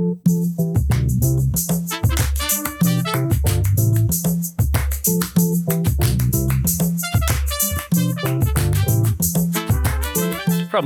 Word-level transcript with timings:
From 0.00 0.14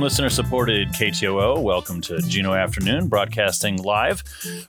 listener 0.01 0.29
supported 0.29 0.89
KTOO, 0.89 1.61
welcome 1.61 2.01
to 2.01 2.17
Juneau 2.23 2.55
Afternoon, 2.55 3.07
broadcasting 3.07 3.81
live 3.83 4.21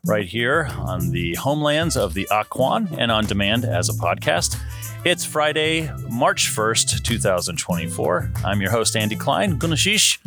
right 0.04 0.24
here 0.24 0.68
on 0.76 1.10
the 1.10 1.34
homelands 1.34 1.96
of 1.96 2.14
the 2.14 2.28
Akwaan 2.30 2.96
and 2.98 3.10
on 3.10 3.26
demand 3.26 3.64
as 3.64 3.88
a 3.88 3.94
podcast. 3.94 4.56
It's 5.04 5.24
Friday, 5.24 5.90
March 6.08 6.50
1st, 6.50 7.02
2024. 7.02 8.30
I'm 8.44 8.60
your 8.60 8.70
host, 8.70 8.96
Andy 8.96 9.16
Kline, 9.16 9.58
Gunashish, 9.58 10.18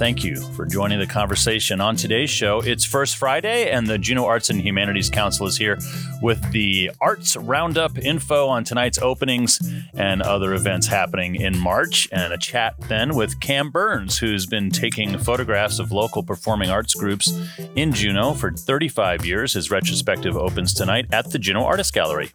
thank 0.00 0.24
you 0.24 0.40
for 0.52 0.64
joining 0.64 0.98
the 0.98 1.06
conversation. 1.06 1.78
On 1.78 1.94
today's 1.94 2.30
show, 2.30 2.60
it's 2.60 2.86
First 2.86 3.18
Friday, 3.18 3.70
and 3.70 3.86
the 3.86 3.98
Juneau 3.98 4.24
Arts 4.24 4.48
and 4.48 4.58
Humanities 4.58 5.10
Council 5.10 5.46
is 5.46 5.58
here 5.58 5.78
with 6.22 6.40
the 6.52 6.90
Arts 7.02 7.36
Roundup 7.36 7.98
info 7.98 8.48
on 8.48 8.64
tonight's 8.64 8.96
openings 8.96 9.60
and 9.92 10.22
other 10.22 10.54
events 10.54 10.86
happening 10.86 11.34
in 11.34 11.58
March, 11.58 12.08
and 12.12 12.32
a 12.32 12.38
chat 12.38 12.76
then 12.88 13.14
with 13.14 13.40
Cam 13.40 13.70
Byrnes, 13.70 14.16
who's 14.16 14.46
been 14.46 14.70
taking 14.70 15.18
photographs 15.18 15.78
of 15.78 15.92
local 15.92 16.22
performing 16.22 16.70
arts 16.70 16.94
groups 16.94 17.38
in 17.76 17.92
Juneau 17.92 18.32
for 18.32 18.52
35 18.52 19.26
years. 19.26 19.52
His 19.52 19.70
retrospective 19.70 20.34
opens 20.34 20.72
tonight 20.72 21.08
at 21.12 21.30
the 21.30 21.38
Juneau 21.38 21.66
Artist 21.66 21.92
Gallery. 21.92 22.30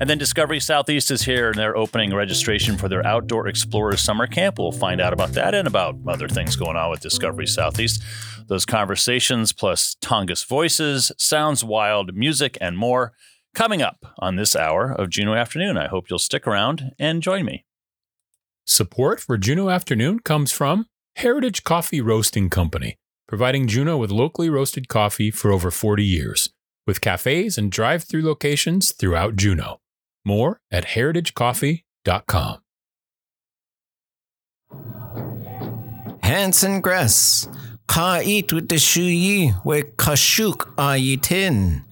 And 0.00 0.10
then 0.10 0.18
Discovery 0.18 0.58
Southeast 0.58 1.12
is 1.12 1.22
here 1.22 1.50
and 1.50 1.58
they're 1.58 1.76
opening 1.76 2.12
registration 2.12 2.76
for 2.76 2.88
their 2.88 3.06
Outdoor 3.06 3.46
Explorers 3.46 4.00
Summer 4.00 4.26
Camp. 4.26 4.58
We'll 4.58 4.72
find 4.72 5.00
out 5.00 5.12
about 5.12 5.32
that 5.34 5.54
and 5.54 5.68
about 5.68 5.96
other 6.08 6.26
things 6.28 6.56
going 6.56 6.76
on 6.76 6.90
with 6.90 6.95
Discovery 7.00 7.46
Southeast. 7.46 8.02
Those 8.46 8.64
conversations 8.64 9.52
plus 9.52 9.96
Tongass 10.00 10.46
voices, 10.46 11.12
sounds 11.18 11.64
wild, 11.64 12.14
music, 12.14 12.56
and 12.60 12.78
more 12.78 13.12
coming 13.54 13.82
up 13.82 14.14
on 14.18 14.36
this 14.36 14.54
hour 14.54 14.92
of 14.92 15.10
Juneau 15.10 15.34
Afternoon. 15.34 15.78
I 15.78 15.88
hope 15.88 16.10
you'll 16.10 16.18
stick 16.18 16.46
around 16.46 16.92
and 16.98 17.22
join 17.22 17.44
me. 17.44 17.64
Support 18.66 19.20
for 19.20 19.38
Juneau 19.38 19.70
Afternoon 19.70 20.20
comes 20.20 20.52
from 20.52 20.86
Heritage 21.16 21.64
Coffee 21.64 22.00
Roasting 22.00 22.50
Company, 22.50 22.98
providing 23.26 23.66
Juneau 23.66 23.96
with 23.96 24.10
locally 24.10 24.50
roasted 24.50 24.88
coffee 24.88 25.30
for 25.30 25.50
over 25.50 25.70
40 25.70 26.04
years, 26.04 26.50
with 26.86 27.00
cafes 27.00 27.56
and 27.56 27.72
drive 27.72 28.04
through 28.04 28.22
locations 28.22 28.92
throughout 28.92 29.36
Juneau. 29.36 29.80
More 30.24 30.60
at 30.70 30.88
heritagecoffee.com. 30.88 32.58
Hanson 36.26 36.80
Gress, 36.80 37.48
ka 37.86 38.20
eat 38.20 38.52
with 38.52 38.68
the 38.68 38.74
shuyi 38.74 39.64
we 39.64 39.82
kashuk 39.82 40.74
ayitin. 40.74 41.84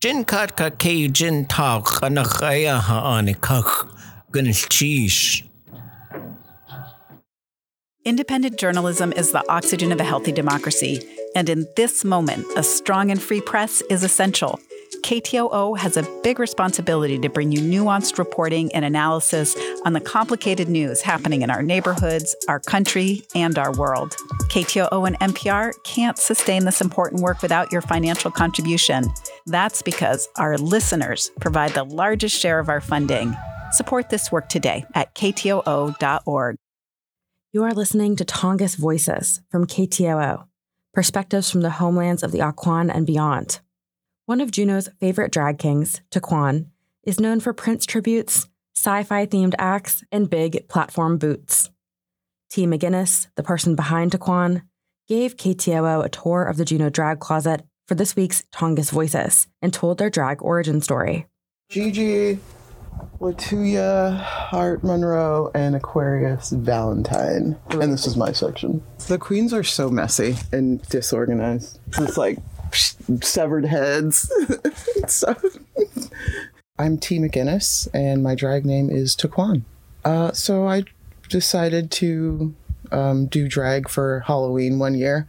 Jin 0.00 0.24
kat 0.24 0.56
ka 0.56 0.70
ke 0.70 1.12
jin 1.12 1.44
ta 1.44 1.78
ha 1.82 3.22
gunchish. 4.32 5.42
Independent 8.06 8.58
journalism 8.58 9.12
is 9.12 9.32
the 9.32 9.44
oxygen 9.50 9.92
of 9.92 10.00
a 10.00 10.04
healthy 10.04 10.32
democracy, 10.32 11.06
and 11.36 11.50
in 11.50 11.66
this 11.76 12.02
moment, 12.02 12.46
a 12.56 12.62
strong 12.62 13.10
and 13.10 13.20
free 13.20 13.42
press 13.42 13.82
is 13.90 14.02
essential. 14.02 14.58
KTOO 15.02 15.76
has 15.78 15.96
a 15.96 16.08
big 16.22 16.38
responsibility 16.38 17.18
to 17.18 17.28
bring 17.28 17.50
you 17.50 17.58
nuanced 17.58 18.18
reporting 18.18 18.72
and 18.72 18.84
analysis 18.84 19.56
on 19.84 19.94
the 19.94 20.00
complicated 20.00 20.68
news 20.68 21.02
happening 21.02 21.42
in 21.42 21.50
our 21.50 21.62
neighborhoods, 21.62 22.36
our 22.48 22.60
country, 22.60 23.22
and 23.34 23.58
our 23.58 23.72
world. 23.76 24.14
KTOO 24.48 25.06
and 25.06 25.18
NPR 25.18 25.72
can't 25.82 26.18
sustain 26.18 26.64
this 26.64 26.80
important 26.80 27.20
work 27.20 27.42
without 27.42 27.72
your 27.72 27.80
financial 27.80 28.30
contribution. 28.30 29.04
That's 29.46 29.82
because 29.82 30.28
our 30.36 30.56
listeners 30.56 31.32
provide 31.40 31.72
the 31.72 31.84
largest 31.84 32.38
share 32.38 32.60
of 32.60 32.68
our 32.68 32.80
funding. 32.80 33.36
Support 33.72 34.08
this 34.08 34.30
work 34.30 34.48
today 34.48 34.84
at 34.94 35.14
ktoo.org. 35.16 36.56
You 37.52 37.64
are 37.64 37.74
listening 37.74 38.16
to 38.16 38.24
Tongass 38.24 38.76
Voices 38.76 39.40
from 39.50 39.66
KTOO, 39.66 40.46
perspectives 40.94 41.50
from 41.50 41.62
the 41.62 41.70
homelands 41.70 42.22
of 42.22 42.30
the 42.30 42.38
Akwaan 42.38 42.94
and 42.94 43.04
beyond. 43.04 43.60
One 44.32 44.40
of 44.40 44.50
Juneau's 44.50 44.88
favorite 44.98 45.30
drag 45.30 45.58
kings, 45.58 46.00
Taquan, 46.10 46.68
is 47.04 47.20
known 47.20 47.38
for 47.38 47.52
Prince 47.52 47.84
tributes, 47.84 48.48
sci 48.74 49.02
fi 49.02 49.26
themed 49.26 49.52
acts, 49.58 50.04
and 50.10 50.30
big 50.30 50.66
platform 50.68 51.18
boots. 51.18 51.68
T. 52.48 52.66
McGinnis, 52.66 53.26
the 53.36 53.42
person 53.42 53.76
behind 53.76 54.12
Taquan, 54.12 54.62
gave 55.06 55.36
KTOO 55.36 56.02
a 56.02 56.08
tour 56.08 56.44
of 56.44 56.56
the 56.56 56.64
Juneau 56.64 56.88
drag 56.88 57.20
closet 57.20 57.60
for 57.86 57.94
this 57.94 58.16
week's 58.16 58.46
Tongass 58.50 58.90
Voices 58.90 59.48
and 59.60 59.70
told 59.70 59.98
their 59.98 60.08
drag 60.08 60.40
origin 60.40 60.80
story. 60.80 61.26
Gigi, 61.68 62.38
Latuya, 63.20 64.18
Hart 64.18 64.82
Monroe, 64.82 65.50
and 65.54 65.76
Aquarius 65.76 66.52
Valentine. 66.52 67.58
And 67.68 67.92
this 67.92 68.06
is 68.06 68.16
my 68.16 68.32
section. 68.32 68.82
The 69.08 69.18
queens 69.18 69.52
are 69.52 69.62
so 69.62 69.90
messy 69.90 70.36
and 70.52 70.80
disorganized. 70.88 71.78
It's 71.98 72.16
like 72.16 72.38
severed 72.74 73.66
heads. 73.66 74.30
so, 75.08 75.34
I'm 76.78 76.98
T. 76.98 77.18
McGinnis, 77.18 77.88
and 77.94 78.22
my 78.22 78.34
drag 78.34 78.64
name 78.64 78.90
is 78.90 79.14
Taquan. 79.14 79.62
Uh, 80.04 80.32
so 80.32 80.66
I 80.66 80.84
decided 81.28 81.90
to 81.92 82.54
um, 82.90 83.26
do 83.26 83.48
drag 83.48 83.88
for 83.88 84.20
Halloween 84.26 84.78
one 84.78 84.94
year, 84.94 85.28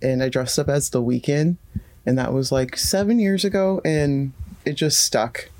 and 0.00 0.22
I 0.22 0.28
dressed 0.28 0.58
up 0.58 0.68
as 0.68 0.90
the 0.90 1.02
Weeknd, 1.02 1.56
and 2.04 2.18
that 2.18 2.32
was 2.32 2.50
like 2.52 2.76
seven 2.76 3.18
years 3.18 3.44
ago, 3.44 3.80
and 3.84 4.32
it 4.64 4.74
just 4.74 5.04
stuck. 5.04 5.50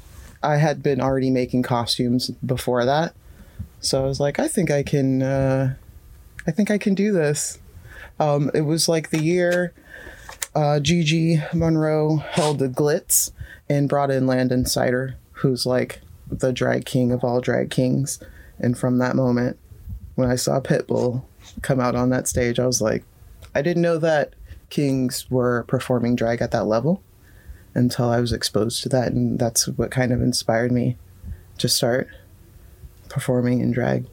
I 0.43 0.57
had 0.57 0.83
been 0.83 1.01
already 1.01 1.31
making 1.31 1.63
costumes 1.63 2.31
before 2.45 2.85
that, 2.85 3.15
so 3.81 4.03
I 4.03 4.07
was 4.07 4.21
like, 4.21 4.39
I 4.39 4.49
think 4.49 4.71
I 4.71 4.83
can, 4.83 5.23
uh, 5.23 5.75
I 6.47 6.51
think 6.51 6.71
I 6.71 6.79
can 6.79 6.95
do 6.95 7.13
this. 7.13 7.59
Um, 8.19 8.51
it 8.55 8.63
was 8.63 8.89
like 8.89 9.11
the 9.11 9.23
year 9.23 9.75
uh, 10.57 10.81
Gigi 10.81 11.43
Monroe 11.53 12.17
held 12.17 12.59
the 12.59 12.69
glitz 12.69 13.31
and 13.69 13.91
brought 13.91 14.11
in 14.11 14.27
Landon 14.27 14.65
Cider, 14.65 15.17
who's 15.33 15.67
like 15.67 16.01
the 16.31 16.51
drag 16.51 16.87
king 16.87 17.13
of 17.13 17.23
all 17.23 17.43
drag 17.43 17.71
kings. 17.71 18.19
And 18.59 18.77
from 18.77 18.97
that 18.99 19.15
moment, 19.15 19.59
when 20.15 20.31
I 20.31 20.37
saw 20.37 20.61
Pitbull 20.61 21.25
come 21.61 21.79
out 21.79 21.95
on 21.95 22.09
that 22.09 22.27
stage, 22.27 22.59
I 22.59 22.67
was 22.67 22.81
like, 22.81 23.05
I 23.55 23.61
didn't 23.61 23.83
know 23.83 23.99
that 23.99 24.33
kings 24.71 25.31
were 25.31 25.65
performing 25.69 26.17
drag 26.17 26.41
at 26.41 26.53
that 26.53 26.65
level 26.65 27.03
until 27.75 28.09
I 28.09 28.21
was 28.21 28.33
exposed 28.33 28.83
to 28.83 28.89
that. 28.89 29.13
And 29.13 29.39
that's 29.39 29.69
what 29.69 29.91
kind 29.91 30.11
of 30.11 30.23
inspired 30.23 30.73
me 30.73 30.97
to 31.59 31.69
start 31.69 32.09
performing 33.11 33.61
in 33.61 33.73
drag 33.73 34.07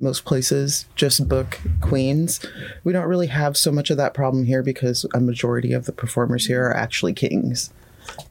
most 0.00 0.24
places 0.24 0.86
just 0.94 1.28
book 1.28 1.60
queens. 1.80 2.44
We 2.84 2.92
don't 2.92 3.08
really 3.08 3.26
have 3.26 3.56
so 3.56 3.72
much 3.72 3.90
of 3.90 3.96
that 3.96 4.14
problem 4.14 4.44
here 4.44 4.62
because 4.62 5.04
a 5.12 5.20
majority 5.20 5.72
of 5.72 5.86
the 5.86 5.92
performers 5.92 6.46
here 6.46 6.66
are 6.66 6.76
actually 6.76 7.14
kings. 7.14 7.70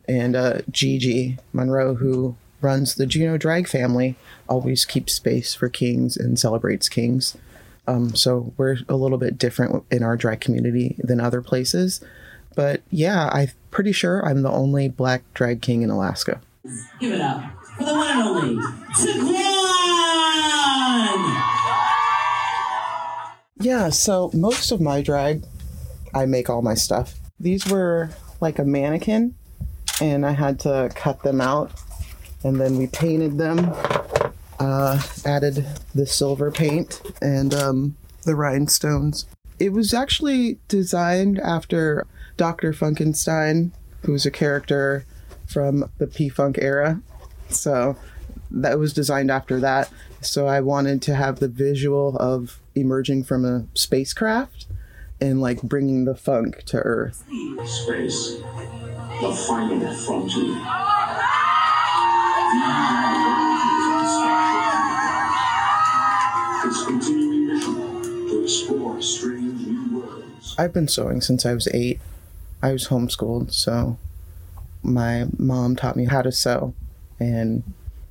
And 0.08 0.36
uh, 0.36 0.60
Gigi 0.72 1.38
Monroe, 1.54 1.96
who 1.96 2.36
runs 2.62 2.96
the 2.96 3.06
Juneau 3.06 3.38
Drag 3.38 3.68
family, 3.68 4.16
always 4.48 4.86
keeps 4.86 5.14
space 5.14 5.54
for 5.54 5.70
kings 5.70 6.18
and 6.18 6.40
celebrates 6.40 6.90
kings. 6.90 7.38
Um, 7.86 8.16
so 8.16 8.54
we're 8.58 8.78
a 8.90 8.96
little 8.96 9.18
bit 9.18 9.38
different 9.38 9.84
in 9.92 10.04
our 10.04 10.18
drag 10.18 10.42
community 10.42 10.96
than 11.00 11.22
other 11.22 11.42
places. 11.42 12.02
But 12.56 12.82
yeah, 12.90 13.30
I'm 13.32 13.52
pretty 13.72 13.92
sure 13.92 14.26
I'm 14.26 14.42
the 14.42 14.52
only 14.52 14.90
black 14.90 15.22
drag 15.34 15.62
king 15.62 15.84
in 15.84 15.90
Alaska. 15.90 16.42
Give 17.00 17.14
it 17.14 17.22
up 17.22 17.44
for 17.78 17.84
the 17.86 17.94
one 17.94 18.10
and 18.10 18.22
only 18.22 18.64
Taquan! 18.94 19.77
Yeah, 23.60 23.90
so 23.90 24.30
most 24.34 24.72
of 24.72 24.80
my 24.80 25.02
drag, 25.02 25.44
I 26.14 26.26
make 26.26 26.50
all 26.50 26.62
my 26.62 26.76
stuff. 26.76 27.16
These 27.40 27.68
were 27.68 28.12
like 28.40 28.60
a 28.60 28.64
mannequin, 28.64 29.36
and 30.00 30.26
I 30.26 30.32
had 30.32 30.60
to 30.62 30.92
cut 30.94 31.24
them 31.24 31.42
out, 31.42 31.72
and 32.44 32.62
then 32.62 32.78
we 32.78 32.88
painted 32.88 33.38
them, 33.38 33.74
uh, 34.60 35.02
added 35.26 35.66
the 35.96 36.06
silver 36.06 36.52
paint 36.52 37.02
and 37.22 37.54
um, 37.54 37.98
the 38.26 38.36
rhinestones. 38.36 39.26
It 39.60 39.74
was 39.74 39.94
actually 39.94 40.60
designed 40.68 41.40
after 41.40 42.06
Dr. 42.38 42.74
Funkenstein, 42.74 43.72
who 44.04 44.12
was 44.12 44.26
a 44.26 44.32
character 44.32 45.06
from 45.48 45.90
the 45.98 46.06
P 46.06 46.30
Funk 46.30 46.60
era. 46.62 47.02
So 47.50 47.96
that 48.52 48.78
was 48.78 48.94
designed 48.94 49.32
after 49.32 49.60
that. 49.60 49.90
So 50.22 50.48
I 50.48 50.62
wanted 50.62 51.02
to 51.04 51.16
have 51.16 51.40
the 51.40 51.48
visual 51.48 52.16
of 52.18 52.60
emerging 52.78 53.24
from 53.24 53.46
a 53.46 53.66
spacecraft 53.74 54.68
and 55.20 55.42
like 55.42 55.62
bringing 55.62 56.06
the 56.06 56.16
funk 56.16 56.64
to 56.66 56.78
Earth. 56.78 57.24
Space, 57.66 58.38
the 59.22 59.46
final 59.48 59.94
frontier. 60.06 60.62
Its 66.66 66.84
continuing 66.86 67.48
mission 67.48 67.76
to 68.28 68.44
explore 68.44 69.02
strange 69.02 69.66
new 69.68 70.00
worlds. 70.00 70.56
I've 70.58 70.74
been 70.74 70.88
sewing 70.88 71.22
since 71.22 71.46
I 71.46 71.54
was 71.54 71.68
eight. 71.74 72.00
I 72.62 72.72
was 72.72 72.88
homeschooled, 72.88 73.54
so 73.54 73.98
my 74.84 75.28
mom 75.38 75.76
taught 75.76 75.96
me 75.96 76.06
how 76.06 76.22
to 76.22 76.32
sew, 76.32 76.74
and 77.20 77.64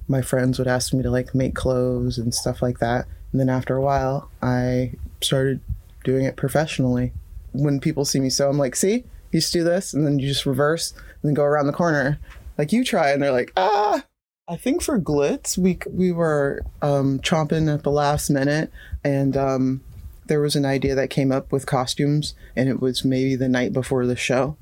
my 0.08 0.22
friends 0.22 0.58
would 0.58 0.68
ask 0.68 0.92
me 0.92 1.02
to 1.02 1.10
like 1.10 1.34
make 1.34 1.54
clothes 1.54 2.16
and 2.18 2.34
stuff 2.34 2.62
like 2.62 2.78
that. 2.78 3.06
And 3.32 3.40
then 3.40 3.48
after 3.48 3.76
a 3.76 3.82
while, 3.82 4.30
I 4.42 4.92
started 5.20 5.60
doing 6.04 6.24
it 6.24 6.36
professionally. 6.36 7.12
When 7.52 7.80
people 7.80 8.04
see 8.04 8.20
me 8.20 8.30
sew, 8.30 8.48
I'm 8.48 8.58
like, 8.58 8.76
see, 8.76 9.04
you 9.32 9.40
just 9.40 9.52
do 9.52 9.64
this, 9.64 9.92
and 9.92 10.06
then 10.06 10.18
you 10.18 10.28
just 10.28 10.46
reverse 10.46 10.92
and 10.92 11.02
then 11.24 11.34
go 11.34 11.44
around 11.44 11.66
the 11.66 11.72
corner. 11.72 12.18
Like 12.58 12.72
you 12.72 12.84
try, 12.84 13.10
and 13.10 13.22
they're 13.22 13.32
like, 13.32 13.52
ah. 13.56 14.04
I 14.48 14.56
think 14.56 14.80
for 14.80 15.00
Glitz, 15.00 15.58
we 15.58 15.78
we 15.90 16.12
were 16.12 16.62
um, 16.80 17.18
chomping 17.18 17.72
at 17.72 17.82
the 17.82 17.90
last 17.90 18.30
minute, 18.30 18.70
and 19.02 19.36
um, 19.36 19.80
there 20.26 20.40
was 20.40 20.54
an 20.54 20.64
idea 20.64 20.94
that 20.94 21.10
came 21.10 21.32
up 21.32 21.50
with 21.50 21.66
costumes, 21.66 22.34
and 22.54 22.68
it 22.68 22.80
was 22.80 23.04
maybe 23.04 23.34
the 23.34 23.48
night 23.48 23.72
before 23.72 24.06
the 24.06 24.14
show. 24.16 24.56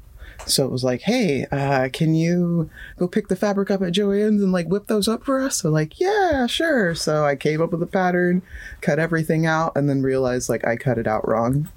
So 0.47 0.65
it 0.65 0.71
was 0.71 0.85
like, 0.85 1.03
hey, 1.03 1.47
uh, 1.51 1.89
can 1.93 2.15
you 2.15 2.71
go 2.99 3.09
pick 3.09 3.29
the 3.29 3.37
fabric 3.37 3.71
up 3.71 3.83
at 3.83 3.93
Joann's 3.93 4.43
and 4.43 4.53
like 4.53 4.69
whip 4.69 4.87
those 4.87 5.09
up 5.09 5.25
for 5.25 5.41
us? 5.41 5.57
So 5.57 5.71
like, 5.71 5.99
yeah, 6.01 6.47
sure. 6.47 6.95
So 6.95 7.25
I 7.25 7.37
came 7.37 7.63
up 7.63 7.71
with 7.71 7.83
a 7.83 7.87
pattern, 7.87 8.43
cut 8.81 8.99
everything 8.99 9.47
out, 9.47 9.73
and 9.77 9.89
then 9.89 10.03
realized 10.03 10.49
like 10.49 10.67
I 10.67 10.77
cut 10.77 10.99
it 10.99 11.07
out 11.07 11.27
wrong. 11.27 11.69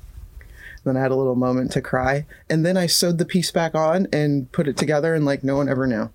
Then 0.84 0.98
I 0.98 1.02
had 1.02 1.12
a 1.12 1.16
little 1.16 1.36
moment 1.36 1.72
to 1.74 1.82
cry, 1.82 2.26
and 2.50 2.66
then 2.66 2.78
I 2.78 2.88
sewed 2.88 3.18
the 3.18 3.26
piece 3.26 3.52
back 3.52 3.76
on 3.76 4.08
and 4.14 4.52
put 4.52 4.68
it 4.68 4.78
together, 4.78 5.14
and 5.14 5.26
like 5.26 5.44
no 5.44 5.58
one 5.58 5.68
ever 5.68 5.88
knew. 5.88 6.10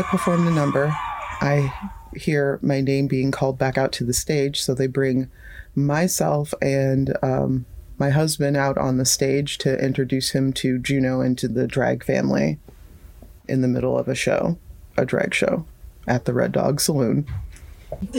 I 0.00 0.02
perform 0.02 0.46
the 0.46 0.50
number, 0.50 0.96
I 1.42 1.74
hear 2.16 2.58
my 2.62 2.80
name 2.80 3.06
being 3.06 3.30
called 3.30 3.58
back 3.58 3.76
out 3.76 3.92
to 3.92 4.04
the 4.04 4.14
stage. 4.14 4.62
So 4.62 4.72
they 4.72 4.86
bring 4.86 5.30
myself 5.74 6.54
and 6.62 7.14
um, 7.22 7.66
my 7.98 8.08
husband 8.08 8.56
out 8.56 8.78
on 8.78 8.96
the 8.96 9.04
stage 9.04 9.58
to 9.58 9.78
introduce 9.78 10.30
him 10.30 10.54
to 10.54 10.78
Juneau 10.78 11.20
and 11.20 11.36
to 11.36 11.48
the 11.48 11.66
drag 11.66 12.02
family 12.02 12.58
in 13.46 13.60
the 13.60 13.68
middle 13.68 13.98
of 13.98 14.08
a 14.08 14.14
show, 14.14 14.56
a 14.96 15.04
drag 15.04 15.34
show 15.34 15.66
at 16.06 16.24
the 16.24 16.32
Red 16.32 16.52
Dog 16.52 16.80
Saloon. 16.80 17.26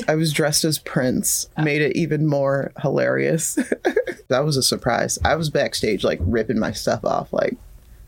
I 0.07 0.13
was 0.13 0.33
dressed 0.33 0.63
as 0.63 0.77
Prince, 0.77 1.49
made 1.57 1.81
it 1.81 1.95
even 1.95 2.27
more 2.27 2.73
hilarious. 2.83 3.55
that 4.27 4.45
was 4.45 4.55
a 4.55 4.61
surprise. 4.61 5.17
I 5.25 5.33
was 5.33 5.49
backstage, 5.49 6.03
like 6.03 6.19
ripping 6.21 6.59
my 6.59 6.73
stuff 6.73 7.03
off, 7.03 7.33
like, 7.33 7.57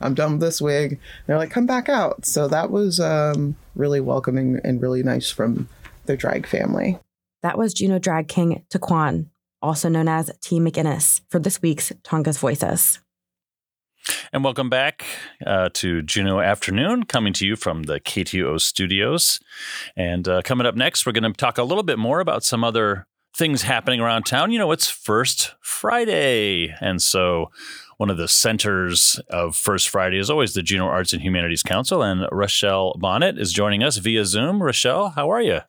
I'm 0.04 0.14
done 0.14 0.34
with 0.34 0.42
this 0.42 0.62
wig. 0.62 1.00
they're 1.26 1.38
like, 1.38 1.52
come 1.52 1.66
back 1.66 1.90
out. 1.90 2.26
So 2.26 2.48
that 2.48 2.70
was 2.70 3.00
um, 3.00 3.56
really 3.76 4.02
welcoming 4.02 4.60
and 4.64 4.82
really 4.82 5.04
nice 5.04 5.32
from 5.32 5.70
the 6.06 6.18
drag 6.18 6.46
family. 6.46 7.00
That 7.42 7.58
was 7.58 7.74
Juneau 7.74 8.00
drag 8.00 8.28
king 8.28 8.64
Taquan, 8.70 9.28
also 9.62 9.90
known 9.90 10.08
as 10.08 10.32
T. 10.42 10.60
McGinnis, 10.60 11.22
for 11.30 11.40
this 11.40 11.62
week's 11.62 11.92
Tongass 12.04 12.38
Voices. 12.38 13.00
And 14.34 14.44
welcome 14.44 14.70
back 14.70 15.06
uh, 15.46 15.70
to 15.76 16.02
Juneau 16.02 16.40
Afternoon, 16.40 17.04
coming 17.04 17.32
to 17.34 17.46
you 17.46 17.56
from 17.56 17.84
the 17.84 18.00
KTOO 18.02 18.60
studios. 18.60 19.40
And 19.96 20.28
uh, 20.28 20.42
coming 20.44 20.68
up 20.68 20.76
next, 20.76 21.06
we're 21.06 21.14
going 21.14 21.32
to 21.32 21.32
talk 21.32 21.58
a 21.58 21.64
little 21.64 21.84
bit 21.84 21.98
more 21.98 22.20
about 22.20 22.44
some 22.44 22.64
other 22.64 23.08
things 23.36 23.64
happening 23.64 24.00
around 24.00 24.24
town. 24.24 24.52
You 24.52 24.60
know, 24.60 24.72
it's 24.72 24.90
First 24.90 25.54
Friday. 25.62 26.74
And 26.80 27.02
so 27.02 27.52
one 27.98 28.10
of 28.10 28.18
the 28.18 28.28
centers 28.28 29.20
of 29.30 29.56
First 29.56 29.90
Friday 29.90 30.18
is 30.18 30.30
always 30.30 30.54
the 30.54 30.64
Juneau 30.64 30.86
Arts 30.86 31.14
and 31.14 31.22
Humanities 31.22 31.64
Council. 31.64 32.04
And 32.04 32.28
Rochelle 32.32 32.96
Bonnet 33.00 33.38
is 33.38 33.54
joining 33.54 33.84
us 33.84 33.98
via 33.98 34.26
Zoom. 34.26 34.62
Rochelle, 34.62 35.10
how 35.10 35.30
are 35.30 35.42
you? 35.42 35.62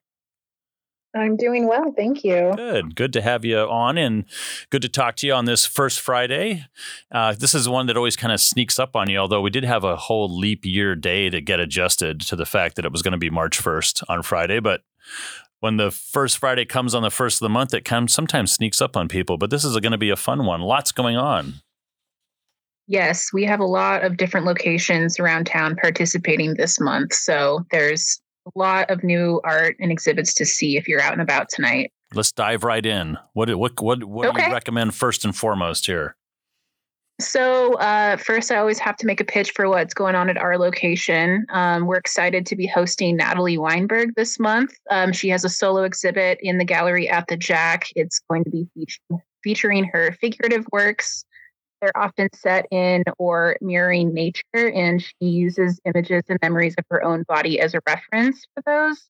I'm 1.17 1.37
doing 1.37 1.69
well, 1.69 1.93
thank 1.97 2.25
you. 2.25 2.53
Good, 2.57 2.97
good 2.97 3.13
to 3.13 3.23
have 3.23 3.45
you 3.45 3.59
on, 3.59 3.97
and 3.97 4.25
good 4.71 4.83
to 4.83 4.89
talk 4.89 5.15
to 5.17 5.27
you 5.29 5.33
on 5.33 5.45
this 5.45 5.65
first 5.65 6.01
Friday. 6.01 6.67
Uh, 7.13 7.35
this 7.39 7.55
is 7.55 7.69
one 7.69 7.87
that 7.87 7.97
always 7.97 8.17
kind 8.17 8.33
of 8.33 8.41
sneaks 8.41 8.81
up 8.81 8.97
on 8.97 9.09
you. 9.09 9.19
Although 9.19 9.41
we 9.41 9.51
did 9.51 9.63
have 9.63 9.85
a 9.85 9.95
whole 9.95 10.29
leap 10.29 10.65
year 10.65 10.97
day 10.97 11.31
to 11.31 11.41
get 11.41 11.61
adjusted 11.61 12.21
to 12.23 12.35
the 12.35 12.45
fact 12.45 12.75
that 12.75 12.85
it 12.85 12.91
was 12.91 13.03
going 13.03 13.13
to 13.13 13.19
be 13.19 13.31
March 13.31 13.63
1st 13.63 14.03
on 14.09 14.25
Friday, 14.25 14.59
but 14.59 14.81
when 15.65 15.79
the 15.79 15.91
first 15.91 16.37
Friday 16.37 16.67
comes 16.67 16.95
on 16.95 17.03
the 17.03 17.11
first 17.11 17.37
of 17.37 17.47
the 17.47 17.49
month, 17.49 17.73
it 17.73 17.87
comes 17.87 18.13
sometimes 18.13 18.53
sneaks 18.53 18.83
up 18.83 18.99
on 18.99 19.09
people. 19.09 19.39
But 19.39 19.49
this 19.49 19.65
is 19.65 19.75
going 19.79 19.93
to 19.93 19.99
be 19.99 20.11
a 20.11 20.17
fun 20.17 20.45
one. 20.45 20.61
Lots 20.61 20.93
going 20.93 21.17
on. 21.17 21.55
Yes, 22.87 23.31
we 23.33 23.45
have 23.45 23.61
a 23.61 23.65
lot 23.65 24.05
of 24.05 24.19
different 24.19 24.45
locations 24.45 25.19
around 25.19 25.47
town 25.47 25.75
participating 25.77 26.57
this 26.57 26.79
month. 26.79 27.15
So 27.15 27.65
there's 27.71 28.21
a 28.45 28.51
lot 28.55 28.91
of 28.91 29.03
new 29.03 29.41
art 29.43 29.77
and 29.81 29.91
exhibits 29.91 30.35
to 30.35 30.45
see 30.45 30.77
if 30.77 30.87
you're 30.87 31.01
out 31.01 31.15
and 31.15 31.23
about 31.23 31.49
tonight. 31.49 31.91
Let's 32.13 32.31
dive 32.31 32.63
right 32.63 32.85
in. 32.85 33.17
What 33.33 33.49
what 33.55 33.81
what 33.81 34.05
what 34.05 34.29
okay. 34.29 34.43
do 34.43 34.49
you 34.49 34.53
recommend 34.53 34.95
first 34.95 35.25
and 35.25 35.35
foremost 35.35 35.87
here? 35.87 36.15
So 37.21 37.75
uh, 37.75 38.17
first, 38.17 38.51
I 38.51 38.57
always 38.57 38.79
have 38.81 38.97
to 38.97 39.07
make 39.07 39.21
a 39.21 39.25
pitch 39.25 39.53
for 39.55 39.69
what's 39.69 39.95
going 39.95 40.17
on 40.17 40.29
at 40.29 40.37
our 40.37 40.59
location. 40.59 41.47
Um, 41.51 41.87
we're 41.87 41.97
excited 41.97 42.45
to 42.47 42.57
be 42.57 42.67
hosting 42.67 43.17
Natalie 43.17 43.57
Weinberg 43.57 44.15
this 44.17 44.41
month. 44.41 44.75
Um, 44.91 45.13
she 45.13 45.29
has 45.29 45.45
a 45.45 45.49
solo 45.49 45.85
exhibit 45.85 46.39
in 46.43 46.59
the 46.59 46.65
gallery 46.65 47.09
at 47.09 47.29
the 47.29 47.37
Jack. 47.37 47.87
It's 47.95 48.21
going 48.29 48.43
to 48.45 48.51
be 48.51 48.67
featuring, 48.75 49.23
featuring 49.45 49.85
her 49.85 50.17
figurative 50.21 50.67
works 50.73 51.25
they're 51.85 52.03
often 52.03 52.29
set 52.35 52.67
in 52.71 53.05
or 53.19 53.57
mirroring 53.61 54.15
nature, 54.15 54.43
and 54.55 55.03
she 55.03 55.15
uses 55.21 55.81
images 55.85 56.23
and 56.31 56.39
memories 56.41 56.75
of 56.79 56.85
her 56.89 57.05
own 57.05 57.25
body 57.25 57.61
as 57.61 57.75
a 57.75 57.81
reference 57.87 58.47
for 58.55 58.63
those. 58.65 59.03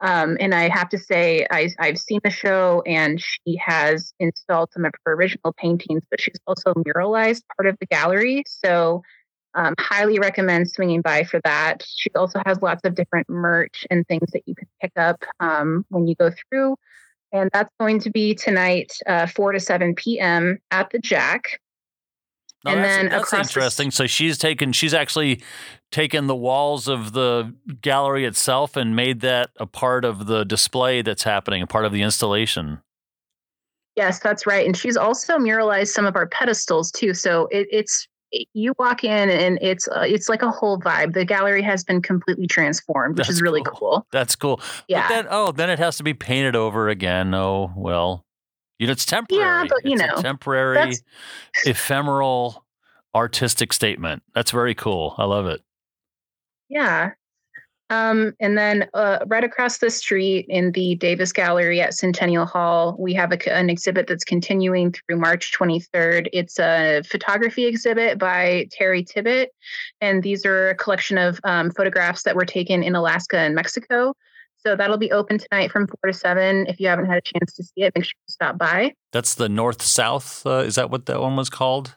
Um, 0.00 0.36
and 0.40 0.54
I 0.54 0.68
have 0.68 0.88
to 0.90 0.98
say, 0.98 1.46
I, 1.50 1.70
have 1.78 1.98
seen 1.98 2.20
the 2.22 2.30
show, 2.30 2.82
and 2.86 3.20
she 3.20 3.56
has 3.56 4.12
installed 4.20 4.70
some 4.72 4.84
of 4.84 4.92
her 5.04 5.14
original 5.14 5.54
paintings, 5.54 6.02
but 6.10 6.20
she's 6.20 6.38
also 6.46 6.74
muralized 6.74 7.42
part 7.56 7.66
of 7.66 7.78
the 7.80 7.86
gallery. 7.86 8.44
So, 8.46 9.02
um, 9.54 9.74
highly 9.80 10.18
recommend 10.18 10.70
swinging 10.70 11.00
by 11.00 11.24
for 11.24 11.40
that. 11.44 11.82
She 11.86 12.10
also 12.14 12.42
has 12.44 12.60
lots 12.60 12.82
of 12.84 12.94
different 12.94 13.28
merch 13.30 13.86
and 13.90 14.06
things 14.06 14.30
that 14.32 14.42
you 14.44 14.54
can 14.54 14.68
pick 14.82 14.92
up 14.96 15.24
um, 15.40 15.86
when 15.88 16.06
you 16.06 16.14
go 16.14 16.30
through. 16.30 16.76
And 17.32 17.50
that's 17.52 17.72
going 17.80 18.00
to 18.00 18.10
be 18.10 18.34
tonight, 18.34 18.92
uh, 19.06 19.26
4 19.26 19.52
to 19.52 19.60
7 19.60 19.94
p.m. 19.94 20.58
at 20.70 20.90
the 20.90 20.98
Jack. 20.98 21.60
No, 22.64 22.72
and 22.72 22.84
that's, 22.84 22.96
then 22.96 23.08
that's 23.08 23.32
interesting. 23.32 23.88
The... 23.88 23.92
So 23.92 24.06
she's 24.06 24.36
taken, 24.36 24.72
she's 24.72 24.92
actually 24.94 25.42
taken 25.90 26.26
the 26.26 26.36
walls 26.36 26.88
of 26.88 27.12
the 27.12 27.54
gallery 27.80 28.24
itself 28.24 28.76
and 28.76 28.96
made 28.96 29.20
that 29.20 29.50
a 29.56 29.66
part 29.66 30.04
of 30.04 30.26
the 30.26 30.44
display 30.44 31.02
that's 31.02 31.22
happening, 31.22 31.62
a 31.62 31.66
part 31.66 31.84
of 31.84 31.92
the 31.92 32.02
installation. 32.02 32.80
Yes, 33.94 34.18
that's 34.18 34.46
right. 34.46 34.66
And 34.66 34.76
she's 34.76 34.96
also 34.96 35.38
muralized 35.38 35.88
some 35.88 36.04
of 36.04 36.16
our 36.16 36.26
pedestals 36.26 36.90
too. 36.90 37.14
So 37.14 37.48
it, 37.50 37.66
it's 37.70 38.06
you 38.52 38.74
walk 38.78 39.04
in 39.04 39.30
and 39.30 39.58
it's 39.62 39.88
uh, 39.88 40.04
it's 40.06 40.28
like 40.28 40.42
a 40.42 40.50
whole 40.50 40.78
vibe. 40.78 41.14
The 41.14 41.24
gallery 41.24 41.62
has 41.62 41.82
been 41.82 42.02
completely 42.02 42.46
transformed, 42.46 43.16
which 43.16 43.28
that's 43.28 43.36
is 43.36 43.42
really 43.42 43.62
cool. 43.62 43.74
cool. 43.74 44.06
That's 44.12 44.36
cool. 44.36 44.60
Yeah. 44.88 45.08
But 45.08 45.14
then, 45.14 45.26
oh, 45.30 45.52
then 45.52 45.70
it 45.70 45.78
has 45.78 45.96
to 45.96 46.02
be 46.02 46.12
painted 46.12 46.54
over 46.56 46.88
again. 46.88 47.32
Oh 47.32 47.72
well. 47.74 48.24
You 48.78 48.86
know, 48.86 48.92
it's 48.92 49.06
temporary. 49.06 49.42
Yeah, 49.42 49.64
but 49.66 49.86
you 49.86 49.92
it's 49.92 50.02
know, 50.02 50.20
temporary, 50.20 50.92
ephemeral, 51.64 52.66
artistic 53.14 53.72
statement. 53.72 54.22
That's 54.34 54.50
very 54.50 54.74
cool. 54.74 55.14
I 55.16 55.24
love 55.24 55.46
it. 55.46 55.62
Yeah. 56.68 57.12
Um, 57.88 58.32
and 58.40 58.58
then 58.58 58.88
uh, 58.94 59.20
right 59.26 59.44
across 59.44 59.78
the 59.78 59.90
street 59.90 60.46
in 60.48 60.72
the 60.72 60.96
Davis 60.96 61.32
Gallery 61.32 61.80
at 61.80 61.94
Centennial 61.94 62.44
Hall, 62.44 62.96
we 62.98 63.14
have 63.14 63.30
a, 63.32 63.52
an 63.52 63.70
exhibit 63.70 64.08
that's 64.08 64.24
continuing 64.24 64.92
through 64.92 65.18
March 65.18 65.52
23rd. 65.56 66.28
It's 66.32 66.58
a 66.58 67.02
photography 67.08 67.66
exhibit 67.66 68.18
by 68.18 68.66
Terry 68.72 69.04
Tibbet. 69.04 69.50
And 70.00 70.22
these 70.22 70.44
are 70.44 70.70
a 70.70 70.74
collection 70.74 71.16
of 71.16 71.38
um, 71.44 71.70
photographs 71.70 72.24
that 72.24 72.34
were 72.34 72.44
taken 72.44 72.82
in 72.82 72.96
Alaska 72.96 73.38
and 73.38 73.54
Mexico. 73.54 74.14
So 74.58 74.74
that'll 74.74 74.98
be 74.98 75.12
open 75.12 75.38
tonight 75.38 75.70
from 75.70 75.86
four 75.86 76.10
to 76.10 76.12
seven. 76.12 76.66
If 76.66 76.80
you 76.80 76.88
haven't 76.88 77.06
had 77.06 77.18
a 77.18 77.20
chance 77.20 77.52
to 77.54 77.62
see 77.62 77.82
it, 77.82 77.92
make 77.94 78.04
sure 78.04 78.14
you 78.26 78.32
stop 78.32 78.58
by. 78.58 78.94
That's 79.12 79.36
the 79.36 79.48
North 79.48 79.82
South. 79.82 80.44
Uh, 80.44 80.64
is 80.66 80.74
that 80.74 80.90
what 80.90 81.06
that 81.06 81.20
one 81.20 81.36
was 81.36 81.48
called? 81.48 81.94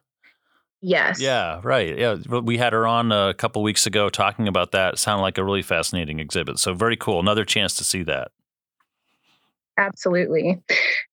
Yes. 0.82 1.20
Yeah, 1.20 1.60
right. 1.64 1.98
Yeah, 1.98 2.16
we 2.16 2.58
had 2.58 2.74
her 2.74 2.88
on 2.88 3.12
a 3.12 3.34
couple 3.34 3.62
weeks 3.64 3.86
ago 3.86 4.10
talking 4.10 4.48
about 4.48 4.72
that. 4.72 4.94
It 4.94 4.98
sounded 4.98 5.24
like 5.24 5.38
a 5.38 5.44
really 5.44 5.62
fascinating 5.62 6.20
exhibit. 6.20 6.58
So 6.60 6.74
very 6.74 6.96
cool. 6.96 7.20
Another 7.20 7.44
chance 7.44 7.76
to 7.76 7.84
see 7.84 8.04
that. 8.04 8.32
Absolutely. 9.78 10.62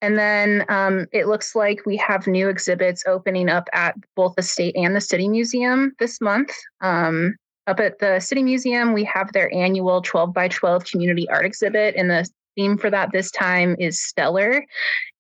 And 0.03 0.19
then 0.19 0.65
um, 0.69 1.07
it 1.13 1.29
looks 1.29 1.55
like 1.55 1.87
we 1.87 1.97
have 1.99 2.27
new 2.27 2.49
exhibits 2.49 3.05
opening 3.07 3.49
up 3.49 3.69
at 3.73 3.95
both 4.17 4.35
the 4.35 4.43
state 4.43 4.75
and 4.77 4.95
the 4.95 5.01
city 5.01 5.29
museum 5.29 5.95
this 6.01 6.21
month. 6.21 6.53
Um, 6.81 7.37
up 7.67 7.81
at 7.81 7.99
the 7.99 8.21
City 8.21 8.43
Museum, 8.43 8.93
we 8.93 9.03
have 9.05 9.33
their 9.33 9.53
annual 9.53 10.01
12 10.01 10.33
by 10.33 10.47
12 10.49 10.85
community 10.85 11.29
art 11.29 11.45
exhibit, 11.45 11.97
and 11.97 12.09
the 12.09 12.29
theme 12.57 12.79
for 12.79 12.91
that 12.91 13.11
this 13.13 13.31
time 13.31 13.77
is 13.79 14.01
stellar. 14.01 14.65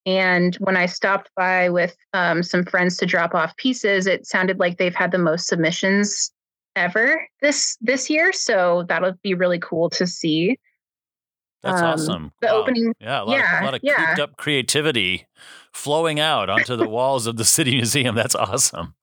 And 0.06 0.54
when 0.56 0.76
I 0.76 0.86
stopped 0.86 1.30
by 1.36 1.68
with 1.68 1.96
um, 2.14 2.42
some 2.44 2.64
friends 2.64 2.96
to 2.98 3.06
drop 3.06 3.34
off 3.34 3.56
pieces, 3.56 4.06
it 4.06 4.24
sounded 4.26 4.60
like 4.60 4.78
they've 4.78 4.94
had 4.94 5.10
the 5.10 5.18
most 5.18 5.48
submissions 5.48 6.30
ever 6.76 7.26
this 7.42 7.76
this 7.80 8.08
year. 8.08 8.32
So 8.32 8.84
that'll 8.88 9.14
be 9.22 9.34
really 9.34 9.58
cool 9.58 9.90
to 9.90 10.06
see. 10.06 10.58
That's 11.62 11.80
Um, 11.80 11.86
awesome. 11.88 12.32
the 12.40 12.46
Wow. 12.48 12.54
opening- 12.54 12.94
Yeah, 13.00 13.22
a 13.22 13.24
lot, 13.24 13.36
yeah, 13.36 13.56
of, 13.56 13.62
a 13.62 13.64
lot 13.64 13.74
of 13.74 13.80
yeah. 13.82 14.06
cooped 14.06 14.20
up 14.20 14.36
creativity 14.36 15.26
flowing 15.72 16.20
out 16.20 16.48
onto 16.48 16.76
the 16.76 16.88
walls 16.88 17.26
of 17.26 17.36
the 17.36 17.44
city 17.44 17.72
museum. 17.72 18.14
That's 18.14 18.36
awesome. 18.36 18.94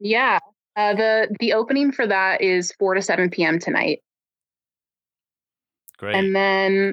Yeah. 0.00 0.40
Uh, 0.74 0.94
the 0.94 1.36
the 1.38 1.52
opening 1.52 1.92
for 1.92 2.06
that 2.06 2.40
is 2.40 2.72
4 2.78 2.94
to 2.94 3.02
7 3.02 3.30
p.m. 3.30 3.58
tonight. 3.60 4.00
Great. 5.98 6.14
And 6.16 6.34
then 6.34 6.92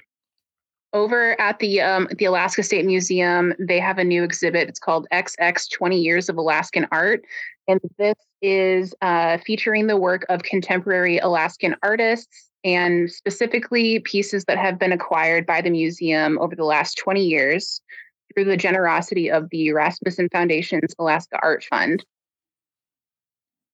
over 0.96 1.40
at 1.42 1.60
the 1.60 1.82
um, 1.82 2.08
the 2.18 2.26
Alaska 2.26 2.64
State 2.64 2.86
Museum, 2.86 3.54
they 3.60 3.80
have 3.80 3.98
a 3.98 4.04
new 4.04 4.24
exhibit. 4.24 4.70
It's 4.70 4.80
called 4.80 5.08
XX 5.12 5.70
20 5.70 6.00
Years 6.00 6.30
of 6.30 6.38
Alaskan 6.38 6.88
Art. 6.92 7.22
And 7.68 7.82
this 7.98 8.16
is 8.42 8.96
uh, 9.02 9.38
featuring 9.46 9.88
the 9.88 9.98
work 9.98 10.26
of 10.30 10.44
contemporary 10.44 11.18
Alaskan 11.18 11.76
artists 11.84 12.50
and 12.64 13.12
specifically 13.12 14.00
pieces 14.00 14.46
that 14.46 14.58
have 14.58 14.80
been 14.80 14.94
acquired 14.94 15.46
by 15.46 15.62
the 15.62 15.70
museum 15.70 16.40
over 16.40 16.56
the 16.56 16.64
last 16.64 16.98
20 16.98 17.24
years 17.24 17.82
through 18.34 18.46
the 18.46 18.58
generosity 18.58 19.30
of 19.30 19.50
the 19.50 19.74
Rasmussen 19.74 20.30
Foundation's 20.30 20.96
Alaska 20.98 21.38
Art 21.42 21.64
Fund. 21.66 22.06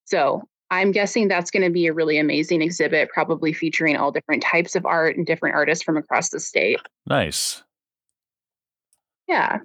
So 0.06 0.42
I'm 0.72 0.92
guessing 0.92 1.28
that's 1.28 1.52
going 1.52 1.64
to 1.64 1.70
be 1.70 1.88
a 1.88 1.94
really 1.94 2.18
amazing 2.18 2.62
exhibit, 2.62 3.10
probably 3.10 3.52
featuring 3.52 3.98
all 3.98 4.12
different 4.12 4.42
types 4.42 4.76
of 4.76 4.86
art 4.86 5.18
and 5.18 5.26
different 5.26 5.56
artists 5.56 5.84
from 5.84 5.98
across 5.98 6.30
the 6.30 6.40
state. 6.40 6.80
nice. 7.06 7.62
Yeah. 9.28 9.60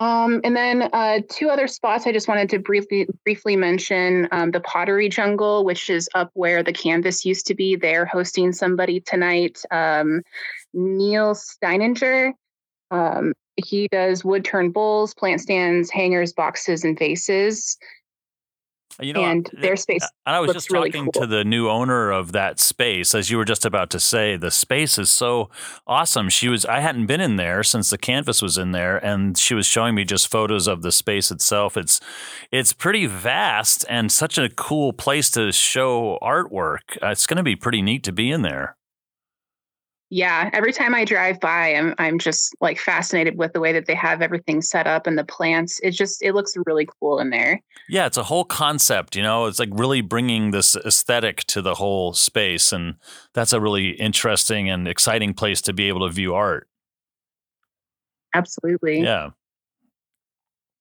Um, 0.00 0.40
and 0.44 0.56
then 0.56 0.90
uh, 0.92 1.20
two 1.30 1.48
other 1.48 1.66
spots 1.66 2.06
I 2.06 2.12
just 2.12 2.28
wanted 2.28 2.50
to 2.50 2.58
briefly 2.58 3.06
briefly 3.24 3.56
mention 3.56 4.28
um, 4.32 4.50
the 4.50 4.60
Pottery 4.60 5.08
Jungle, 5.08 5.64
which 5.64 5.88
is 5.88 6.08
up 6.14 6.30
where 6.34 6.62
the 6.62 6.72
canvas 6.72 7.24
used 7.24 7.46
to 7.46 7.54
be. 7.54 7.76
They're 7.76 8.04
hosting 8.04 8.52
somebody 8.52 9.00
tonight, 9.00 9.62
um, 9.70 10.22
Neil 10.72 11.34
Steininger. 11.34 12.32
Um, 12.90 13.32
he 13.56 13.88
does 13.88 14.24
wood 14.24 14.44
turn 14.44 14.70
bowls, 14.70 15.14
plant 15.14 15.40
stands, 15.40 15.90
hangers, 15.90 16.32
boxes, 16.32 16.84
and 16.84 16.98
vases. 16.98 17.78
You 19.00 19.12
know, 19.12 19.22
and 19.24 19.48
I- 19.56 19.60
their 19.60 19.76
space 19.76 20.08
And 20.26 20.36
I 20.36 20.40
was 20.40 20.52
just 20.52 20.70
really 20.70 20.90
talking 20.90 21.10
cool. 21.10 21.22
to 21.22 21.26
the 21.26 21.44
new 21.44 21.68
owner 21.68 22.10
of 22.10 22.32
that 22.32 22.60
space, 22.60 23.14
as 23.14 23.30
you 23.30 23.36
were 23.36 23.44
just 23.44 23.64
about 23.64 23.90
to 23.90 24.00
say. 24.00 24.36
The 24.36 24.50
space 24.50 24.98
is 24.98 25.10
so 25.10 25.50
awesome. 25.86 26.28
She 26.28 26.48
was 26.48 26.64
I 26.64 26.80
hadn't 26.80 27.06
been 27.06 27.20
in 27.20 27.36
there 27.36 27.62
since 27.62 27.90
the 27.90 27.98
canvas 27.98 28.40
was 28.42 28.56
in 28.58 28.72
there, 28.72 28.96
and 29.04 29.36
she 29.36 29.54
was 29.54 29.66
showing 29.66 29.94
me 29.94 30.04
just 30.04 30.30
photos 30.30 30.66
of 30.68 30.82
the 30.82 30.92
space 30.92 31.30
itself. 31.30 31.76
It's 31.76 32.00
it's 32.52 32.72
pretty 32.72 33.06
vast 33.06 33.84
and 33.88 34.12
such 34.12 34.38
a 34.38 34.48
cool 34.48 34.92
place 34.92 35.30
to 35.32 35.50
show 35.52 36.18
artwork. 36.22 36.96
Uh, 37.02 37.08
it's 37.08 37.26
going 37.26 37.36
to 37.38 37.42
be 37.42 37.56
pretty 37.56 37.82
neat 37.82 38.04
to 38.04 38.12
be 38.12 38.30
in 38.30 38.42
there. 38.42 38.76
Yeah 40.10 40.50
every 40.52 40.72
time 40.72 40.94
i 40.94 41.04
drive 41.04 41.40
by 41.40 41.74
i'm 41.74 41.94
i'm 41.98 42.18
just 42.18 42.54
like 42.60 42.78
fascinated 42.78 43.36
with 43.38 43.52
the 43.52 43.60
way 43.60 43.72
that 43.72 43.86
they 43.86 43.94
have 43.94 44.22
everything 44.22 44.60
set 44.60 44.86
up 44.86 45.06
and 45.06 45.18
the 45.18 45.24
plants 45.24 45.80
it 45.82 45.90
just 45.92 46.22
it 46.22 46.34
looks 46.34 46.54
really 46.66 46.86
cool 47.00 47.18
in 47.18 47.30
there 47.30 47.60
Yeah, 47.88 48.06
it's 48.06 48.16
a 48.16 48.22
whole 48.24 48.44
concept, 48.44 49.14
you 49.16 49.22
know. 49.22 49.44
It's 49.46 49.58
like 49.58 49.68
really 49.72 50.00
bringing 50.00 50.50
this 50.52 50.74
aesthetic 50.76 51.44
to 51.48 51.60
the 51.60 51.74
whole 51.74 52.14
space, 52.14 52.72
and 52.72 52.94
that's 53.34 53.52
a 53.52 53.60
really 53.60 53.90
interesting 53.90 54.70
and 54.70 54.88
exciting 54.88 55.34
place 55.34 55.60
to 55.62 55.72
be 55.72 55.88
able 55.88 56.06
to 56.06 56.12
view 56.12 56.34
art. 56.34 56.68
absolutely 58.34 59.00
Yeah. 59.02 59.30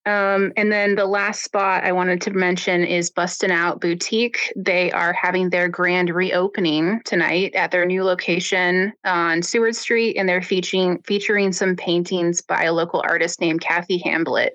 Um 0.05 0.51
and 0.57 0.71
then 0.71 0.95
the 0.95 1.05
last 1.05 1.43
spot 1.43 1.83
i 1.85 1.91
wanted 1.91 2.19
to 2.19 2.31
mention 2.31 2.83
is 2.83 3.09
bustin' 3.09 3.51
out 3.51 3.79
boutique. 3.79 4.51
They 4.55 4.91
are 4.91 5.13
having 5.13 5.49
their 5.49 5.69
grand 5.69 6.09
reopening 6.09 7.01
tonight 7.05 7.55
at 7.55 7.71
their 7.71 7.85
new 7.85 8.03
location 8.03 8.93
on 9.05 9.41
seward 9.41 9.75
street 9.75 10.17
and 10.17 10.27
they're 10.27 10.41
featuring 10.41 11.01
featuring 11.03 11.53
some 11.53 11.75
paintings 11.75 12.41
by 12.41 12.63
a 12.63 12.73
local 12.73 13.01
artist 13.07 13.39
named 13.39 13.61
kathy 13.61 13.97
hamblett. 13.99 14.53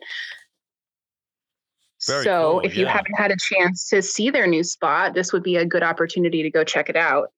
Very 2.07 2.25
so 2.25 2.53
cool, 2.53 2.61
if 2.61 2.77
you 2.77 2.87
haven't 2.87 3.15
had 3.17 3.31
a 3.31 3.37
chance 3.39 3.89
to 3.89 4.03
see 4.03 4.31
their 4.31 4.47
new 4.47 4.63
spot 4.63 5.15
this 5.15 5.33
would 5.33 5.43
be 5.43 5.57
a 5.57 5.65
good 5.65 5.83
opportunity 5.83 6.43
to 6.43 6.51
go 6.51 6.63
check 6.63 6.89
it 6.89 6.97
out 6.97 7.33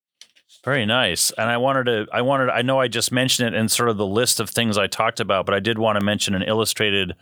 Very 0.62 0.84
nice. 0.84 1.30
And 1.32 1.48
I 1.48 1.56
wanted 1.56 1.84
to, 1.84 2.06
I 2.12 2.20
wanted, 2.20 2.50
I 2.50 2.60
know 2.60 2.78
I 2.78 2.86
just 2.86 3.12
mentioned 3.12 3.54
it 3.54 3.58
in 3.58 3.68
sort 3.70 3.88
of 3.88 3.96
the 3.96 4.06
list 4.06 4.40
of 4.40 4.50
things 4.50 4.76
I 4.76 4.88
talked 4.88 5.18
about, 5.18 5.46
but 5.46 5.54
I 5.54 5.60
did 5.60 5.78
want 5.78 5.98
to 5.98 6.04
mention 6.04 6.34
an 6.34 6.42
illustrated 6.42 7.14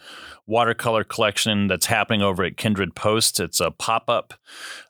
watercolor 0.47 1.04
collection 1.04 1.68
that's 1.68 1.87
happening 1.87 2.21
over 2.21 2.42
at 2.42 2.57
Kindred 2.57 2.97
Post. 2.97 3.38
It's 3.38 3.61
a 3.61 3.71
pop 3.71 4.11
up 4.11 4.35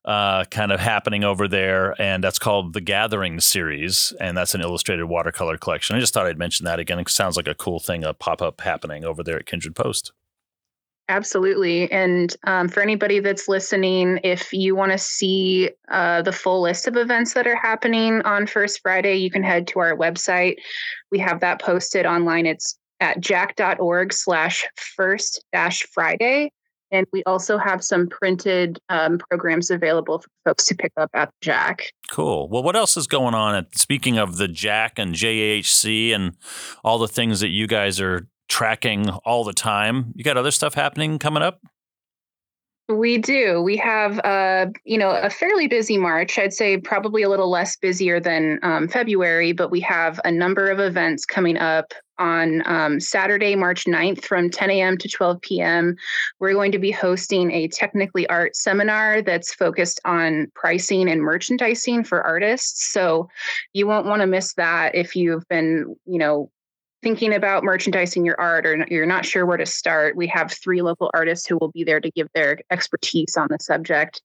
uh, 0.07 0.47
kind 0.47 0.73
of 0.73 0.81
happening 0.81 1.25
over 1.25 1.47
there, 1.47 2.01
and 2.01 2.25
that's 2.25 2.39
called 2.39 2.73
the 2.73 2.81
Gathering 2.81 3.39
series. 3.41 4.15
And 4.19 4.35
that's 4.35 4.55
an 4.55 4.63
illustrated 4.63 5.05
watercolor 5.07 5.59
collection. 5.59 5.97
I 5.97 6.01
just 6.01 6.15
thought 6.15 6.27
I'd 6.27 6.39
mention 6.39 6.65
that 6.65 6.79
again. 6.79 6.99
It 6.99 7.11
sounds 7.11 7.37
like 7.37 7.49
a 7.49 7.55
cool 7.55 7.81
thing, 7.81 8.03
a 8.03 8.15
pop 8.15 8.41
up 8.41 8.63
happening 8.63 9.05
over 9.05 9.23
there 9.23 9.39
at 9.39 9.45
Kindred 9.45 9.77
Post. 9.77 10.13
Absolutely. 11.11 11.91
And 11.91 12.37
um, 12.45 12.69
for 12.69 12.83
anybody 12.83 13.21
that's 13.21 13.49
listening, 13.49 14.21
if 14.25 14.53
you 14.53 14.77
want 14.77 14.93
to 14.93 14.99
see 14.99 15.71
uh, 15.91 16.21
the 16.21 16.33
full 16.33 16.61
list 16.61 16.87
of 16.87 16.97
events 16.97 17.33
that 17.33 17.47
are 17.47 17.57
happening 17.57 18.21
on 18.23 18.47
First 18.47 18.81
Friday, 18.83 19.17
you 19.17 19.31
can 19.31 19.43
head 19.43 19.67
to 19.69 19.81
our 19.81 19.97
website. 19.97 20.57
We 21.11 21.19
have 21.21 21.41
that 21.41 21.63
posted 21.63 22.05
online. 22.05 22.45
It's 22.45 22.79
at 23.01 23.21
jack.org 23.21 24.13
slash 24.13 24.67
first 24.77 25.43
dash 25.53 25.87
Friday. 25.95 26.53
And 26.91 27.07
we 27.13 27.23
also 27.25 27.59
have 27.59 27.85
some 27.85 28.09
printed 28.09 28.79
um, 28.89 29.19
programs 29.19 29.71
available 29.71 30.21
for 30.21 30.29
folks 30.45 30.67
to 30.67 30.75
pick 30.75 30.93
up 30.97 31.11
at 31.13 31.31
Jack. 31.43 31.93
Cool. 32.11 32.49
Well, 32.49 32.63
what 32.63 32.77
else 32.77 32.97
is 32.97 33.07
going 33.07 33.35
on? 33.35 33.55
At, 33.55 33.79
speaking 33.79 34.19
of 34.19 34.39
the 34.39 34.49
Jack 34.49 34.99
and 34.99 35.15
JHC 35.15 36.15
and 36.15 36.37
all 36.83 36.99
the 36.99 37.09
things 37.09 37.41
that 37.41 37.49
you 37.49 37.67
guys 37.67 38.01
are 38.01 38.27
tracking 38.49 39.11
all 39.11 39.45
the 39.45 39.53
time, 39.53 40.13
you 40.15 40.25
got 40.25 40.37
other 40.37 40.51
stuff 40.51 40.75
happening 40.75 41.19
coming 41.19 41.43
up? 41.43 41.61
We 42.89 43.19
do. 43.19 43.61
We 43.61 43.77
have, 43.77 44.19
uh, 44.21 44.67
you 44.85 44.97
know, 44.97 45.11
a 45.11 45.29
fairly 45.29 45.69
busy 45.69 45.99
March. 45.99 46.39
I'd 46.39 46.55
say 46.55 46.79
probably 46.79 47.23
a 47.23 47.29
little 47.29 47.51
less 47.51 47.77
busier 47.77 48.19
than 48.19 48.59
um, 48.63 48.89
February, 48.89 49.53
but 49.53 49.71
we 49.71 49.81
have 49.81 50.19
a 50.25 50.33
number 50.33 50.71
of 50.71 50.81
events 50.81 51.27
coming 51.27 51.59
up 51.59 51.93
on 52.19 52.63
um, 52.67 52.99
Saturday, 52.99 53.55
March 53.55 53.85
9th 53.85 54.25
from 54.25 54.49
10 54.49 54.71
a.m. 54.71 54.97
to 54.99 55.09
12 55.09 55.41
p.m. 55.43 55.97
We're 56.41 56.55
going 56.55 56.73
to 56.73 56.79
be 56.79 56.91
hosting 56.91 57.51
a 57.53 57.69
technically 57.69 58.27
art 58.29 58.57
seminar 58.57 59.21
that's 59.21 59.53
focused 59.53 60.01
on 60.07 60.51
pricing 60.55 61.11
and 61.11 61.21
merchandising 61.21 62.05
for 62.05 62.23
artists. 62.23 62.91
So 62.91 63.29
you 63.75 63.87
won't 63.87 64.07
want 64.07 64.23
to 64.23 64.27
miss 64.27 64.55
that 64.55 64.95
if 64.95 65.15
you've 65.15 65.47
been, 65.49 65.95
you 66.07 66.19
know, 66.19 66.51
thinking 67.03 67.35
about 67.35 67.65
merchandising 67.65 68.25
your 68.25 68.41
art 68.41 68.67
or 68.67 68.87
you're 68.91 69.07
not 69.07 69.25
sure 69.25 69.47
where 69.47 69.57
to 69.57 69.67
start, 69.67 70.17
we 70.17 70.27
have 70.29 70.53
three 70.53 70.83
local 70.83 71.11
artists 71.15 71.47
who 71.47 71.57
will 71.61 71.71
be 71.71 71.85
there 71.85 72.01
to 72.01 72.11
give 72.11 72.29
their 72.35 72.59
expertise 72.71 73.37
on 73.37 73.49
the 73.51 73.59
subject. 73.61 74.21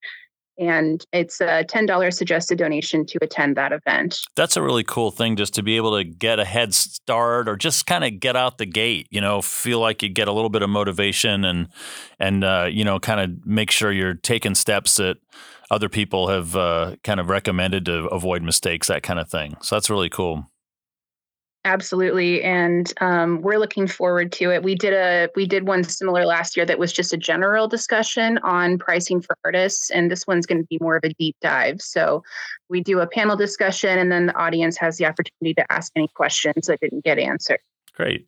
And 0.60 1.04
it's 1.12 1.42
a 1.42 1.64
$10 1.64 2.14
suggested 2.14 2.60
donation 2.60 3.08
to 3.08 3.18
attend 3.24 3.58
that 3.58 3.72
event. 3.72 4.22
That's 4.36 4.56
a 4.56 4.62
really 4.62 4.84
cool 4.84 5.10
thing 5.10 5.36
just 5.36 5.56
to 5.56 5.64
be 5.64 5.78
able 5.78 5.98
to 5.98 6.04
get 6.04 6.40
a 6.40 6.46
head 6.46 6.76
start 6.76 7.50
or 7.50 7.56
just 7.56 7.88
kind 7.88 8.04
of 8.04 8.20
get 8.20 8.36
out 8.36 8.60
the 8.60 8.68
gate, 8.68 9.08
you 9.10 9.20
know, 9.20 9.42
feel 9.42 9.80
like 9.80 10.04
you 10.04 10.10
get 10.10 10.28
a 10.28 10.32
little 10.32 10.52
bit 10.52 10.62
of 10.62 10.70
motivation 10.70 11.44
and, 11.44 11.70
and, 12.20 12.44
uh, 12.44 12.68
you 12.72 12.84
know, 12.84 13.00
kind 13.00 13.20
of 13.20 13.46
make 13.48 13.72
sure 13.72 13.92
you're 13.92 14.14
taking 14.14 14.54
steps 14.54 14.98
that 14.98 15.18
other 15.72 15.90
people 15.90 16.28
have 16.28 16.56
uh, 16.56 16.96
kind 17.04 17.20
of 17.20 17.30
recommended 17.30 17.86
to 17.86 18.06
avoid 18.08 18.44
mistakes, 18.44 18.88
that 18.88 19.02
kind 19.02 19.20
of 19.20 19.28
thing. 19.30 19.56
So 19.62 19.76
that's 19.76 19.90
really 19.90 20.10
cool. 20.10 20.52
Absolutely, 21.66 22.44
and 22.44 22.92
um, 23.00 23.42
we're 23.42 23.58
looking 23.58 23.88
forward 23.88 24.34
to 24.34 24.52
it. 24.52 24.64
We 24.64 24.76
did 24.76 24.94
a 24.94 25.30
we 25.34 25.46
did 25.46 25.66
one 25.66 25.86
similar 25.86 26.26
last 26.26 26.58
year 26.58 26.66
that 26.66 26.78
was 26.78 26.92
just 26.92 27.14
a 27.14 27.18
general 27.18 27.70
discussion 27.70 28.38
on 28.40 28.78
pricing 28.78 29.22
for 29.22 29.38
artists, 29.46 29.90
and 29.90 30.12
this 30.12 30.28
one's 30.28 30.46
going 30.46 30.62
to 30.62 30.68
be 30.68 30.78
more 30.82 30.98
of 30.98 31.06
a 31.06 31.14
deep 31.14 31.38
dive. 31.42 31.82
So 31.82 32.22
we 32.68 32.82
do 32.82 33.00
a 33.00 33.08
panel 33.08 33.38
discussion, 33.38 33.98
and 33.98 34.12
then 34.12 34.26
the 34.26 34.36
audience 34.36 34.76
has 34.78 34.98
the 34.98 35.06
opportunity 35.06 35.54
to 35.54 35.72
ask 35.72 35.90
any 35.96 36.10
questions 36.10 36.68
that 36.68 36.82
didn't 36.82 37.06
get 37.06 37.18
answered. 37.18 37.60
Great. 37.96 38.28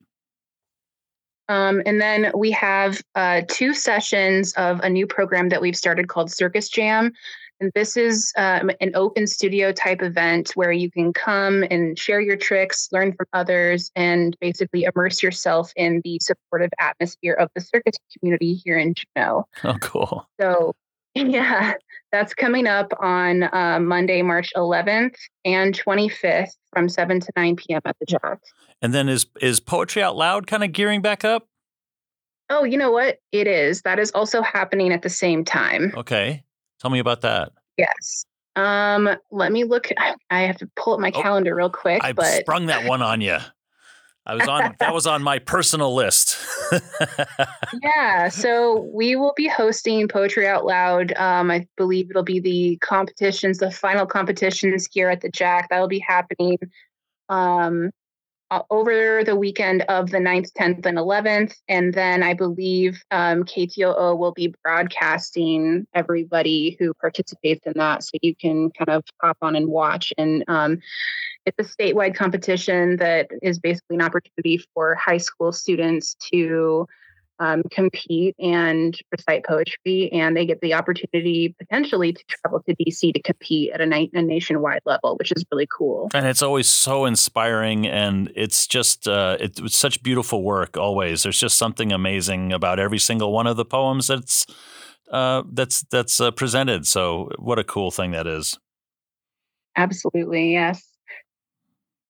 Um, 1.49 1.81
and 1.85 1.99
then 1.99 2.31
we 2.35 2.51
have 2.51 3.01
uh, 3.15 3.41
two 3.49 3.73
sessions 3.73 4.53
of 4.53 4.79
a 4.79 4.89
new 4.89 5.05
program 5.05 5.49
that 5.49 5.61
we've 5.61 5.75
started 5.75 6.07
called 6.07 6.31
Circus 6.31 6.69
Jam. 6.69 7.11
And 7.59 7.71
this 7.73 7.95
is 7.95 8.33
um, 8.37 8.69
an 8.81 8.91
open 8.95 9.27
studio 9.27 9.71
type 9.71 10.01
event 10.01 10.51
where 10.55 10.71
you 10.71 10.91
can 10.91 11.13
come 11.13 11.63
and 11.71 11.97
share 11.97 12.19
your 12.19 12.35
tricks, 12.35 12.89
learn 12.91 13.13
from 13.13 13.27
others, 13.33 13.91
and 13.95 14.35
basically 14.41 14.83
immerse 14.83 15.23
yourself 15.23 15.71
in 15.75 16.01
the 16.03 16.19
supportive 16.21 16.71
atmosphere 16.79 17.33
of 17.33 17.49
the 17.55 17.61
circus 17.61 17.95
community 18.17 18.55
here 18.55 18.77
in 18.77 18.93
Juneau. 18.93 19.47
Oh, 19.63 19.77
cool. 19.79 20.27
So, 20.39 20.73
yeah, 21.15 21.75
that's 22.11 22.33
coming 22.33 22.67
up 22.67 22.91
on 22.99 23.43
uh, 23.43 23.79
Monday, 23.81 24.21
March 24.21 24.51
11th 24.55 25.15
and 25.45 25.73
25th 25.73 26.51
from 26.73 26.89
7 26.89 27.21
to 27.21 27.31
9 27.37 27.55
p.m. 27.55 27.81
at 27.85 27.95
the 27.99 28.05
Jack. 28.05 28.39
And 28.81 28.93
then 28.93 29.07
is 29.07 29.25
is 29.41 29.61
poetry 29.61 30.03
out 30.03 30.17
loud 30.17 30.45
kind 30.45 30.63
of 30.63 30.73
gearing 30.73 31.01
back 31.01 31.23
up? 31.23 31.47
Oh, 32.49 32.63
you 32.63 32.77
know 32.77 32.91
what? 32.91 33.19
It 33.31 33.47
is. 33.47 33.81
That 33.83 33.97
is 33.97 34.11
also 34.11 34.41
happening 34.41 34.91
at 34.91 35.01
the 35.01 35.09
same 35.09 35.43
time. 35.43 35.93
Okay, 35.95 36.43
tell 36.79 36.91
me 36.91 36.99
about 36.99 37.21
that. 37.21 37.51
Yes. 37.77 38.25
Um, 38.55 39.09
let 39.31 39.51
me 39.51 39.63
look. 39.65 39.89
I 40.29 40.41
have 40.41 40.57
to 40.57 40.69
pull 40.75 40.93
up 40.93 40.99
my 40.99 41.11
Oh, 41.13 41.21
calendar 41.21 41.55
real 41.55 41.69
quick, 41.69 42.03
I 42.03 42.13
but 42.13 42.41
sprung 42.41 42.67
that 42.67 42.87
one 42.87 43.01
on 43.01 43.21
you. 43.21 43.37
I 44.27 44.33
was 44.33 44.47
on 44.47 44.75
that 44.79 44.93
was 44.93 45.05
on 45.05 45.21
my 45.21 45.37
personal 45.37 45.93
list. 45.93 46.37
yeah. 47.83 48.29
So 48.29 48.89
we 48.91 49.15
will 49.15 49.33
be 49.35 49.47
hosting 49.47 50.07
Poetry 50.07 50.47
Out 50.47 50.65
Loud. 50.65 51.13
Um, 51.13 51.51
I 51.51 51.67
believe 51.77 52.09
it'll 52.09 52.23
be 52.23 52.39
the 52.39 52.77
competitions, 52.77 53.59
the 53.59 53.69
final 53.69 54.07
competitions 54.07 54.87
here 54.91 55.09
at 55.09 55.21
the 55.21 55.29
Jack. 55.29 55.69
That'll 55.69 55.87
be 55.87 55.99
happening 55.99 56.57
um, 57.29 57.91
uh, 58.51 58.61
over 58.69 59.23
the 59.23 59.35
weekend 59.35 59.81
of 59.83 60.11
the 60.11 60.17
9th, 60.17 60.51
10th, 60.53 60.85
and 60.85 60.97
11th. 60.97 61.55
And 61.67 61.93
then 61.93 62.23
I 62.23 62.33
believe 62.33 63.01
um, 63.11 63.43
KTOO 63.43 64.17
will 64.17 64.33
be 64.33 64.53
broadcasting 64.63 65.87
everybody 65.93 66.77
who 66.79 66.93
participates 66.95 67.65
in 67.65 67.73
that. 67.75 68.03
So 68.03 68.11
you 68.21 68.35
can 68.35 68.71
kind 68.71 68.89
of 68.89 69.03
hop 69.21 69.37
on 69.41 69.55
and 69.55 69.67
watch. 69.67 70.13
And 70.17 70.43
um, 70.47 70.79
it's 71.45 71.59
a 71.59 71.63
statewide 71.63 72.15
competition 72.15 72.97
that 72.97 73.27
is 73.41 73.59
basically 73.59 73.95
an 73.95 74.01
opportunity 74.01 74.63
for 74.73 74.95
high 74.95 75.17
school 75.17 75.51
students 75.51 76.15
to 76.31 76.87
um, 77.39 77.63
compete 77.71 78.35
and 78.39 78.97
recite 79.11 79.45
poetry, 79.45 80.11
and 80.11 80.35
they 80.35 80.45
get 80.45 80.61
the 80.61 80.73
opportunity 80.73 81.55
potentially 81.59 82.13
to 82.13 82.23
travel 82.27 82.61
to 82.67 82.75
DC 82.75 83.13
to 83.13 83.21
compete 83.21 83.71
at 83.71 83.81
a, 83.81 83.85
na- 83.85 84.07
a 84.13 84.21
nationwide 84.21 84.81
level, 84.85 85.15
which 85.17 85.31
is 85.31 85.45
really 85.51 85.67
cool. 85.75 86.09
and 86.13 86.25
it's 86.25 86.41
always 86.41 86.67
so 86.67 87.05
inspiring 87.05 87.87
and 87.87 88.31
it's 88.35 88.67
just 88.67 89.07
uh, 89.07 89.37
it, 89.39 89.59
it's 89.59 89.77
such 89.77 90.01
beautiful 90.03 90.43
work 90.43 90.77
always 90.77 91.23
there's 91.23 91.39
just 91.39 91.57
something 91.57 91.91
amazing 91.91 92.51
about 92.53 92.79
every 92.79 92.99
single 92.99 93.31
one 93.31 93.47
of 93.47 93.57
the 93.57 93.65
poems 93.65 94.07
that's 94.07 94.45
uh, 95.11 95.43
that's 95.51 95.81
that's 95.91 96.19
uh, 96.19 96.31
presented 96.31 96.85
so 96.87 97.29
what 97.37 97.59
a 97.59 97.63
cool 97.63 97.91
thing 97.91 98.11
that 98.11 98.27
is 98.27 98.57
Absolutely, 99.75 100.53
yes. 100.53 100.94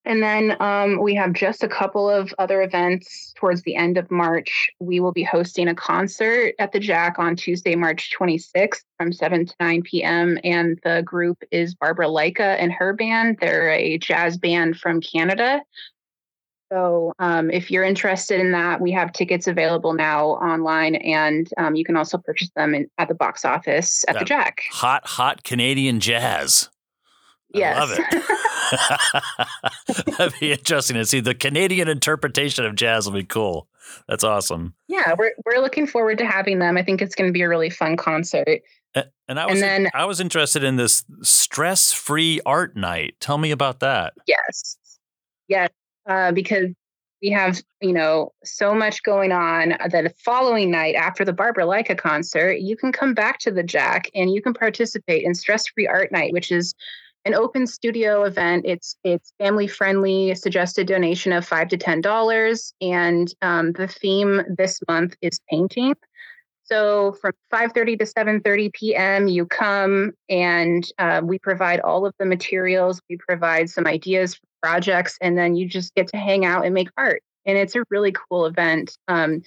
And 0.06 0.22
then 0.22 0.56
um, 0.60 1.02
we 1.02 1.16
have 1.16 1.32
just 1.32 1.64
a 1.64 1.68
couple 1.68 2.08
of 2.08 2.32
other 2.38 2.62
events 2.62 3.34
towards 3.36 3.62
the 3.62 3.74
end 3.74 3.98
of 3.98 4.08
March. 4.08 4.70
We 4.78 5.00
will 5.00 5.12
be 5.12 5.24
hosting 5.24 5.66
a 5.66 5.74
concert 5.74 6.54
at 6.60 6.70
the 6.70 6.78
Jack 6.78 7.18
on 7.18 7.34
Tuesday, 7.34 7.74
March 7.74 8.12
26th 8.16 8.84
from 8.96 9.12
7 9.12 9.46
to 9.46 9.54
9 9.58 9.82
p.m. 9.82 10.38
And 10.44 10.78
the 10.84 11.02
group 11.04 11.42
is 11.50 11.74
Barbara 11.74 12.06
Leica 12.06 12.56
and 12.58 12.72
her 12.72 12.92
band. 12.92 13.38
They're 13.40 13.70
a 13.70 13.98
jazz 13.98 14.38
band 14.38 14.78
from 14.78 15.00
Canada. 15.00 15.60
So 16.72 17.12
um, 17.18 17.50
if 17.50 17.70
you're 17.70 17.84
interested 17.84 18.40
in 18.40 18.52
that, 18.52 18.80
we 18.80 18.92
have 18.92 19.12
tickets 19.12 19.46
available 19.46 19.92
now 19.92 20.30
online, 20.30 20.96
and 20.96 21.48
um, 21.58 21.76
you 21.76 21.84
can 21.84 21.96
also 21.96 22.18
purchase 22.18 22.50
them 22.56 22.74
in, 22.74 22.88
at 22.98 23.06
the 23.06 23.14
box 23.14 23.44
office 23.44 24.04
at 24.08 24.18
the 24.18 24.24
Jack. 24.24 24.62
hot 24.72 25.06
hot 25.06 25.44
canadian 25.44 26.00
jazz 26.00 26.68
I 27.54 27.78
love 27.78 27.90
it. 27.92 28.00
That'd 30.18 30.40
be 30.40 30.52
interesting 30.52 30.96
to 30.96 31.04
see. 31.06 31.20
The 31.20 31.34
canadian 31.34 31.88
interpretation 31.88 32.64
of 32.64 32.74
jazz 32.74 33.06
will 33.06 33.14
be 33.14 33.24
cool. 33.24 33.68
That's 34.08 34.24
awesome. 34.24 34.74
Yeah, 34.88 35.14
we're 35.18 35.32
we're 35.44 35.60
looking 35.60 35.86
forward 35.86 36.18
to 36.18 36.26
having 36.26 36.58
them. 36.58 36.76
I 36.76 36.82
think 36.82 37.00
it's 37.00 37.14
going 37.14 37.28
to 37.28 37.32
be 37.32 37.42
a 37.42 37.48
really 37.48 37.70
fun 37.70 37.96
concert. 37.96 38.60
A- 38.94 39.04
and 39.28 39.38
i 39.38 39.42
And 39.44 39.50
was 39.52 39.60
then- 39.60 39.88
i 39.94 40.04
was 40.04 40.20
interested 40.20 40.64
in 40.64 40.76
this 40.76 41.04
stress-free 41.22 42.40
art 42.46 42.76
night. 42.76 43.14
Tell 43.20 43.38
me 43.38 43.50
about 43.50 43.80
that. 43.80 44.14
Yes, 44.26 44.76
yes, 45.48 45.70
uh, 46.08 46.32
because 46.32 46.70
we 47.22 47.30
have 47.30 47.62
you 47.80 47.92
know 47.92 48.32
so 48.44 48.74
much 48.74 49.02
going 49.02 49.32
on 49.32 49.70
that 49.70 49.90
the 49.92 50.12
following 50.24 50.70
night 50.70 50.94
after 50.96 51.24
the 51.24 51.32
Barbara 51.32 51.64
Leica 51.64 51.96
concert, 51.96 52.58
you 52.60 52.76
can 52.76 52.92
come 52.92 53.14
back 53.14 53.38
to 53.40 53.50
the 53.50 53.62
Jack 53.62 54.10
and 54.14 54.32
you 54.32 54.42
can 54.42 54.52
participate 54.52 55.24
in 55.24 55.34
Stress 55.34 55.66
Free 55.68 55.86
Art 55.86 56.10
Night, 56.12 56.32
which 56.32 56.50
is 56.50 56.74
an 57.26 57.34
open 57.34 57.66
studio 57.66 58.22
event. 58.22 58.64
It's 58.64 58.96
it's 59.04 59.32
family 59.38 59.66
friendly. 59.66 60.34
Suggested 60.34 60.86
donation 60.86 61.32
of 61.32 61.46
five 61.46 61.68
to 61.68 61.76
ten 61.76 62.00
dollars, 62.00 62.72
and 62.80 63.30
um, 63.42 63.72
the 63.72 63.88
theme 63.88 64.42
this 64.56 64.80
month 64.88 65.16
is 65.20 65.40
painting. 65.50 65.94
So 66.62 67.16
from 67.20 67.32
5:30 67.52 67.98
to 67.98 68.04
7:30 68.06 68.72
p.m., 68.72 69.28
you 69.28 69.44
come 69.44 70.12
and 70.28 70.88
uh, 70.98 71.20
we 71.22 71.38
provide 71.38 71.80
all 71.80 72.06
of 72.06 72.14
the 72.18 72.26
materials. 72.26 73.00
We 73.10 73.18
provide 73.18 73.68
some 73.68 73.86
ideas 73.86 74.36
for 74.36 74.46
projects, 74.62 75.18
and 75.20 75.36
then 75.36 75.56
you 75.56 75.68
just 75.68 75.94
get 75.94 76.06
to 76.08 76.16
hang 76.16 76.44
out 76.44 76.64
and 76.64 76.72
make 76.72 76.88
art. 76.96 77.22
And 77.44 77.58
it's 77.58 77.74
a 77.74 77.84
really 77.90 78.12
cool 78.12 78.46
event. 78.46 78.96
Um, 79.08 79.42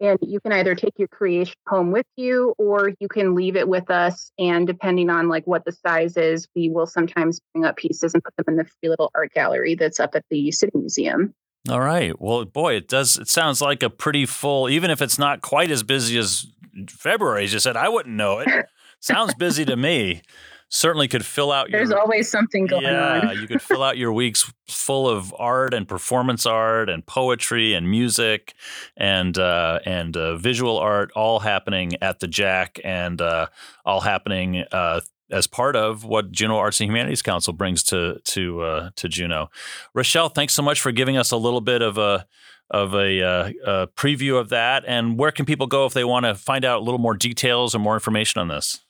and 0.00 0.18
you 0.22 0.40
can 0.40 0.52
either 0.52 0.74
take 0.74 0.94
your 0.98 1.08
creation 1.08 1.54
home 1.66 1.90
with 1.90 2.06
you, 2.16 2.54
or 2.58 2.92
you 3.00 3.08
can 3.08 3.34
leave 3.34 3.56
it 3.56 3.68
with 3.68 3.90
us. 3.90 4.30
And 4.38 4.66
depending 4.66 5.10
on 5.10 5.28
like 5.28 5.46
what 5.46 5.64
the 5.64 5.72
size 5.72 6.16
is, 6.16 6.46
we 6.54 6.68
will 6.68 6.86
sometimes 6.86 7.40
bring 7.52 7.64
up 7.64 7.76
pieces 7.76 8.14
and 8.14 8.22
put 8.22 8.36
them 8.36 8.44
in 8.48 8.56
the 8.56 8.64
free 8.64 8.88
little 8.88 9.10
art 9.14 9.32
gallery 9.32 9.74
that's 9.74 10.00
up 10.00 10.14
at 10.14 10.24
the 10.30 10.50
City 10.52 10.72
Museum. 10.74 11.34
All 11.68 11.80
right. 11.80 12.20
Well, 12.20 12.44
boy, 12.44 12.74
it 12.74 12.88
does. 12.88 13.18
It 13.18 13.28
sounds 13.28 13.60
like 13.60 13.82
a 13.82 13.90
pretty 13.90 14.26
full, 14.26 14.68
even 14.68 14.90
if 14.90 15.02
it's 15.02 15.18
not 15.18 15.40
quite 15.40 15.70
as 15.70 15.82
busy 15.82 16.16
as 16.18 16.46
February. 16.88 17.44
As 17.44 17.52
you 17.52 17.58
said, 17.58 17.76
I 17.76 17.88
wouldn't 17.88 18.14
know 18.14 18.38
it. 18.38 18.48
sounds 19.00 19.34
busy 19.34 19.64
to 19.64 19.76
me. 19.76 20.22
Certainly 20.68 21.08
could 21.08 21.24
fill 21.24 21.52
out 21.52 21.70
your. 21.70 21.78
There's 21.78 21.92
always 21.92 22.28
something 22.28 22.66
going 22.66 22.82
yeah, 22.82 23.20
on. 23.20 23.22
Yeah, 23.22 23.32
you 23.32 23.46
could 23.46 23.62
fill 23.62 23.82
out 23.84 23.96
your 23.96 24.12
weeks 24.12 24.52
full 24.68 25.08
of 25.08 25.32
art 25.38 25.72
and 25.72 25.86
performance 25.86 26.44
art 26.44 26.90
and 26.90 27.06
poetry 27.06 27.72
and 27.72 27.88
music 27.88 28.54
and 28.96 29.38
uh, 29.38 29.78
and 29.86 30.16
uh, 30.16 30.36
visual 30.36 30.76
art, 30.76 31.12
all 31.14 31.40
happening 31.40 31.92
at 32.02 32.18
the 32.18 32.26
Jack 32.26 32.80
and 32.82 33.20
uh, 33.20 33.46
all 33.84 34.00
happening 34.00 34.64
uh, 34.72 35.00
as 35.30 35.46
part 35.46 35.76
of 35.76 36.04
what 36.04 36.32
Juneau 36.32 36.56
Arts 36.56 36.80
and 36.80 36.90
Humanities 36.90 37.22
Council 37.22 37.52
brings 37.52 37.82
to 37.84 38.20
to 38.24 38.62
uh, 38.62 38.90
to 38.96 39.08
Juneau. 39.08 39.50
Rochelle, 39.94 40.28
thanks 40.28 40.52
so 40.52 40.62
much 40.62 40.80
for 40.80 40.90
giving 40.90 41.16
us 41.16 41.30
a 41.30 41.36
little 41.36 41.60
bit 41.60 41.80
of 41.80 41.96
a 41.96 42.26
of 42.70 42.94
a, 42.94 43.22
uh, 43.22 43.52
a 43.64 43.86
preview 43.86 44.38
of 44.40 44.48
that. 44.48 44.84
And 44.86 45.18
where 45.18 45.30
can 45.30 45.46
people 45.46 45.66
go 45.66 45.86
if 45.86 45.92
they 45.94 46.04
want 46.04 46.26
to 46.26 46.34
find 46.34 46.64
out 46.64 46.80
a 46.80 46.84
little 46.84 46.98
more 46.98 47.14
details 47.14 47.74
or 47.74 47.78
more 47.78 47.94
information 47.94 48.40
on 48.40 48.48
this? 48.48 48.84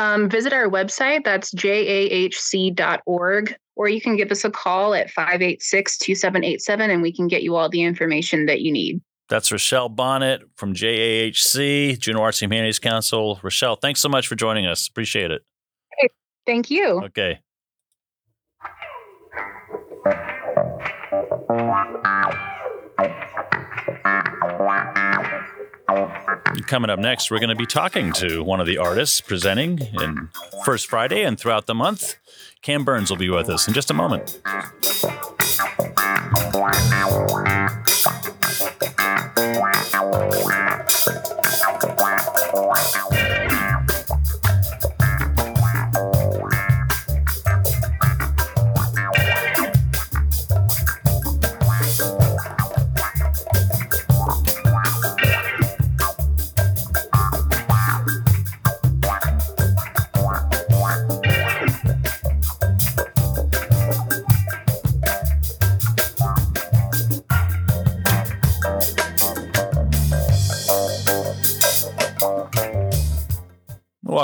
Um, 0.00 0.30
visit 0.30 0.54
our 0.54 0.66
website, 0.66 1.24
that's 1.24 1.52
jahc.org, 1.52 3.54
or 3.76 3.88
you 3.90 4.00
can 4.00 4.16
give 4.16 4.32
us 4.32 4.46
a 4.46 4.50
call 4.50 4.94
at 4.94 5.10
586 5.10 5.98
2787 5.98 6.90
and 6.90 7.02
we 7.02 7.12
can 7.12 7.28
get 7.28 7.42
you 7.42 7.54
all 7.54 7.68
the 7.68 7.82
information 7.82 8.46
that 8.46 8.62
you 8.62 8.72
need. 8.72 9.02
That's 9.28 9.52
Rochelle 9.52 9.90
Bonnet 9.90 10.40
from 10.56 10.72
JAHC, 10.72 11.98
Juneau 11.98 12.22
Arts 12.22 12.40
and 12.40 12.50
Humanities 12.50 12.78
Council. 12.78 13.40
Rochelle, 13.42 13.76
thanks 13.76 14.00
so 14.00 14.08
much 14.08 14.26
for 14.26 14.36
joining 14.36 14.64
us. 14.64 14.88
Appreciate 14.88 15.30
it. 15.30 15.42
Thank 16.46 16.70
you. 16.70 17.02
Okay. 17.04 17.38
Coming 26.66 26.90
up 26.90 26.98
next, 26.98 27.30
we're 27.30 27.38
going 27.38 27.50
to 27.50 27.56
be 27.56 27.66
talking 27.66 28.12
to 28.14 28.42
one 28.42 28.60
of 28.60 28.66
the 28.66 28.78
artists 28.78 29.20
presenting 29.20 29.80
in 30.00 30.28
First 30.64 30.86
Friday 30.86 31.22
and 31.22 31.38
throughout 31.38 31.66
the 31.66 31.74
month. 31.74 32.16
Cam 32.62 32.84
Byrnes 32.84 33.10
will 33.10 33.16
be 33.16 33.30
with 33.30 33.48
us 33.48 33.66
in 33.66 33.74
just 33.74 33.90
a 33.90 33.94
moment. 33.94 34.40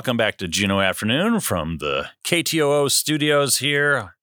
Welcome 0.07 0.19
back 0.19 0.37
to 0.39 0.47
Juneau 0.47 0.79
Afternoon 0.81 1.41
from 1.41 1.79
the 1.79 2.07
KTOO 2.23 2.89
studios 2.93 3.59
here 3.59 4.15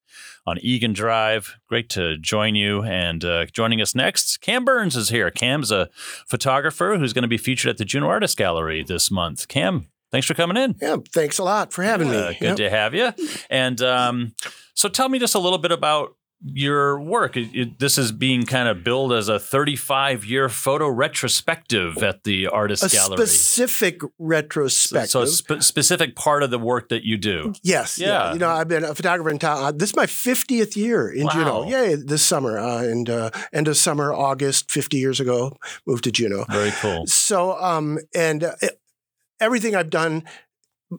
on 0.47 0.57
Egan 0.59 0.93
Drive. 0.93 1.57
Great 1.67 1.89
to 1.89 2.17
join 2.17 2.55
you. 2.55 2.83
And 2.83 3.25
uh, 3.25 3.47
joining 3.47 3.81
us 3.81 3.93
next, 3.93 4.39
Cam 4.39 4.63
Byrnes 4.63 4.95
is 4.95 5.09
here. 5.09 5.29
Cam's 5.29 5.73
a 5.73 5.89
photographer 6.25 6.95
who's 6.97 7.11
going 7.11 7.23
to 7.23 7.27
be 7.27 7.37
featured 7.37 7.69
at 7.69 7.77
the 7.79 7.83
Juneau 7.83 8.07
Artist 8.07 8.37
Gallery 8.37 8.81
this 8.81 9.11
month. 9.11 9.49
Cam, 9.49 9.89
thanks 10.09 10.25
for 10.25 10.35
coming 10.35 10.55
in. 10.55 10.75
Yeah, 10.81 10.95
thanks 11.11 11.37
a 11.37 11.43
lot 11.43 11.73
for 11.73 11.83
having 11.83 12.07
Uh, 12.07 12.29
me. 12.29 12.37
good 12.39 12.47
Yep. 12.47 12.55
to 12.55 12.69
have 12.69 12.93
you. 12.95 13.11
And 13.49 13.81
um, 13.81 14.35
so 14.75 14.87
tell 14.87 15.09
me 15.09 15.19
just 15.19 15.35
a 15.35 15.39
little 15.39 15.57
bit 15.59 15.73
about 15.73 16.15
your 16.43 16.99
work. 16.99 17.38
It, 17.38 17.49
it- 17.53 17.79
this 17.79 17.97
is 17.97 18.12
being 18.12 18.43
kind 18.45 18.67
of 18.67 18.84
billed 18.84 19.13
as 19.13 19.29
a 19.29 19.39
35 19.39 20.25
year 20.25 20.49
photo 20.49 20.88
retrospective 20.89 21.97
at 22.03 22.23
the 22.23 22.47
Artist 22.47 22.84
A 22.84 22.89
Gallery. 22.89 23.25
specific 23.25 24.01
retrospective. 24.19 25.10
so 25.10 25.21
a 25.21 25.27
spe- 25.27 25.62
specific 25.62 26.15
part 26.15 26.43
of 26.43 26.51
the 26.51 26.60
work 26.60 26.89
that 26.89 27.03
you 27.03 27.17
do. 27.17 27.53
Yes. 27.63 27.97
Yeah. 27.97 28.08
Yeah. 28.08 28.34
You 28.34 28.39
know, 28.39 28.49
I've 28.49 28.67
been 28.67 28.84
a 28.84 28.93
photographer 28.93 29.29
in 29.29 29.39
town. 29.39 29.63
Uh, 29.63 29.71
this 29.71 29.89
is 29.91 29.95
my 29.95 30.06
50th 30.06 30.75
year 30.75 31.10
in 31.10 31.25
Wow. 31.25 31.32
Juneau. 31.32 31.67
Yay, 31.69 31.95
this 31.95 32.21
summer. 32.23 32.58
Uh, 32.60 32.84
and 32.84 33.10
uh, 33.10 33.29
end 33.53 33.67
of 33.67 33.77
summer, 33.77 34.13
August, 34.13 34.69
50 34.71 34.97
years 34.97 35.19
ago, 35.19 35.56
moved 35.88 36.03
to 36.03 36.12
Juneau. 36.12 36.45
Very 36.49 36.71
cool. 36.71 37.06
So, 37.08 37.53
um, 37.60 37.99
and 38.15 38.43
uh, 38.43 38.51
everything 39.39 39.75
I've 39.75 39.89
done 39.89 40.23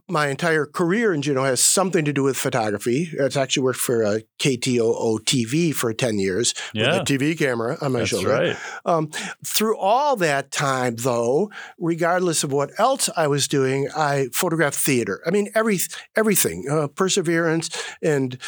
my 0.08 0.28
entire 0.28 0.66
career 0.66 1.12
in 1.14 1.22
Juneau 1.22 1.44
has 1.44 1.60
something 1.60 2.04
to 2.04 2.12
do 2.12 2.22
with 2.22 2.36
photography. 2.36 3.10
It's 3.12 3.36
actually 3.36 3.64
worked 3.64 3.80
for 3.80 4.04
uh, 4.04 4.18
KTOO 4.38 5.20
TV 5.24 5.74
for 5.74 5.92
10 5.92 6.18
years 6.18 6.54
Yeah. 6.72 6.98
with 6.98 7.10
a 7.10 7.12
TV 7.18 7.36
camera 7.38 7.76
on 7.80 7.92
my 7.92 8.00
That's 8.00 8.10
shoulder. 8.10 8.28
right. 8.30 8.56
Um, 8.84 9.10
through 9.44 9.76
all 9.76 10.16
that 10.16 10.50
time, 10.50 10.96
though, 10.96 11.50
regardless 11.78 12.44
of 12.44 12.52
what 12.52 12.70
else 12.78 13.08
I 13.16 13.26
was 13.26 13.48
doing, 13.48 13.88
I 13.96 14.28
photographed 14.32 14.76
theater. 14.76 15.20
I 15.26 15.30
mean, 15.30 15.48
every 15.54 15.78
everything, 16.16 16.66
uh, 16.70 16.88
perseverance, 16.88 17.70
and 18.02 18.38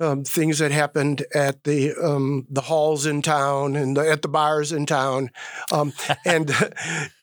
um, 0.00 0.24
things 0.24 0.58
that 0.58 0.70
happened 0.72 1.24
at 1.34 1.64
the 1.64 1.94
um, 2.02 2.46
the 2.50 2.62
halls 2.62 3.06
in 3.06 3.22
town 3.22 3.76
and 3.76 3.96
the, 3.96 4.08
at 4.10 4.22
the 4.22 4.28
bars 4.28 4.72
in 4.72 4.86
town, 4.86 5.30
um, 5.72 5.92
and. 6.24 6.52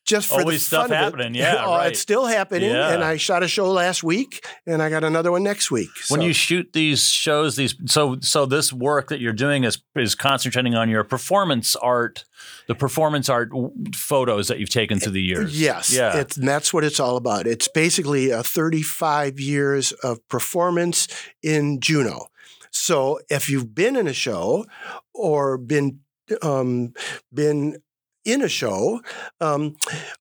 Just 0.05 0.27
for 0.27 0.41
Always 0.41 0.61
the 0.69 0.75
stuff 0.75 0.89
fun 0.89 1.13
of 1.13 1.19
it. 1.19 1.35
Yeah, 1.35 1.63
oh, 1.65 1.71
right. 1.77 1.87
it's 1.87 1.99
still 1.99 2.25
happening. 2.25 2.69
Yeah. 2.69 2.93
And 2.93 3.03
I 3.03 3.15
shot 3.15 3.41
a 3.41 3.47
show 3.47 3.71
last 3.71 4.03
week, 4.03 4.45
and 4.67 4.81
I 4.81 4.89
got 4.89 5.05
another 5.05 5.31
one 5.31 5.43
next 5.43 5.71
week. 5.71 5.89
When 6.09 6.21
you 6.21 6.33
shoot 6.33 6.73
these 6.73 7.07
shows, 7.07 7.55
these 7.55 7.75
so 7.85 8.17
so 8.19 8.45
this 8.45 8.73
work 8.73 9.07
that 9.09 9.21
you're 9.21 9.31
doing 9.31 9.63
is 9.63 9.81
is 9.95 10.13
concentrating 10.13 10.75
on 10.75 10.89
your 10.89 11.05
performance 11.05 11.77
art, 11.77 12.25
the 12.67 12.75
performance 12.75 13.29
art 13.29 13.51
photos 13.95 14.49
that 14.49 14.59
you've 14.59 14.69
taken 14.69 14.99
through 14.99 15.13
the 15.13 15.21
years. 15.21 15.59
Yes, 15.59 15.93
Yeah. 15.93 16.17
it's, 16.17 16.35
and 16.35 16.47
that's 16.47 16.73
what 16.73 16.83
it's 16.83 16.99
all 16.99 17.15
about. 17.15 17.47
It's 17.47 17.69
basically 17.69 18.29
a 18.29 18.43
35 18.43 19.39
years 19.39 19.93
of 20.03 20.19
performance 20.27 21.07
in 21.41 21.79
Juneau. 21.79 22.27
So 22.71 23.19
if 23.29 23.49
you've 23.49 23.73
been 23.73 23.95
in 23.95 24.07
a 24.07 24.13
show 24.13 24.65
or 25.13 25.57
been 25.57 25.99
um, 26.41 26.93
been 27.33 27.77
in 28.25 28.41
a 28.41 28.47
show 28.47 29.01
um, 29.41 29.75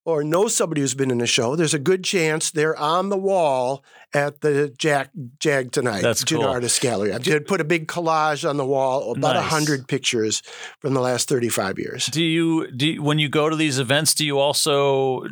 or 0.05 0.25
know 0.25 0.49
somebody 0.49 0.81
who's 0.81 0.95
been 0.95 1.11
in 1.11 1.21
a 1.21 1.27
show, 1.27 1.57
there's 1.57 1.75
a 1.75 1.79
good 1.79 2.05
chance 2.05 2.51
they're 2.51 2.77
on 2.77 3.09
the 3.09 3.17
wall 3.17 3.85
at 4.15 4.41
the 4.43 4.69
Jack 4.79 5.11
Jag 5.39 5.73
tonight. 5.73 6.03
That's 6.03 6.25
cool. 6.25 6.45
Artist 6.45 6.81
Gallery. 6.81 7.13
I 7.13 7.19
did 7.19 7.47
put 7.47 7.61
a 7.61 7.65
big 7.65 7.87
collage 7.89 8.49
on 8.49 8.57
the 8.57 8.67
wall, 8.67 9.13
about 9.13 9.37
a 9.37 9.41
Nice. 9.41 9.51
hundred 9.51 9.89
pictures 9.89 10.43
from 10.81 10.95
the 10.95 11.01
last 11.01 11.29
35 11.29 11.79
years. 11.79 12.07
Do 12.07 12.23
you 12.23 12.71
do 12.71 12.87
you, 12.89 13.03
when 13.03 13.19
you 13.19 13.29
go 13.29 13.49
to 13.49 13.57
these 13.57 13.79
events? 13.79 14.15
Do 14.15 14.27
you 14.27 14.39
also 14.39 15.23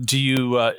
do 0.00 0.18
you 0.18 0.56
uh, 0.56 0.72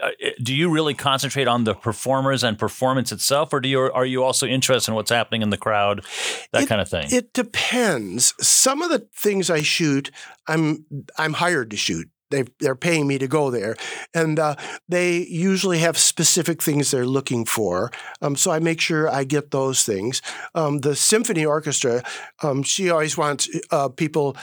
do 0.44 0.54
you 0.54 0.70
really 0.70 0.94
concentrate 0.94 1.48
on 1.48 1.64
the 1.64 1.74
performers 1.74 2.44
and 2.44 2.60
performance 2.60 3.12
itself, 3.12 3.54
or 3.54 3.60
do 3.62 3.70
you 3.70 3.80
are 3.80 4.06
you 4.06 4.24
also 4.24 4.46
interested 4.48 4.92
in 4.92 4.96
what's 4.96 5.12
happening 5.12 5.42
in 5.42 5.50
the 5.50 5.58
crowd, 5.58 6.04
that 6.52 6.64
It- 6.64 6.68
kind 6.70 6.82
of 6.82 6.90
thing? 6.90 7.08
It 7.12 7.34
depends. 7.34 8.34
Some 8.46 8.82
of 8.82 8.90
the 8.90 9.08
things 9.16 9.50
I 9.50 9.62
shoot, 9.62 10.12
I'm 10.48 10.86
I'm 11.18 11.34
hired 11.34 11.70
to 11.72 11.78
shoot. 11.78 12.10
They 12.32 12.46
they're 12.60 12.76
paying 12.76 13.08
me 13.08 13.18
to 13.20 13.28
go 13.28 13.52
there, 13.52 13.76
and 14.14 14.40
uh, 14.40 14.56
they 14.90 15.18
usually 15.26 15.80
have 15.80 15.98
specific 15.98 16.62
things 16.62 16.92
they're 16.92 17.06
looking 17.06 17.46
for. 17.46 17.92
Um, 18.22 18.36
so 18.36 18.52
I 18.52 18.60
make 18.60 18.82
sure 18.82 19.10
I 19.10 19.24
get 19.24 19.52
those 19.52 19.84
things. 19.84 20.22
Um, 20.56 20.80
the 20.80 20.96
symphony 20.96 21.46
orchestra, 21.46 22.04
um, 22.42 22.64
she 22.64 22.90
always 22.90 23.18
wants 23.18 23.48
uh, 23.72 23.90
people 23.90 24.36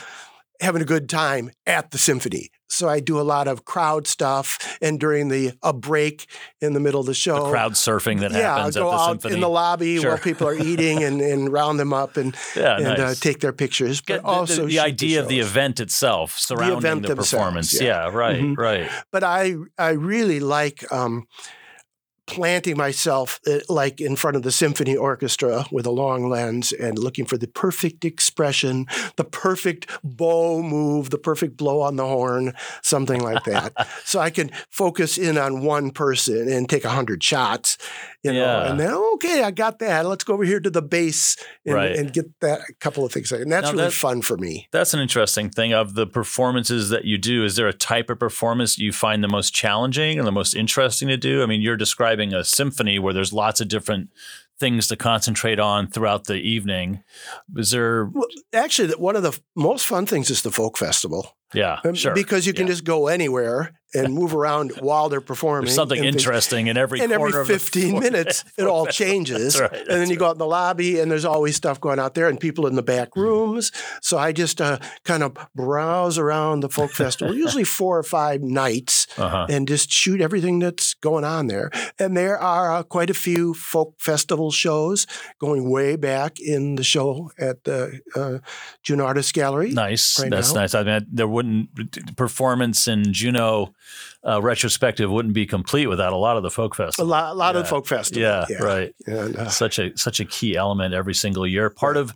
having 0.61 0.81
a 0.81 0.85
good 0.85 1.09
time 1.09 1.51
at 1.67 1.91
the 1.91 1.97
symphony. 1.97 2.49
So 2.69 2.89
I 2.89 3.01
do 3.01 3.19
a 3.19 3.21
lot 3.21 3.47
of 3.47 3.65
crowd 3.65 4.07
stuff, 4.07 4.77
and 4.81 4.99
during 4.99 5.27
the 5.29 5.51
a 5.61 5.73
break 5.73 6.25
in 6.59 6.73
the 6.73 6.79
middle 6.79 6.99
of 7.01 7.05
the 7.05 7.13
show, 7.13 7.43
the 7.45 7.49
crowd 7.51 7.73
surfing 7.73 8.21
that 8.21 8.31
yeah, 8.31 8.55
happens 8.57 8.77
I'll 8.77 8.83
go 8.83 8.89
at 8.91 8.95
the 8.95 9.01
out 9.03 9.09
symphony 9.11 9.33
in 9.35 9.39
the 9.41 9.49
lobby 9.49 9.99
Sure. 9.99 10.09
while 10.11 10.17
people 10.17 10.47
are 10.47 10.55
eating 10.55 11.03
and, 11.03 11.21
and 11.31 11.51
round 11.53 11.79
them 11.79 11.93
up 11.93 12.17
and 12.17 12.35
Yeah, 12.55 12.77
and 12.77 12.87
uh, 12.99 13.13
take 13.13 13.41
their 13.41 13.53
pictures. 13.53 14.01
But 14.01 14.21
the- 14.23 14.27
also 14.27 14.61
the, 14.61 14.67
the 14.69 14.79
idea 14.79 15.19
of 15.21 15.27
the 15.27 15.39
event 15.39 15.79
itself 15.79 16.37
surrounding 16.39 16.79
the, 16.79 16.87
event 16.87 17.01
themselves, 17.07 17.31
performance. 17.31 17.79
yeah. 17.81 18.09
right, 18.11 18.41
Mhm. 18.41 18.57
right. 18.57 18.89
But 19.11 19.23
I 19.23 19.55
I 19.77 19.89
really 19.91 20.39
like. 20.39 20.91
Um, 20.91 21.27
planting 22.25 22.77
myself 22.77 23.39
uh, 23.47 23.59
like 23.67 23.99
in 23.99 24.15
front 24.15 24.37
of 24.37 24.43
the 24.43 24.51
symphony 24.51 24.95
orchestra 24.95 25.65
with 25.71 25.85
a 25.85 25.91
long 25.91 26.29
lens 26.29 26.71
and 26.71 26.97
looking 26.97 27.25
for 27.25 27.37
the 27.37 27.47
perfect 27.47 28.05
expression 28.05 28.85
the 29.17 29.23
perfect 29.23 29.89
bow 30.03 30.61
move 30.61 31.09
the 31.09 31.17
perfect 31.17 31.57
blow 31.57 31.81
on 31.81 31.97
the 31.97 32.05
horn 32.05 32.53
something 32.81 33.21
like 33.21 33.43
that. 33.43 33.73
So 34.05 34.19
i 34.19 34.29
can 34.29 34.51
focus 34.69 35.17
in 35.17 35.37
on 35.37 35.63
one 35.63 35.91
person 35.91 36.47
and 36.49 36.69
take 36.69 36.83
a 36.83 36.89
hundred 36.89 37.23
shots 37.23 37.77
you 38.23 38.31
know 38.33 38.39
Yeah. 38.39 38.71
and 38.71 38.79
then 38.79 38.93
okay 39.15 39.43
i 39.43 39.51
got 39.51 39.79
that 39.79 40.05
let's 40.05 40.23
go 40.23 40.33
over 40.33 40.43
here 40.43 40.59
to 40.59 40.69
the 40.69 40.81
base 40.81 41.35
and, 41.65 41.75
Right. 41.75 41.95
and 41.95 42.11
get 42.13 42.25
that 42.41 42.61
couple 42.79 43.03
of 43.05 43.11
things 43.11 43.31
and 43.31 43.51
that's 43.51 43.65
Now 43.65 43.71
really 43.71 43.83
that- 43.85 43.93
fun 43.93 44.21
for 44.21 44.37
me 44.37 44.67
That's 44.71 44.93
an 44.93 44.99
interesting 45.01 45.49
thing 45.49 45.73
of 45.73 45.93
the 45.95 46.07
performances 46.07 46.89
that 46.89 47.05
you 47.05 47.17
do. 47.17 47.43
Is 47.43 47.55
there 47.55 47.67
a 47.67 47.73
type 47.73 48.09
of 48.09 48.19
performance 48.19 48.77
you 48.77 48.91
find 48.91 49.23
the 49.23 49.27
most 49.27 49.53
challenging 49.53 50.17
and 50.17 50.25
the 50.27 50.31
most 50.31 50.55
interesting 50.55 51.07
to 51.09 51.17
do? 51.17 51.43
I 51.43 51.45
mean, 51.45 51.61
you're 51.61 51.77
describing 51.77 52.33
a 52.33 52.43
symphony 52.43 52.97
where 52.99 53.13
there's 53.13 53.33
lots 53.33 53.61
of 53.61 53.67
different 53.67 54.09
things 54.59 54.87
to 54.87 54.95
concentrate 54.95 55.59
on 55.59 55.87
throughout 55.87 56.25
the 56.25 56.35
evening. 56.35 57.03
Is 57.57 57.71
there? 57.71 58.05
Well, 58.05 58.27
actually, 58.53 58.93
one 58.95 59.15
of 59.15 59.23
the 59.23 59.37
most 59.55 59.85
fun 59.85 60.05
things 60.05 60.29
is 60.29 60.41
the 60.41 60.51
folk 60.51 60.77
festival. 60.77 61.35
Yeah, 61.53 61.79
Um, 61.85 61.93
sure. 61.95 62.13
Because 62.15 62.47
you 62.47 62.53
can 62.53 62.65
Yeah. 62.67 62.73
just 62.73 62.83
go 62.83 63.07
anywhere 63.07 63.73
and 63.93 64.13
move 64.13 64.33
around 64.35 64.71
while 64.79 65.09
they're 65.09 65.21
performing. 65.21 65.65
There's 65.65 65.75
something 65.75 66.01
things. 66.01 66.15
interesting 66.15 66.67
in 66.67 66.77
every 66.77 66.99
And 67.01 67.11
every 67.11 67.39
of 67.39 67.47
15 67.47 67.89
floor. 67.91 68.01
minutes, 68.01 68.43
it 68.57 68.65
all 68.65 68.85
changes. 68.87 69.59
Right, 69.59 69.71
and 69.73 69.87
then 70.01 70.09
you 70.09 70.15
go 70.17 70.27
out 70.27 70.33
in 70.35 70.39
the 70.39 70.45
lobby, 70.47 70.99
and 70.99 71.11
there's 71.11 71.25
always 71.25 71.55
stuff 71.55 71.79
going 71.79 71.99
out 71.99 72.13
there, 72.15 72.27
and 72.27 72.39
people 72.39 72.67
in 72.67 72.75
the 72.75 72.83
back 72.83 73.11
Mm-hmm. 73.11 73.21
rooms. 73.21 73.71
So 74.01 74.17
I 74.17 74.31
just 74.31 74.61
uh, 74.61 74.79
kind 75.03 75.23
of 75.23 75.35
browse 75.55 76.17
around 76.17 76.61
the 76.61 76.69
folk 76.69 76.91
festival, 77.03 77.35
usually 77.35 77.63
four 77.65 77.97
or 77.97 78.03
five 78.03 78.41
nights, 78.41 79.07
Uh-huh. 79.17 79.45
and 79.49 79.67
just 79.67 79.91
shoot 79.91 80.21
everything 80.21 80.59
that's 80.59 80.93
going 80.95 81.23
on 81.25 81.47
there. 81.47 81.69
And 81.99 82.15
there 82.17 82.37
are 82.39 82.71
uh, 82.77 82.83
quite 82.83 83.09
a 83.09 83.13
few 83.13 83.53
folk 83.53 83.95
festival 83.99 84.51
shows 84.51 85.05
going 85.39 85.69
way 85.69 85.95
back 85.95 86.39
in 86.39 86.75
the 86.75 86.83
show 86.83 87.31
at 87.37 87.63
the 87.65 88.01
uh, 88.15 88.39
Juneau 88.81 89.05
Artist 89.05 89.33
Gallery. 89.33 89.71
Nice. 89.71 90.19
right 90.19 90.29
That's 90.31 90.53
now. 90.53 90.61
nice. 90.61 90.73
I 90.75 90.83
mean, 90.83 91.05
there 91.11 91.27
wouldn't 91.27 92.15
performance 92.15 92.87
in 92.87 93.11
Juneau 93.13 93.73
uh, 94.27 94.41
retrospective 94.41 95.09
wouldn't 95.11 95.33
be 95.33 95.45
complete 95.45 95.87
without 95.87 96.13
a 96.13 96.17
lot 96.17 96.37
of 96.37 96.43
the 96.43 96.51
folk 96.51 96.75
A 96.75 97.03
lot, 97.03 97.31
a 97.31 97.33
lot 97.35 97.55
of 97.55 97.59
Yeah. 97.59 97.61
the 97.63 97.67
folk 97.69 97.87
festival. 97.87 98.21
Yeah, 98.21 98.45
right. 98.61 98.95
And, 99.05 99.35
uh, 99.35 99.49
Such 99.49 99.79
a 99.79 99.95
such 99.97 100.19
a 100.19 100.25
key 100.25 100.55
element 100.55 100.93
every 100.93 101.13
single 101.13 101.45
year. 101.45 101.69
Part 101.69 101.97
of 101.97 102.13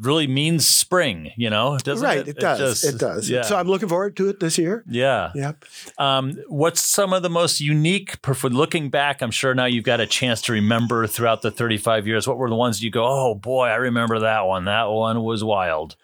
really 0.00 0.26
means 0.26 0.66
spring. 0.66 1.30
You 1.36 1.50
know, 1.50 1.76
doesn't 1.78 2.04
right, 2.04 2.18
it? 2.18 2.28
it, 2.28 2.36
does. 2.38 2.58
just- 2.58 2.84
it 2.94 2.98
does. 2.98 3.28
Yeah. 3.28 3.42
So 3.42 3.56
I'm 3.56 3.68
looking 3.68 3.88
forward 3.88 4.16
to 4.16 4.28
it 4.28 4.40
this 4.40 4.56
year. 4.58 4.82
yeah. 4.88 5.30
Yep. 5.34 5.64
Um, 5.98 6.38
what's 6.48 6.80
some 6.80 7.12
of 7.12 7.22
the 7.22 7.30
most 7.30 7.60
unique? 7.60 8.20
perf- 8.22 8.50
Looking 8.50 8.88
back, 8.90 9.20
I'm 9.22 9.30
sure 9.30 9.54
now 9.54 9.66
you've 9.66 9.84
got 9.84 10.00
a 10.00 10.06
chance 10.06 10.40
to 10.42 10.52
remember 10.52 11.06
throughout 11.06 11.42
the 11.42 11.50
35 11.50 12.06
years. 12.06 12.26
What 12.26 12.38
were 12.38 12.48
the 12.48 12.56
ones 12.56 12.82
you 12.82 12.90
go, 12.90 13.04
oh 13.06 13.34
boy, 13.34 13.66
I 13.66 13.74
remember 13.76 14.20
that 14.20 14.46
one. 14.46 14.64
That 14.64 14.84
one 14.90 15.22
was 15.22 15.44
wild. 15.44 15.96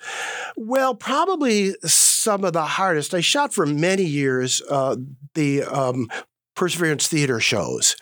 Well, 0.56 0.94
probably 0.94 1.74
some 1.84 2.44
of 2.44 2.52
the 2.52 2.64
hardest. 2.64 3.14
I 3.14 3.20
shot 3.20 3.54
for 3.54 3.64
many 3.66 4.04
years 4.04 4.60
uh, 4.70 4.96
the 5.34 5.62
um, 5.64 6.08
Perseverance 6.54 7.08
Theater 7.08 7.40
shows, 7.40 7.96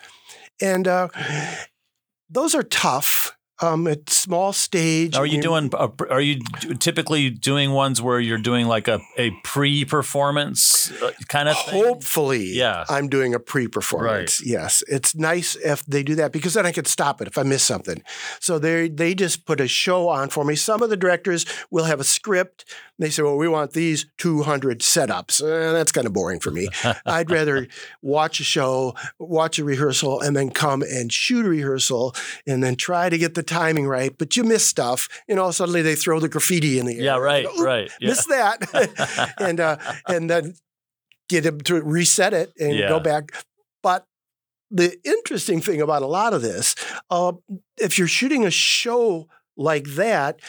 and 0.60 0.86
uh, 0.88 1.08
those 2.30 2.54
are 2.54 2.62
tough. 2.62 3.13
Um, 3.62 3.86
it's 3.86 4.16
small 4.16 4.52
stage. 4.52 5.14
Are 5.16 5.24
you 5.26 5.40
doing? 5.40 5.70
a- 5.74 5.90
Are 6.10 6.20
you 6.20 6.40
typically 6.80 7.30
doing 7.30 7.70
ones 7.70 8.02
where 8.02 8.18
you're 8.18 8.38
doing 8.38 8.66
like 8.66 8.88
a, 8.88 9.00
a 9.16 9.30
pre-performance 9.44 10.90
uh, 11.02 11.12
kind 11.28 11.48
of 11.48 11.56
thing? 11.64 11.84
Hopefully, 11.84 12.44
Yeah. 12.52 12.84
I'm 12.88 13.08
doing 13.08 13.32
a 13.34 13.38
pre-performance. 13.38 14.44
Yes, 14.44 14.82
it's 14.88 15.14
nice 15.14 15.54
if 15.56 15.84
they 15.86 16.02
do 16.02 16.14
that 16.16 16.32
because 16.32 16.54
then 16.54 16.66
I 16.66 16.72
can 16.72 16.84
stop 16.84 17.20
it 17.22 17.28
if 17.28 17.38
I 17.38 17.42
miss 17.44 17.62
something. 17.62 18.02
So 18.40 18.58
they 18.58 18.88
they 18.88 19.14
just 19.14 19.46
put 19.46 19.60
a 19.60 19.68
show 19.68 20.08
on 20.08 20.30
for 20.30 20.44
me. 20.44 20.56
Some 20.56 20.82
of 20.82 20.90
the 20.90 20.96
directors 20.96 21.46
will 21.70 21.84
have 21.84 22.00
a 22.00 22.04
script. 22.04 22.64
They 22.98 23.10
say, 23.10 23.22
"Well, 23.22 23.36
we 23.36 23.48
want 23.48 23.72
these 23.72 24.06
200 24.18 24.80
setups." 24.80 25.42
Eh, 25.42 25.72
that's 25.72 25.90
kind 25.92 26.06
of 26.06 26.12
boring 26.12 26.40
for 26.40 26.50
me. 26.50 26.68
I'd 27.06 27.30
rather 27.30 27.66
watch 28.02 28.40
a 28.40 28.44
show, 28.44 28.94
watch 29.18 29.58
a 29.58 29.64
rehearsal, 29.64 30.20
and 30.20 30.36
then 30.36 30.50
come 30.50 30.82
and 30.82 31.12
shoot 31.12 31.44
a 31.46 31.48
rehearsal, 31.48 32.14
and 32.46 32.62
then 32.62 32.76
try 32.76 33.08
to 33.08 33.18
get 33.18 33.34
the 33.34 33.42
timing 33.44 33.86
right. 33.86 34.16
But 34.16 34.36
you 34.36 34.44
miss 34.44 34.64
stuff. 34.66 35.08
You 35.28 35.34
know, 35.36 35.50
suddenly 35.50 35.82
they 35.82 35.94
throw 35.94 36.18
the 36.20 36.28
graffiti 36.28 36.78
in 36.78 36.86
the 36.86 36.96
air. 36.98 37.02
Yeah, 37.04 37.16
right, 37.18 37.44
Oop, 37.46 37.58
right. 37.60 37.90
Yeah. 38.00 38.08
Missed 38.08 38.28
that, 38.28 39.34
and 39.38 39.60
uh, 39.60 39.76
and 40.08 40.28
then 40.30 40.54
get 41.28 41.46
him 41.46 41.60
to 41.62 41.82
reset 41.82 42.32
it 42.34 42.52
and 42.58 42.74
Yeah. 42.76 42.88
go 42.88 43.00
back. 43.00 43.32
But 43.82 44.06
the 44.70 44.96
interesting 45.04 45.60
thing 45.60 45.80
about 45.80 46.02
a 46.02 46.06
lot 46.06 46.34
of 46.34 46.42
this, 46.42 46.74
uh, 47.10 47.32
if 47.78 47.98
you're 47.98 48.08
shooting 48.08 48.44
a 48.44 48.50
show 48.50 49.28
like 49.56 49.84
that, 49.94 50.40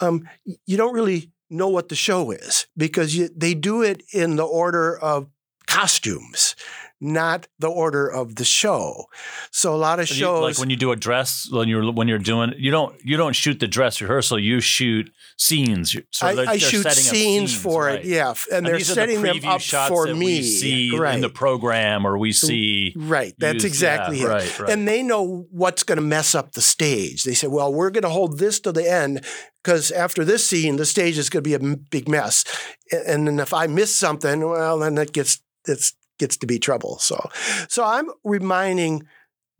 um, 0.00 0.28
you 0.66 0.76
don't 0.76 0.94
really 0.94 1.30
know 1.50 1.68
what 1.68 1.88
the 1.88 1.94
show 1.94 2.30
is 2.30 2.66
because 2.76 3.14
you, 3.14 3.28
they 3.36 3.54
do 3.54 3.82
it 3.82 4.02
in 4.12 4.36
the 4.36 4.44
order 4.44 4.96
of 4.98 5.28
costumes, 5.66 6.56
not 7.04 7.46
the 7.58 7.68
order 7.68 8.08
of 8.08 8.36
the 8.36 8.44
show. 8.44 9.04
So 9.52 9.74
a 9.74 9.76
lot 9.76 10.00
of 10.00 10.08
shows, 10.08 10.42
like 10.42 10.58
when 10.58 10.70
you 10.70 10.76
do 10.76 10.90
a 10.90 10.96
dress, 10.96 11.48
when 11.50 11.68
you're 11.68 11.92
when 11.92 12.08
you're 12.08 12.18
doing, 12.18 12.54
you 12.56 12.70
don't 12.70 12.94
you 13.04 13.16
don't 13.16 13.34
shoot 13.34 13.60
the 13.60 13.68
dress 13.68 14.00
rehearsal. 14.00 14.38
You 14.38 14.60
shoot 14.60 15.10
scenes. 15.36 15.96
So 16.10 16.26
I, 16.26 16.34
they're- 16.34 16.44
I 16.44 16.46
they're 16.56 16.58
shoot 16.58 16.82
setting 16.82 17.06
up 17.08 17.14
scenes, 17.14 17.54
for 17.56 17.84
right. 17.84 18.00
it, 18.00 18.06
yeah, 18.06 18.30
f- 18.30 18.46
and, 18.52 18.66
they're 18.66 18.80
setting 18.80 19.20
the 19.22 19.32
them 19.34 19.44
up 19.44 19.60
shots 19.60 19.88
for 19.90 20.06
that 20.06 20.14
me. 20.14 20.26
We 20.26 20.42
see 20.42 20.96
right. 20.96 21.14
in 21.14 21.20
the 21.20 21.28
program, 21.28 22.06
or 22.06 22.16
we 22.18 22.32
see. 22.32 22.94
Right, 22.96 23.34
that's 23.38 23.54
used- 23.54 23.66
exactly 23.66 24.18
yeah, 24.20 24.24
it. 24.26 24.28
Right, 24.28 24.60
right. 24.60 24.70
And 24.70 24.88
they 24.88 25.02
know 25.02 25.46
what's 25.50 25.82
going 25.82 25.98
to 25.98 26.02
mess 26.04 26.34
up 26.34 26.52
the 26.52 26.62
stage. 26.62 27.24
They 27.24 27.34
say, 27.34 27.46
well, 27.46 27.72
we're 27.72 27.90
going 27.90 28.02
to 28.02 28.08
hold 28.08 28.38
this 28.38 28.60
to 28.60 28.72
the 28.72 28.90
end 28.90 29.24
because 29.62 29.90
after 29.90 30.24
this 30.24 30.46
scene, 30.46 30.76
the 30.76 30.86
stage 30.86 31.18
is 31.18 31.28
going 31.30 31.42
to 31.44 31.48
be 31.48 31.54
a 31.54 31.58
m- 31.60 31.84
big 31.90 32.08
mess. 32.08 32.44
And 32.90 33.26
then 33.26 33.38
if 33.40 33.52
I 33.52 33.66
miss 33.66 33.94
something, 33.94 34.48
well, 34.48 34.78
then 34.78 34.96
it 34.98 35.12
gets 35.12 35.40
it's 35.66 35.94
gets 36.18 36.36
to 36.38 36.46
be 36.46 36.58
trouble. 36.58 36.98
So, 36.98 37.28
so 37.68 37.84
I'm 37.84 38.08
reminding 38.24 39.06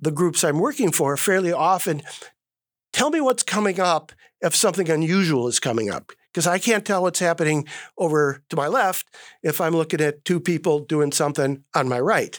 the 0.00 0.10
groups 0.10 0.44
I'm 0.44 0.58
working 0.58 0.92
for 0.92 1.16
fairly 1.16 1.52
often. 1.52 2.02
Tell 2.92 3.10
me 3.10 3.20
what's 3.20 3.42
coming 3.42 3.80
up 3.80 4.12
if 4.40 4.54
something 4.54 4.88
unusual 4.90 5.48
is 5.48 5.60
coming 5.60 5.90
up. 5.90 6.12
Because 6.32 6.46
I 6.48 6.58
can't 6.58 6.84
tell 6.84 7.02
what's 7.02 7.20
happening 7.20 7.66
over 7.96 8.42
to 8.50 8.56
my 8.56 8.66
left 8.66 9.06
if 9.42 9.60
I'm 9.60 9.72
looking 9.72 10.00
at 10.00 10.24
two 10.24 10.40
people 10.40 10.80
doing 10.80 11.12
something 11.12 11.62
on 11.74 11.88
my 11.88 12.00
right. 12.00 12.38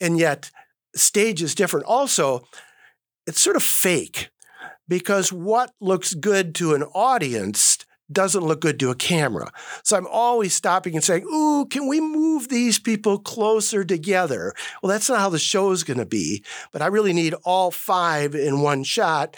And 0.00 0.18
yet, 0.18 0.50
stage 0.96 1.42
is 1.42 1.54
different. 1.54 1.84
Also, 1.84 2.46
it's 3.26 3.42
sort 3.42 3.56
of 3.56 3.62
fake 3.62 4.30
because 4.88 5.32
what 5.32 5.72
looks 5.80 6.14
good 6.14 6.54
to 6.56 6.74
an 6.74 6.84
audience 6.94 7.83
doesn't 8.12 8.44
look 8.44 8.60
good 8.60 8.78
to 8.80 8.90
a 8.90 8.94
camera. 8.94 9.50
So 9.82 9.96
I'm 9.96 10.06
always 10.06 10.54
stopping 10.54 10.94
and 10.94 11.04
saying, 11.04 11.24
Ooh, 11.24 11.66
can 11.66 11.86
we 11.86 12.00
move 12.00 12.48
these 12.48 12.78
people 12.78 13.18
closer 13.18 13.84
together? 13.84 14.54
Well, 14.82 14.90
that's 14.90 15.08
not 15.08 15.20
how 15.20 15.30
the 15.30 15.38
show 15.38 15.70
is 15.72 15.84
going 15.84 15.98
to 15.98 16.06
be, 16.06 16.44
but 16.72 16.82
I 16.82 16.86
really 16.86 17.12
need 17.12 17.34
all 17.44 17.70
five 17.70 18.34
in 18.34 18.60
one 18.60 18.84
shot 18.84 19.36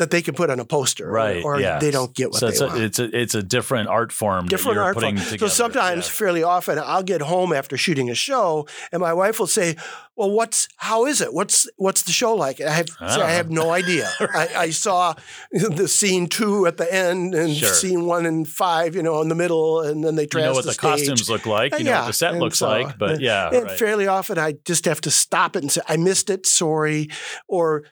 that 0.00 0.10
they 0.10 0.22
can 0.22 0.34
put 0.34 0.48
on 0.48 0.58
a 0.58 0.64
poster, 0.64 1.08
or- 1.08 1.12
Right. 1.12 1.44
Or, 1.44 1.60
yeah. 1.60 1.78
they 1.78 1.90
don't 1.90 2.14
get 2.14 2.30
what 2.30 2.40
so 2.40 2.46
they 2.46 2.52
it's 2.52 2.60
want 2.62 2.78
A, 2.80 2.84
it's 2.84 2.98
a 2.98 3.20
it's 3.22 3.34
a 3.34 3.42
different 3.42 3.88
art 3.88 4.12
form. 4.12 4.46
different 4.46 4.78
art 4.78 4.94
putting 4.94 5.16
form. 5.18 5.28
Together. 5.30 5.48
So 5.50 5.54
sometimes, 5.54 6.06
Yeah. 6.06 6.12
fairly 6.12 6.42
often, 6.42 6.78
I'll 6.78 7.02
get 7.02 7.20
home 7.20 7.52
after 7.52 7.76
shooting 7.76 8.08
a 8.10 8.14
show, 8.14 8.66
and 8.92 9.00
my 9.00 9.12
wife 9.12 9.38
will 9.38 9.46
say, 9.46 9.76
"Well, 10.16 10.30
what's 10.30 10.68
how 10.78 11.04
is 11.04 11.20
it? 11.20 11.34
What's 11.34 11.68
what's 11.76 12.02
the 12.02 12.12
show 12.12 12.34
like?" 12.34 12.62
I 12.62 12.70
have 12.70 12.86
I 12.98 13.20
I 13.20 13.30
have 13.32 13.50
no 13.50 13.70
idea. 13.80 14.08
I, 14.20 14.48
I 14.66 14.70
saw 14.70 15.14
the 15.52 15.86
scene 15.86 16.28
two 16.28 16.66
at 16.66 16.78
the 16.78 16.88
end 16.92 17.34
and 17.34 17.54
Sure. 17.54 17.68
scene 17.68 18.06
one 18.06 18.24
and 18.24 18.48
five, 18.48 18.96
you 18.96 19.02
know, 19.02 19.20
in 19.20 19.28
the 19.28 19.34
middle, 19.44 19.82
and 19.82 20.02
then 20.02 20.16
they 20.16 20.22
you 20.22 20.28
trash 20.28 20.44
know 20.44 20.54
what 20.54 20.64
the, 20.64 20.70
the, 20.72 20.78
costumes 20.78 21.28
look 21.28 21.44
like. 21.44 21.78
You 21.78 21.84
know 21.84 21.90
Yeah, 21.90 22.00
what 22.00 22.06
the 22.06 22.12
set 22.14 22.30
and 22.32 22.40
looks 22.40 22.58
so- 22.58 22.68
like. 22.68 22.96
But 22.98 23.20
yeah, 23.20 23.50
And 23.52 23.64
right. 23.66 23.78
fairly 23.78 24.06
often, 24.06 24.38
I 24.38 24.54
just 24.64 24.86
have 24.86 25.02
to 25.02 25.10
stop 25.10 25.56
it 25.56 25.62
and 25.62 25.70
say, 25.70 25.82
"I 25.86 25.98
missed 25.98 26.30
it. 26.30 26.46
Sorry," 26.46 27.08
or 27.48 27.84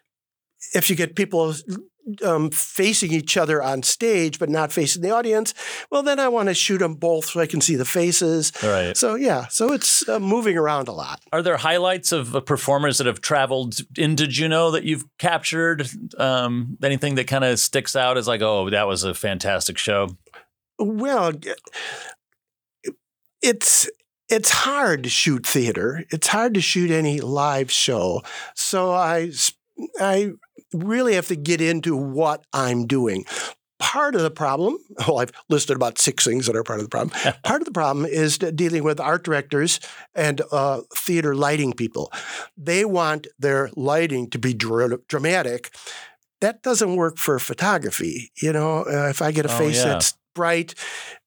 if 0.75 0.91
you 0.91 0.97
get 0.97 1.15
people 1.15 1.55
um, 2.25 2.51
facing 2.51 3.13
each 3.13 3.37
other 3.37 3.63
on 3.63 3.83
stage 3.83 4.39
but 4.39 4.49
not 4.49 4.73
facing 4.73 5.03
the 5.03 5.11
audience, 5.11 5.55
well, 5.91 6.03
then 6.03 6.19
I 6.19 6.29
want 6.29 6.49
to 6.49 6.55
shoot 6.55 6.79
them 6.79 6.95
both 6.95 7.27
so 7.27 7.41
I 7.41 7.47
can 7.47 7.61
see 7.61 7.77
the 7.77 7.85
faces. 7.85 8.53
right. 8.63 8.97
So 8.97 9.15
yeah, 9.15 9.47
so 9.49 9.73
it's 9.73 10.09
uh, 10.09 10.21
moving 10.21 10.57
around 10.57 10.89
a 10.89 10.93
lot. 10.93 11.21
Are 11.33 11.43
there 11.43 11.57
highlights 11.57 12.13
of 12.13 12.35
uh, 12.35 12.41
performers 12.41 12.99
that 12.99 13.07
have 13.07 13.21
traveled 13.21 13.79
into 13.97 14.27
Juneau 14.27 14.71
that 14.73 14.85
you've 14.85 15.05
captured? 15.19 15.89
Um, 16.19 16.79
anything 16.83 17.17
that 17.17 17.27
kind 17.27 17.45
of 17.45 17.59
sticks 17.59 17.97
out 17.97 18.17
as 18.17 18.29
like, 18.29 18.43
oh, 18.43 18.71
that 18.71 18.87
was 18.87 19.05
a 19.05 19.15
fantastic 19.15 19.79
show. 19.79 20.17
Well, 20.79 21.33
it's 23.43 23.89
it's 24.29 24.51
hard 24.51 25.05
to 25.05 25.09
shoot 25.09 25.47
theater. 25.47 26.05
It's 26.11 26.27
hard 26.29 26.55
to 26.55 26.61
shoot 26.61 26.91
any 26.91 27.21
live 27.21 27.71
show. 27.71 28.23
So 28.55 28.93
I 28.93 29.33
I 30.01 30.33
really 30.73 31.15
have 31.15 31.29
to 31.29 31.37
get 31.37 31.61
into 31.61 31.97
what 31.97 32.45
I'm 32.53 32.87
doing. 32.87 33.25
Part 33.79 34.15
of 34.17 34.23
the 34.23 34.31
problem, 34.31 34.77
well, 35.07 35.19
I've 35.21 35.31
listed 35.49 35.77
about 35.77 35.99
six 35.99 36.25
things 36.25 36.47
that 36.47 36.57
are 36.57 36.65
part 36.65 36.81
of 36.81 36.85
the 36.85 36.91
problem. 36.91 37.17
part 37.45 37.63
of 37.63 37.65
the 37.67 37.73
problem 37.73 38.05
is 38.07 38.37
dealing 38.39 38.83
with 38.83 38.99
art 39.01 39.23
directors 39.25 39.79
and 40.15 40.43
uh, 40.51 40.81
theater 40.97 41.35
lighting 41.35 41.73
people. 41.73 42.13
They 42.57 42.85
want 42.85 43.29
their 43.39 43.71
lighting 43.77 44.31
to 44.31 44.39
be 44.39 44.53
dra- 44.53 44.99
dramatic. 45.09 45.73
That 46.41 46.63
doesn't 46.63 46.97
work 46.97 47.19
for 47.19 47.39
photography. 47.39 48.31
You 48.43 48.53
know, 48.53 48.81
uh, 48.83 49.09
if 49.11 49.23
I 49.23 49.31
get 49.33 49.47
a 49.47 49.53
Oh, 49.53 49.59
face 49.59 49.77
yeah. 49.79 49.85
that's 49.91 50.15
bright, 50.35 50.75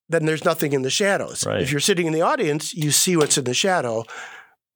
then 0.10 0.26
there's 0.26 0.44
nothing 0.46 0.74
in 0.74 0.82
the 0.82 0.90
shadows. 0.90 1.46
Right. 1.46 1.62
If 1.62 1.72
you're 1.72 1.80
sitting 1.80 2.06
in 2.06 2.14
the 2.14 2.22
audience, 2.22 2.74
you 2.74 2.92
see 2.92 3.16
what's 3.16 3.38
in 3.38 3.46
the 3.46 3.54
shadow, 3.54 4.04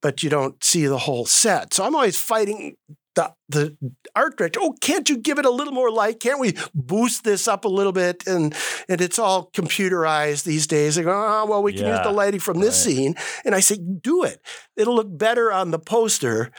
but 0.00 0.22
you 0.22 0.30
don't 0.30 0.62
see 0.64 0.86
the 0.86 0.98
whole 0.98 1.26
set. 1.26 1.74
So 1.74 1.84
I'm 1.84 1.94
always 1.94 2.18
fighting 2.18 2.76
the 3.16 3.34
the 3.48 3.76
art 4.14 4.36
director. 4.36 4.60
Oh, 4.62 4.74
can't 4.80 5.08
you 5.08 5.16
give 5.16 5.38
it 5.38 5.44
a 5.44 5.50
little 5.50 5.72
more 5.72 5.90
light? 5.90 6.20
Can't 6.20 6.38
we 6.38 6.54
boost 6.74 7.24
this 7.24 7.48
up 7.48 7.64
a 7.64 7.68
little 7.68 7.92
bit? 7.92 8.26
And 8.26 8.54
and 8.88 9.00
it's 9.00 9.18
all 9.18 9.50
computerized 9.50 10.44
these 10.44 10.66
days. 10.66 10.94
They 10.94 11.02
go, 11.02 11.10
oh, 11.10 11.46
well, 11.46 11.62
we 11.62 11.72
can 11.72 11.86
use 11.86 12.00
the 12.04 12.12
lighting 12.12 12.40
from 12.40 12.60
this 12.60 12.86
right. 12.86 12.94
scene. 12.94 13.14
And 13.44 13.54
I 13.54 13.60
say, 13.60 13.78
do 13.78 14.22
it. 14.22 14.40
It'll 14.76 14.94
look 14.94 15.18
better 15.18 15.52
on 15.52 15.70
the 15.72 15.78
poster 15.78 16.52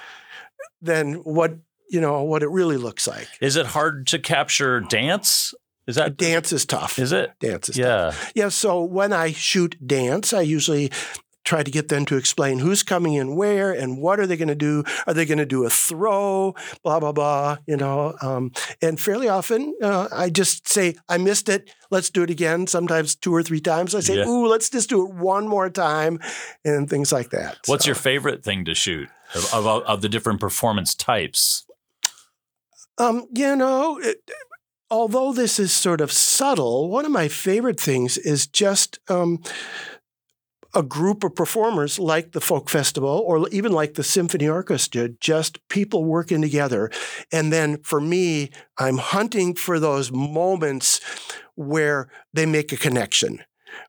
than 0.81 1.13
what 1.15 1.57
you 1.89 2.01
know 2.01 2.23
what 2.23 2.43
it 2.43 2.49
really 2.49 2.77
looks 2.77 3.07
like. 3.07 3.27
Is 3.39 3.55
it 3.55 3.67
hard 3.67 4.07
to 4.07 4.19
capture 4.19 4.81
dance? 4.81 5.53
Is 5.87 5.95
that 5.95 6.17
Dance 6.17 6.51
is 6.51 6.65
tough. 6.65 6.99
Is 6.99 7.13
it? 7.13 7.31
Dance 7.39 7.69
is 7.69 7.77
Yeah. 7.77 8.13
Yeah, 8.35 8.49
so 8.49 8.83
when 8.83 9.13
I 9.13 9.31
shoot 9.31 9.77
dance, 9.85 10.33
I 10.33 10.41
usually 10.41 10.91
try 11.47 11.63
to 11.63 11.71
get 11.71 11.87
them 11.87 12.05
to 12.05 12.17
explain 12.17 12.59
who's 12.59 12.83
coming 12.83 13.13
in 13.13 13.35
where 13.35 13.71
and 13.71 13.97
what 13.97 14.19
are 14.19 14.27
they 14.27 14.35
going 14.35 14.47
to 14.49 14.55
do. 14.55 14.83
Are 15.07 15.13
they 15.13 15.25
going 15.25 15.37
to 15.37 15.45
do 15.45 15.63
a 15.63 15.69
throw? 15.69 16.53
Blah 16.83 16.99
blah 16.99 17.13
blah. 17.13 17.57
You 17.65 17.77
know, 17.77 18.15
um, 18.21 18.51
and 18.81 18.99
fairly 18.99 19.29
often 19.29 19.73
uh, 19.81 20.09
I 20.11 20.29
just 20.29 20.67
say 20.67 20.95
I 21.07 21.17
missed 21.17 21.47
it. 21.49 21.71
Let's 21.89 22.09
do 22.09 22.23
it 22.23 22.29
again. 22.29 22.67
Sometimes 22.67 23.15
two 23.15 23.33
or 23.33 23.41
three 23.41 23.61
times. 23.61 23.95
I 23.95 24.01
say, 24.01 24.17
Yeah. 24.17 24.27
"Ooh, 24.27 24.47
let's 24.47 24.69
just 24.69 24.89
do 24.89 25.07
it 25.07 25.13
one 25.13 25.47
more 25.47 25.69
time," 25.69 26.19
and 26.65 26.89
things 26.89 27.11
like 27.11 27.29
that. 27.29 27.57
What's 27.65 27.85
So, 27.85 27.89
your 27.89 27.95
favorite 27.95 28.43
thing 28.43 28.65
to 28.65 28.75
shoot 28.75 29.07
of, 29.33 29.53
of, 29.53 29.65
of 29.65 30.01
the 30.01 30.09
different 30.09 30.41
performance 30.41 30.93
types? 30.93 31.65
Um, 32.97 33.27
you 33.33 33.55
know. 33.55 33.99
It, 33.99 34.17
Although 34.89 35.33
this 35.33 35.59
is 35.59 35.73
sort 35.73 35.99
of 35.99 36.13
subtle, 36.13 36.87
one 36.87 37.03
of 37.05 37.11
my 37.11 37.27
favorite 37.27 37.77
things 37.77 38.17
is 38.17 38.47
just 38.47 38.99
um, 39.09 39.43
a 40.77 40.83
group 40.83 41.23
of 41.23 41.33
performers 41.33 41.97
like 41.97 42.33
the 42.33 42.39
folk 42.39 42.69
festival 42.69 43.23
or 43.25 43.49
even 43.49 43.71
like 43.71 43.95
the 43.95 44.03
symphony 44.03 44.47
orchestra 44.47 45.09
just 45.19 45.67
people 45.69 46.05
working 46.05 46.39
together. 46.39 46.91
And 47.31 47.51
then 47.51 47.79
for 47.81 47.99
me 47.99 48.51
i'm 48.77 48.97
hunting 48.97 49.55
for 49.55 49.79
those 49.79 50.11
moments 50.11 51.01
where 51.55 52.09
they 52.33 52.45
make 52.45 52.71
a 52.71 52.77
connection 52.77 53.39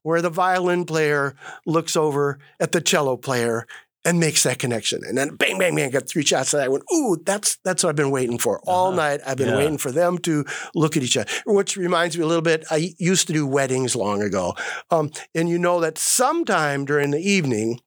where 0.03 0.23
the 0.23 0.31
violin 0.31 0.85
player 0.85 1.35
looks 1.67 1.97
over 1.97 2.39
at 2.61 2.73
the 2.73 2.81
cello 2.81 3.17
player 3.17 3.67
and 4.05 4.21
makes 4.21 4.43
that 4.45 4.59
connection 4.59 5.01
and 5.07 5.19
then 5.19 5.35
bang 5.37 5.59
bang 5.59 5.75
bang 5.75 5.91
got 5.91 6.09
three 6.09 6.25
shots 6.25 6.55
and 6.55 6.63
i 6.63 6.69
went 6.69 6.85
ooh 6.95 7.17
that's 7.25 7.59
that's 7.65 7.83
what 7.83 7.91
i've 7.91 7.97
been 7.97 8.11
waiting 8.11 8.39
for 8.39 8.61
all 8.67 8.89
Uh-huh. 8.89 8.97
night 8.97 9.21
i've 9.27 9.37
been 9.37 9.49
Yeah. 9.49 9.57
waiting 9.57 9.79
for 9.79 9.91
them 9.91 10.19
to 10.19 10.45
look 10.75 10.97
at 10.97 11.03
each 11.03 11.17
other 11.17 11.29
which 11.47 11.77
reminds 11.77 12.17
me 12.17 12.23
a 12.25 12.27
little 12.27 12.43
bit 12.43 12.65
i 12.71 12.95
used 12.99 13.27
to 13.27 13.33
do 13.33 13.47
weddings 13.47 13.95
long 13.97 14.23
ago 14.23 14.55
um, 14.91 15.11
and 15.35 15.49
you 15.49 15.59
know 15.59 15.81
that 15.81 15.99
sometime 15.99 16.85
during 16.85 17.11
the 17.11 17.21
evening, 17.21 17.81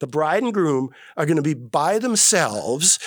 the 0.00 0.06
bride 0.06 0.42
and 0.42 0.54
groom 0.54 0.90
are 1.16 1.26
going 1.26 1.36
to 1.36 1.42
be 1.42 1.54
by 1.54 1.98
themselves. 1.98 2.98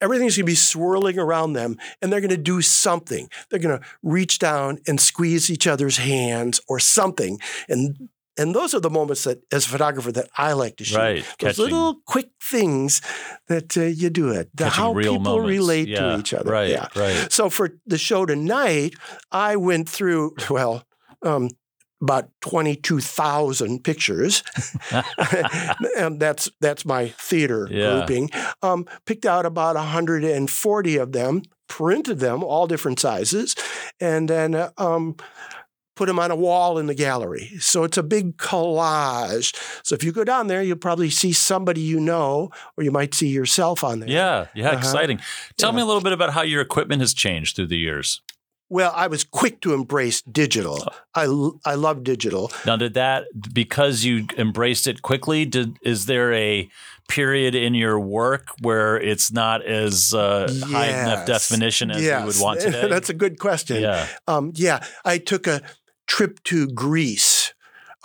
Everything's 0.00 0.36
going 0.36 0.44
to 0.46 0.50
be 0.52 0.54
swirling 0.54 1.18
around 1.18 1.54
them, 1.54 1.76
and 2.02 2.12
they're 2.12 2.20
going 2.20 2.30
to 2.30 2.36
do 2.36 2.60
something. 2.60 3.28
They're 3.50 3.58
going 3.60 3.78
to 3.80 3.84
reach 4.02 4.38
down 4.38 4.78
and 4.86 5.00
squeeze 5.00 5.50
each 5.50 5.66
other's 5.66 5.96
hands 5.96 6.60
or 6.68 6.78
something. 6.78 7.38
And 7.68 8.10
and 8.38 8.54
those 8.54 8.74
are 8.74 8.80
the 8.80 8.90
moments 8.90 9.24
that, 9.24 9.42
as 9.52 9.66
a 9.66 9.68
photographer, 9.68 10.10
that 10.12 10.28
I 10.36 10.52
like 10.54 10.76
to 10.76 10.84
shoot. 10.84 10.96
Right. 10.98 11.24
Those 11.24 11.56
Catching, 11.56 11.64
little 11.64 11.96
quick 12.06 12.30
things 12.42 13.00
that 13.48 13.76
uh, 13.76 13.82
you 13.82 14.10
do 14.10 14.30
it. 14.30 14.50
The, 14.54 14.64
catching 14.64 14.82
how 14.82 14.94
people 14.94 15.18
moments. 15.20 15.48
relate 15.48 15.88
Yeah, 15.88 16.00
to 16.00 16.18
each 16.18 16.34
other. 16.34 16.50
Right. 16.50 16.70
Yeah. 16.70 16.88
Right. 16.96 17.30
So 17.32 17.48
for 17.50 17.70
the 17.86 17.98
show 17.98 18.26
tonight, 18.26 18.94
I 19.30 19.56
went 19.56 19.88
through 19.88 20.34
well 20.50 20.82
um, 21.22 21.48
about 22.02 22.28
twenty 22.40 22.76
two 22.76 23.00
thousand 23.00 23.82
pictures, 23.84 24.42
and 25.96 26.20
that's 26.20 26.50
that's 26.60 26.84
my 26.84 27.08
theater 27.08 27.68
Yeah. 27.70 27.96
grouping. 27.98 28.30
Um, 28.62 28.86
picked 29.06 29.26
out 29.26 29.46
about 29.46 29.76
hundred 29.76 30.24
and 30.24 30.50
forty 30.50 30.96
of 30.96 31.12
them, 31.12 31.42
printed 31.68 32.18
them 32.20 32.42
all 32.42 32.66
different 32.66 33.00
sizes, 33.00 33.54
and 34.00 34.28
then. 34.28 34.54
uh, 34.54 34.70
Um, 34.76 35.16
Put 35.96 36.06
them 36.06 36.18
on 36.18 36.30
a 36.30 36.36
wall 36.36 36.78
in 36.78 36.86
the 36.86 36.94
gallery. 36.94 37.52
So 37.60 37.84
it's 37.84 37.96
a 37.96 38.02
big 38.02 38.36
collage. 38.36 39.54
So 39.84 39.94
if 39.94 40.02
you 40.02 40.10
go 40.12 40.24
down 40.24 40.48
there, 40.48 40.62
you'll 40.62 40.76
probably 40.76 41.10
see 41.10 41.32
somebody 41.32 41.80
you 41.80 42.00
know, 42.00 42.50
or 42.76 42.84
you 42.84 42.90
might 42.90 43.14
see 43.14 43.28
yourself 43.28 43.84
on 43.84 44.00
there. 44.00 44.08
Yeah. 44.08 44.46
Yeah. 44.54 44.68
Uh-huh. 44.70 44.78
Exciting. 44.78 45.20
Tell 45.56 45.70
Yeah. 45.70 45.76
me 45.76 45.82
a 45.82 45.86
little 45.86 46.02
bit 46.02 46.12
about 46.12 46.32
how 46.32 46.42
your 46.42 46.60
equipment 46.60 47.00
has 47.00 47.14
changed 47.14 47.54
through 47.56 47.68
the 47.68 47.78
years. 47.78 48.20
Well, 48.70 48.92
I 48.96 49.06
was 49.06 49.22
quick 49.24 49.60
to 49.60 49.74
embrace 49.74 50.22
digital. 50.22 50.88
I, 51.14 51.24
I 51.64 51.74
love 51.74 52.02
digital. 52.02 52.50
Now, 52.66 52.76
did 52.76 52.94
that 52.94 53.26
because 53.52 54.04
you 54.04 54.26
embraced 54.38 54.86
it 54.88 55.02
quickly? 55.02 55.44
Did 55.44 55.76
is 55.82 56.06
there 56.06 56.32
a 56.32 56.68
period 57.06 57.54
in 57.54 57.74
your 57.74 58.00
work 58.00 58.48
where 58.62 58.96
it's 58.98 59.30
not 59.30 59.62
as 59.64 60.14
uh, 60.14 60.50
high 60.64 60.86
enough 60.88 61.26
definition 61.26 61.90
as 61.90 62.02
yes. 62.02 62.20
you 62.20 62.26
would 62.26 62.40
want 62.40 62.60
today? 62.62 62.88
That's 62.88 63.10
a 63.10 63.14
good 63.14 63.38
question. 63.38 63.82
yeah. 63.82 64.08
Um, 64.26 64.50
yeah, 64.56 64.82
I 65.04 65.18
took 65.18 65.46
a 65.46 65.60
trip 66.06 66.42
to 66.44 66.66
Greece. 66.68 67.52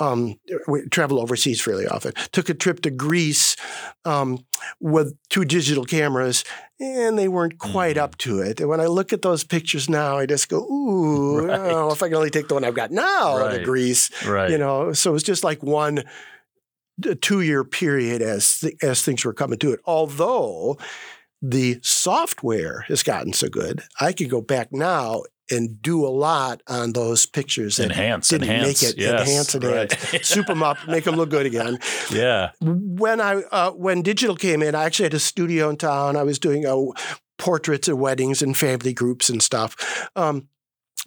Um, 0.02 0.40
we 0.66 0.88
travel 0.88 1.20
overseas 1.20 1.60
fairly 1.60 1.86
often. 1.86 2.14
Took 2.32 2.48
a 2.48 2.54
trip 2.54 2.82
to 2.84 2.90
Greece 2.90 3.58
um, 4.06 4.46
with 4.80 5.14
two 5.30 5.44
digital 5.44 5.84
cameras, 5.84 6.46
and 6.80 7.20
they 7.20 7.28
weren't 7.28 7.58
quite 7.58 7.98
Mm-hmm. 7.98 8.04
up 8.06 8.18
to 8.20 8.40
it. 8.40 8.62
And 8.62 8.70
when 8.70 8.80
I 8.80 8.86
look 8.86 9.12
at 9.12 9.24
those 9.24 9.44
pictures 9.44 9.90
now, 9.90 10.18
I 10.18 10.26
just 10.26 10.48
go, 10.48 10.60
"Ooh, 10.64 11.46
Right. 11.48 11.60
oh, 11.60 11.92
if 11.92 12.02
I 12.02 12.08
can 12.08 12.16
only 12.16 12.30
take 12.30 12.48
the 12.48 12.54
one 12.54 12.64
I've 12.64 12.76
got 12.76 12.92
now 12.92 13.40
Right. 13.40 13.58
to 13.58 13.64
Greece." 13.66 14.10
Right. 14.26 14.50
You 14.50 14.58
know, 14.58 14.94
so 14.94 15.10
it 15.10 15.14
was 15.14 15.24
just 15.24 15.44
like 15.44 15.62
one 15.64 16.04
two 17.22 17.42
year 17.42 17.64
period 17.66 18.22
as 18.22 18.60
th- 18.60 18.76
as 18.82 19.02
things 19.04 19.26
were 19.26 19.34
coming 19.34 19.60
to 19.60 19.74
it. 19.74 19.80
Although 19.86 20.78
the 21.42 21.80
software 21.82 22.82
has 22.88 23.04
gotten 23.04 23.34
so 23.34 23.50
good, 23.50 23.84
I 24.00 24.12
can 24.14 24.28
go 24.28 24.42
back 24.42 24.72
now 24.72 25.24
and 25.52 25.82
do 25.82 26.06
a 26.06 26.10
lot 26.10 26.62
on 26.68 26.94
those 26.94 27.26
pictures 27.26 27.80
enhance, 27.80 28.30
didn't 28.30 28.50
enhance, 28.50 28.84
make 28.84 28.92
it. 28.92 28.98
yes, 28.98 29.28
enhance, 29.28 29.56
enhance, 29.56 30.14
right. 30.14 30.26
soup 30.26 30.48
them 30.48 30.62
up, 30.62 30.78
make 30.88 31.04
them 31.04 31.16
look 31.16 31.30
good 31.30 31.46
again. 31.46 31.80
yeah. 32.12 32.52
When 32.62 33.20
I 33.20 33.42
uh, 33.52 33.72
when 33.72 34.02
digital 34.02 34.36
came 34.36 34.62
in, 34.62 34.76
I 34.76 34.84
actually 34.84 35.06
had 35.06 35.14
a 35.16 35.20
studio 35.20 35.70
in 35.70 35.78
town. 35.78 36.16
I 36.16 36.24
was 36.24 36.40
doing 36.40 36.66
uh, 36.66 36.78
portraits 37.38 37.88
of 37.88 37.98
weddings 37.98 38.42
and 38.42 38.56
family 38.56 38.94
groups 38.94 39.30
and 39.30 39.42
stuff. 39.42 40.10
Um, 40.16 40.48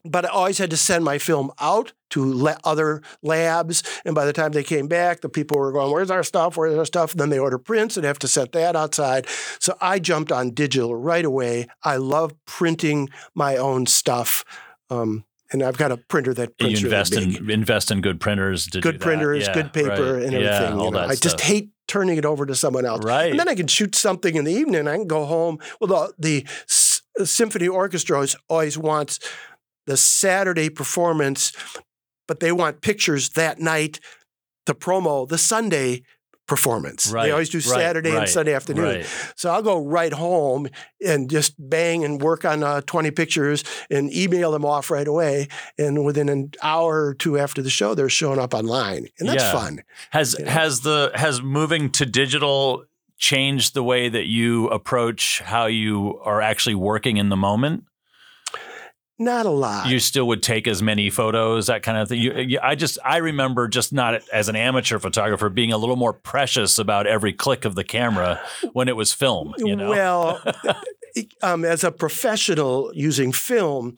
but 0.04 0.24
I 0.24 0.28
always 0.28 0.58
had 0.58 0.70
to 0.70 0.76
send 0.76 1.04
my 1.04 1.18
film 1.18 1.50
out 1.60 1.92
to 2.10 2.24
le- 2.24 2.58
other 2.64 3.02
labs. 3.22 3.82
And 4.04 4.14
by 4.14 4.24
the 4.24 4.32
time 4.32 4.52
they 4.52 4.62
came 4.64 4.86
back, 4.88 5.20
the 5.20 5.28
people 5.28 5.58
were 5.58 5.72
going, 5.72 5.92
Where's 5.92 6.10
our 6.10 6.22
stuff? 6.22 6.56
Where's 6.56 6.76
our 6.76 6.84
stuff? 6.84 7.12
And 7.12 7.20
then 7.20 7.30
they 7.30 7.38
order 7.38 7.58
prints 7.58 7.96
and 7.96 8.04
have 8.04 8.18
to 8.20 8.28
set 8.28 8.52
that 8.52 8.76
outside. 8.76 9.26
So 9.58 9.76
I 9.80 9.98
jumped 9.98 10.30
on 10.32 10.50
digital 10.50 10.94
right 10.94 11.24
away. 11.24 11.66
I 11.82 11.96
love 11.96 12.34
printing 12.46 13.08
my 13.34 13.56
own 13.56 13.86
stuff. 13.86 14.44
Um, 14.90 15.24
and 15.52 15.62
I've 15.62 15.76
got 15.76 15.92
a 15.92 15.96
printer 15.98 16.32
that 16.34 16.48
You 16.58 16.66
prints 16.66 16.82
really 16.82 16.94
invest 16.94 17.12
big. 17.12 17.36
in 17.36 17.50
invest 17.50 17.90
in 17.90 18.00
good 18.00 18.20
printers 18.20 18.64
to 18.66 18.70
do 18.72 18.80
good 18.80 18.94
that. 18.94 19.00
printers, 19.00 19.46
Yeah, 19.46 19.54
good 19.54 19.72
paper, 19.72 20.14
right. 20.14 20.22
and 20.24 20.32
Yeah, 20.32 20.38
everything. 20.38 20.76
you 20.78 20.84
all 20.84 20.90
know. 20.90 21.00
that 21.00 21.08
I 21.10 21.14
just 21.14 21.38
stuff. 21.38 21.40
hate 21.42 21.70
turning 21.88 22.16
it 22.16 22.24
over 22.24 22.46
to 22.46 22.54
someone 22.54 22.86
else. 22.86 23.04
Right. 23.04 23.30
And 23.30 23.38
then 23.38 23.48
I 23.50 23.54
can 23.54 23.66
shoot 23.66 23.94
something 23.94 24.34
in 24.34 24.44
the 24.44 24.52
evening. 24.52 24.88
I 24.88 24.96
can 24.96 25.06
go 25.06 25.26
home. 25.26 25.58
Well, 25.78 25.88
the, 26.18 26.42
the 26.42 26.46
s- 26.66 27.02
symphony 27.24 27.68
orchestra 27.68 28.26
always 28.48 28.78
wants 28.78 29.18
the 29.86 29.96
Saturday 29.96 30.70
performance, 30.70 31.52
but 32.28 32.40
they 32.40 32.52
want 32.52 32.80
pictures 32.80 33.30
that 33.30 33.58
night 33.58 34.00
to 34.66 34.74
promo 34.74 35.28
the 35.28 35.38
Sunday 35.38 36.02
performance. 36.46 37.10
Right, 37.10 37.26
They 37.26 37.30
always 37.30 37.48
do 37.48 37.60
Saturday 37.60 38.10
right, 38.10 38.20
and 38.20 38.28
Sunday 38.28 38.52
afternoon. 38.52 39.04
So 39.36 39.50
I'll 39.50 39.62
go 39.62 39.78
right 39.78 40.12
home 40.12 40.68
and 41.04 41.30
just 41.30 41.54
bang 41.58 42.04
and 42.04 42.20
work 42.20 42.44
on 42.44 42.62
uh, 42.62 42.82
20 42.82 43.10
pictures 43.12 43.64
and 43.90 44.12
email 44.12 44.50
them 44.50 44.64
off 44.64 44.90
right 44.90 45.06
away. 45.06 45.48
And 45.78 46.04
within 46.04 46.28
an 46.28 46.50
hour 46.62 47.06
or 47.06 47.14
two 47.14 47.38
after 47.38 47.62
the 47.62 47.70
show, 47.70 47.94
they're 47.94 48.08
showing 48.08 48.38
up 48.38 48.54
online. 48.54 49.06
And 49.18 49.28
that's 49.28 49.42
Yeah. 49.44 49.52
fun. 49.52 49.82
Has 50.10 50.36
You 50.38 50.44
know? 50.44 50.50
has 50.50 50.80
the 50.80 51.12
has 51.14 51.40
moving 51.40 51.90
to 51.92 52.04
digital 52.04 52.84
changed 53.18 53.72
the 53.74 53.84
way 53.84 54.08
that 54.08 54.26
you 54.26 54.68
approach 54.68 55.40
how 55.44 55.66
you 55.66 56.18
are 56.24 56.40
actually 56.42 56.74
working 56.74 57.16
in 57.18 57.28
the 57.28 57.36
moment? 57.36 57.84
Not 59.22 59.46
a 59.46 59.50
lot. 59.50 59.88
You 59.88 60.00
still 60.00 60.26
would 60.28 60.42
take 60.42 60.66
as 60.66 60.82
many 60.82 61.08
photos, 61.10 61.68
that 61.68 61.82
kind 61.82 61.98
of 61.98 62.08
thing. 62.08 62.20
You, 62.20 62.34
you, 62.34 62.58
I 62.62 62.74
just 62.74 62.98
I 63.04 63.18
remember 63.18 63.68
just 63.68 63.92
not 63.92 64.20
as 64.32 64.48
an 64.48 64.56
amateur 64.56 64.98
photographer 64.98 65.48
being 65.48 65.72
a 65.72 65.78
little 65.78 65.96
more 65.96 66.12
precious 66.12 66.78
about 66.78 67.06
every 67.06 67.32
click 67.32 67.64
of 67.64 67.74
the 67.74 67.84
camera 67.84 68.40
when 68.72 68.88
it 68.88 68.96
was 68.96 69.12
film. 69.12 69.54
You 69.58 69.76
know, 69.76 69.90
Well, 69.90 70.42
um, 71.42 71.64
as 71.64 71.84
a 71.84 71.92
professional 71.92 72.90
using 72.94 73.32
film, 73.32 73.96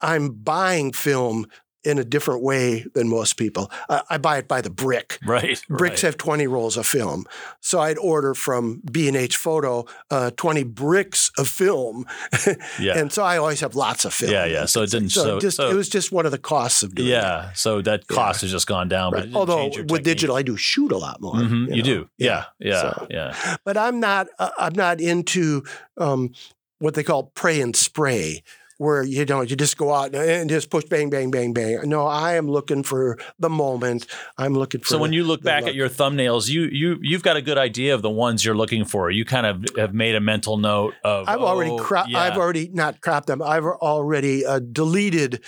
I'm 0.00 0.30
buying 0.30 0.92
film 0.92 1.46
in 1.84 1.98
a 1.98 2.04
different 2.04 2.42
way 2.42 2.84
than 2.94 3.08
most 3.08 3.36
people. 3.36 3.70
I, 3.88 4.02
I 4.10 4.18
buy 4.18 4.38
it 4.38 4.46
by 4.48 4.60
the 4.60 4.70
brick. 4.70 5.18
right? 5.26 5.60
Bricks 5.68 6.02
right. 6.04 6.08
have 6.08 6.16
20 6.16 6.46
rolls 6.46 6.76
of 6.76 6.86
film. 6.86 7.24
So 7.60 7.80
I'd 7.80 7.98
order 7.98 8.34
from 8.34 8.82
B&H 8.90 9.36
Photo 9.36 9.86
uh, 10.10 10.30
20 10.36 10.62
bricks 10.64 11.30
of 11.38 11.48
film. 11.48 12.06
Yeah. 12.78 12.98
and 12.98 13.12
so 13.12 13.22
I 13.22 13.36
always 13.38 13.60
have 13.60 13.74
lots 13.74 14.04
of 14.04 14.12
film. 14.14 14.32
Yeah, 14.32 14.44
yeah. 14.46 14.64
So 14.66 14.82
it 14.82 14.90
didn't- 14.90 15.10
so- 15.10 15.38
just, 15.40 15.56
so- 15.56 15.70
it 15.70 15.74
was 15.74 15.88
just 15.88 16.10
one 16.12 16.24
of 16.26 16.32
the 16.32 16.38
costs 16.38 16.82
of 16.82 16.94
doing 16.94 17.08
yeah. 17.08 17.52
So 17.54 17.80
that 17.82 18.06
cost 18.06 18.40
has 18.42 18.50
just 18.50 18.66
gone 18.66 18.88
down. 18.88 19.12
But 19.12 19.24
Right. 19.26 19.34
Although 19.34 19.66
with 19.66 19.74
technique. 19.76 20.02
digital, 20.04 20.36
I 20.36 20.42
do 20.42 20.56
shoot 20.56 20.90
a 20.92 20.96
lot 20.98 21.20
more. 21.20 21.34
Mhm, 21.34 21.68
you, 21.70 21.76
know? 21.76 21.82
do, 21.82 22.08
yeah, 22.18 22.44
yeah, 22.58 22.80
So- 22.80 23.06
yeah. 23.10 23.56
but 23.64 23.76
I'm 23.76 24.00
not. 24.00 24.28
Uh, 24.38 24.50
I'm 24.58 24.74
not 24.74 25.00
into 25.00 25.62
um, 25.98 26.32
what 26.78 26.94
they 26.94 27.02
call 27.02 27.24
pray 27.34 27.60
and 27.60 27.74
spray, 27.76 28.42
where 28.82 29.02
you 29.02 29.24
don't 29.24 29.48
you 29.48 29.56
just 29.56 29.76
go 29.76 29.94
out 29.94 30.14
and 30.14 30.50
just 30.50 30.68
push 30.68 30.84
bang, 30.84 31.08
bang, 31.08 31.30
bang, 31.30 31.52
bang. 31.52 31.80
No, 31.84 32.06
I 32.06 32.34
am 32.34 32.48
looking 32.48 32.82
for 32.82 33.18
the 33.38 33.48
moment. 33.48 34.06
I'm 34.36 34.54
looking 34.54 34.80
for. 34.80 34.86
So 34.88 34.98
when 34.98 35.10
the- 35.10 35.16
you 35.16 35.24
look 35.24 35.42
back 35.42 35.62
look. 35.62 35.70
at 35.70 35.74
your 35.74 35.88
thumbnails, 35.88 36.48
you 36.48 36.62
you 36.62 36.98
you've 37.00 37.22
got 37.22 37.36
a 37.36 37.42
good 37.42 37.58
idea 37.58 37.94
of 37.94 38.02
the 38.02 38.10
ones 38.10 38.44
you're 38.44 38.56
looking 38.56 38.84
for. 38.84 39.10
You 39.10 39.24
kind 39.24 39.46
of 39.46 39.64
have 39.76 39.94
made 39.94 40.14
a 40.14 40.20
mental 40.20 40.56
note 40.56 40.94
of. 41.04 41.28
I've 41.28 41.40
already 41.40 41.70
oh, 41.70 41.78
cro- 41.78 42.04
yeah. 42.08 42.18
I've 42.18 42.36
already 42.36 42.68
not 42.72 43.00
cropped 43.00 43.28
them. 43.28 43.40
I've 43.40 43.64
already 43.64 44.44
uh, 44.44 44.58
deleted 44.58 45.40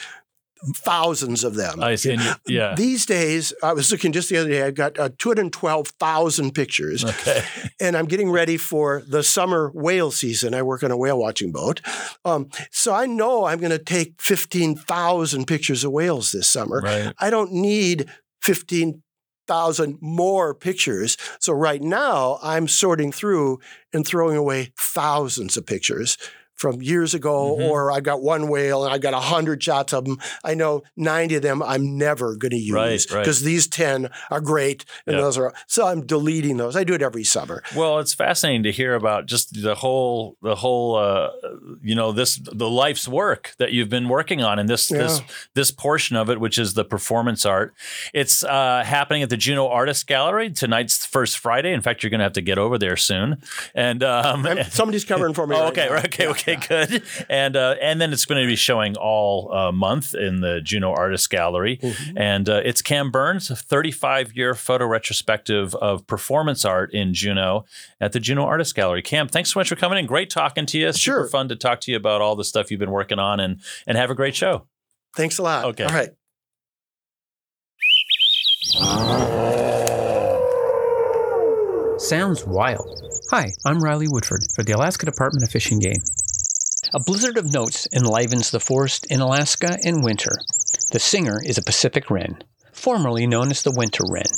thousands 0.76 1.44
of 1.44 1.54
them. 1.54 1.82
I 1.82 1.94
see. 1.96 2.14
you- 2.14 2.32
yeah. 2.46 2.74
These 2.74 3.06
days, 3.06 3.52
I 3.62 3.72
was 3.72 3.90
looking 3.92 4.12
just 4.12 4.28
the 4.28 4.36
other 4.38 4.48
day. 4.48 4.62
I've 4.62 4.74
got 4.74 4.98
uh, 4.98 5.10
212,000 5.18 6.52
pictures. 6.54 7.04
Okay. 7.04 7.44
and 7.80 7.96
I'm 7.96 8.06
getting 8.06 8.30
ready 8.30 8.56
for 8.56 9.02
the 9.08 9.22
summer 9.22 9.70
whale 9.74 10.10
season. 10.10 10.54
I 10.54 10.62
work 10.62 10.82
on 10.82 10.90
a 10.90 10.96
whale 10.96 11.18
watching 11.18 11.52
boat. 11.52 11.80
Um, 12.24 12.48
so 12.70 12.94
I 12.94 13.06
know 13.06 13.44
I'm 13.44 13.58
going 13.58 13.70
to 13.70 13.78
take 13.78 14.20
15,000 14.20 15.46
pictures 15.46 15.84
of 15.84 15.92
whales 15.92 16.32
this 16.32 16.48
summer. 16.48 16.80
Right. 16.80 17.12
I 17.18 17.30
don't 17.30 17.52
need 17.52 18.06
15,000 18.42 19.98
more 20.00 20.54
pictures. 20.54 21.16
So 21.40 21.52
right 21.52 21.82
now, 21.82 22.38
I'm 22.42 22.68
sorting 22.68 23.12
through 23.12 23.58
and 23.92 24.06
throwing 24.06 24.36
away 24.36 24.72
thousands 24.78 25.56
of 25.56 25.66
pictures. 25.66 26.16
From 26.56 26.80
years 26.80 27.14
ago, 27.14 27.56
Mhm. 27.58 27.68
or 27.68 27.90
I've 27.90 28.04
got 28.04 28.22
one 28.22 28.48
whale 28.48 28.84
and 28.84 28.94
I've 28.94 29.00
got 29.00 29.12
a 29.12 29.18
hundred 29.18 29.62
shots 29.62 29.92
of 29.92 30.04
them. 30.04 30.18
I 30.44 30.54
know 30.54 30.82
ninety 30.96 31.34
of 31.34 31.42
them 31.42 31.62
I'm 31.62 31.98
never 31.98 32.36
going 32.36 32.52
to 32.52 32.56
use 32.56 32.72
Right, 32.74 33.04
right. 33.12 33.20
because 33.22 33.42
these 33.42 33.66
ten 33.66 34.08
are 34.30 34.40
great 34.40 34.84
and 35.06 35.16
Yeah. 35.16 35.22
those 35.22 35.36
are. 35.36 35.52
So 35.66 35.86
I'm 35.88 36.06
deleting 36.06 36.56
those. 36.56 36.76
I 36.76 36.84
do 36.84 36.94
it 36.94 37.02
every 37.02 37.24
summer. 37.24 37.62
Well, 37.74 37.98
it's 37.98 38.14
fascinating 38.14 38.62
to 38.62 38.72
hear 38.72 38.94
about 38.94 39.26
just 39.26 39.62
the 39.62 39.74
whole 39.74 40.36
the 40.42 40.54
whole 40.54 40.94
uh, 40.96 41.30
you 41.82 41.94
know 41.96 42.12
this 42.12 42.36
the 42.40 42.70
life's 42.70 43.08
work 43.08 43.54
that 43.58 43.72
you've 43.72 43.90
been 43.90 44.08
working 44.08 44.42
on 44.42 44.58
and 44.60 44.68
this 44.68 44.86
this 44.86 45.18
Yeah. 45.18 45.24
this 45.54 45.70
portion 45.72 46.14
of 46.16 46.30
it, 46.30 46.38
which 46.38 46.56
is 46.58 46.74
the 46.74 46.84
performance 46.84 47.44
art. 47.44 47.74
It's 48.12 48.44
uh, 48.44 48.82
happening 48.86 49.22
at 49.24 49.28
the 49.30 49.36
Juneau 49.36 49.66
Artist 49.68 50.06
Gallery 50.06 50.50
tonight's 50.50 51.04
first 51.04 51.36
Friday. 51.38 51.72
In 51.72 51.80
fact, 51.82 52.02
you're 52.04 52.10
going 52.10 52.20
to 52.20 52.24
have 52.24 52.32
to 52.34 52.42
get 52.42 52.58
over 52.58 52.78
there 52.78 52.96
soon. 52.96 53.42
And 53.74 54.02
um, 54.04 54.46
somebody's 54.70 55.04
covering 55.04 55.34
for 55.34 55.46
me. 55.48 55.54
Oh, 55.64 55.64
right 55.64 55.72
okay, 55.72 55.86
now. 55.86 55.94
right, 55.94 56.04
okay, 56.06 56.24
Yeah, 56.24 56.30
okay, 56.48 56.52
yeah. 56.52 56.86
good. 56.86 57.02
And 57.28 57.56
uh, 57.56 57.74
and 57.80 58.00
then 58.00 58.12
it's 58.12 58.24
going 58.24 58.40
to 58.42 58.46
be 58.46 58.56
showing 58.56 58.96
all 58.96 59.52
uh, 59.54 59.72
month 59.72 60.14
in 60.14 60.40
the 60.40 60.60
Juneau 60.60 60.92
Artist 60.92 61.28
Gallery, 61.30 61.78
Mm-hmm. 61.78 62.18
and 62.18 62.48
uh, 62.48 62.60
it's 62.64 62.82
Cam 62.82 63.10
Byrnes' 63.10 63.48
35 63.60 64.34
year 64.36 64.54
photo 64.54 64.86
retrospective 64.86 65.74
of 65.76 66.06
performance 66.06 66.64
art 66.64 66.92
in 66.92 67.14
Juneau 67.14 67.64
at 68.00 68.12
the 68.12 68.20
Juneau 68.20 68.44
Artist 68.44 68.74
Gallery. 68.74 69.02
Cam, 69.02 69.28
thanks 69.28 69.52
so 69.52 69.60
much 69.60 69.68
for 69.68 69.76
coming 69.76 69.98
in. 69.98 70.06
Great 70.06 70.30
talking 70.30 70.66
to 70.66 70.78
you. 70.78 70.86
Super 70.92 70.98
Sure. 70.98 71.28
fun 71.28 71.48
to 71.48 71.56
talk 71.56 71.80
to 71.82 71.90
you 71.90 71.96
about 71.96 72.20
all 72.20 72.36
the 72.36 72.44
stuff 72.44 72.70
you've 72.70 72.80
been 72.80 72.90
working 72.90 73.18
on, 73.18 73.40
and 73.40 73.60
and 73.86 73.96
have 73.98 74.10
a 74.10 74.14
great 74.14 74.34
show. 74.36 74.66
Thanks 75.16 75.38
a 75.38 75.42
lot. 75.42 75.64
Okay. 75.66 75.84
All 75.84 75.92
right. 75.92 76.10
Sounds 81.98 82.44
wild. 82.44 83.00
Hi, 83.30 83.46
I'm 83.64 83.78
Riley 83.78 84.06
Woodford 84.08 84.40
for 84.54 84.62
the 84.64 84.72
Alaska 84.72 85.06
Department 85.06 85.44
of 85.44 85.50
Fish 85.50 85.70
and 85.70 85.80
Game. 85.80 86.02
A 86.96 87.00
blizzard 87.00 87.36
of 87.36 87.52
notes 87.52 87.88
enlivens 87.90 88.52
the 88.52 88.60
forest 88.60 89.04
in 89.10 89.20
Alaska 89.20 89.78
in 89.82 90.02
winter. 90.02 90.30
The 90.92 91.00
singer 91.00 91.40
is 91.44 91.58
a 91.58 91.62
Pacific 91.64 92.08
wren, 92.08 92.38
formerly 92.72 93.26
known 93.26 93.50
as 93.50 93.64
the 93.64 93.74
winter 93.76 94.04
wren. 94.08 94.30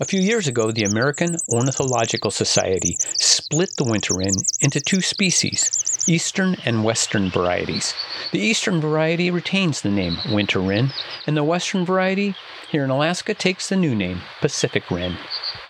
A 0.00 0.04
few 0.04 0.20
years 0.20 0.48
ago, 0.48 0.72
the 0.72 0.82
American 0.82 1.36
Ornithological 1.48 2.32
Society 2.32 2.96
split 3.20 3.68
the 3.78 3.88
winter 3.88 4.14
wren 4.16 4.32
into 4.60 4.80
two 4.80 5.00
species, 5.00 6.04
eastern 6.08 6.56
and 6.64 6.82
western 6.82 7.30
varieties. 7.30 7.94
The 8.32 8.40
eastern 8.40 8.80
variety 8.80 9.30
retains 9.30 9.80
the 9.80 9.90
name 9.90 10.16
winter 10.32 10.58
wren, 10.58 10.90
and 11.28 11.36
the 11.36 11.44
western 11.44 11.84
variety 11.84 12.34
here 12.72 12.82
in 12.82 12.90
Alaska 12.90 13.34
takes 13.34 13.68
the 13.68 13.76
new 13.76 13.94
name 13.94 14.22
Pacific 14.40 14.90
wren. 14.90 15.16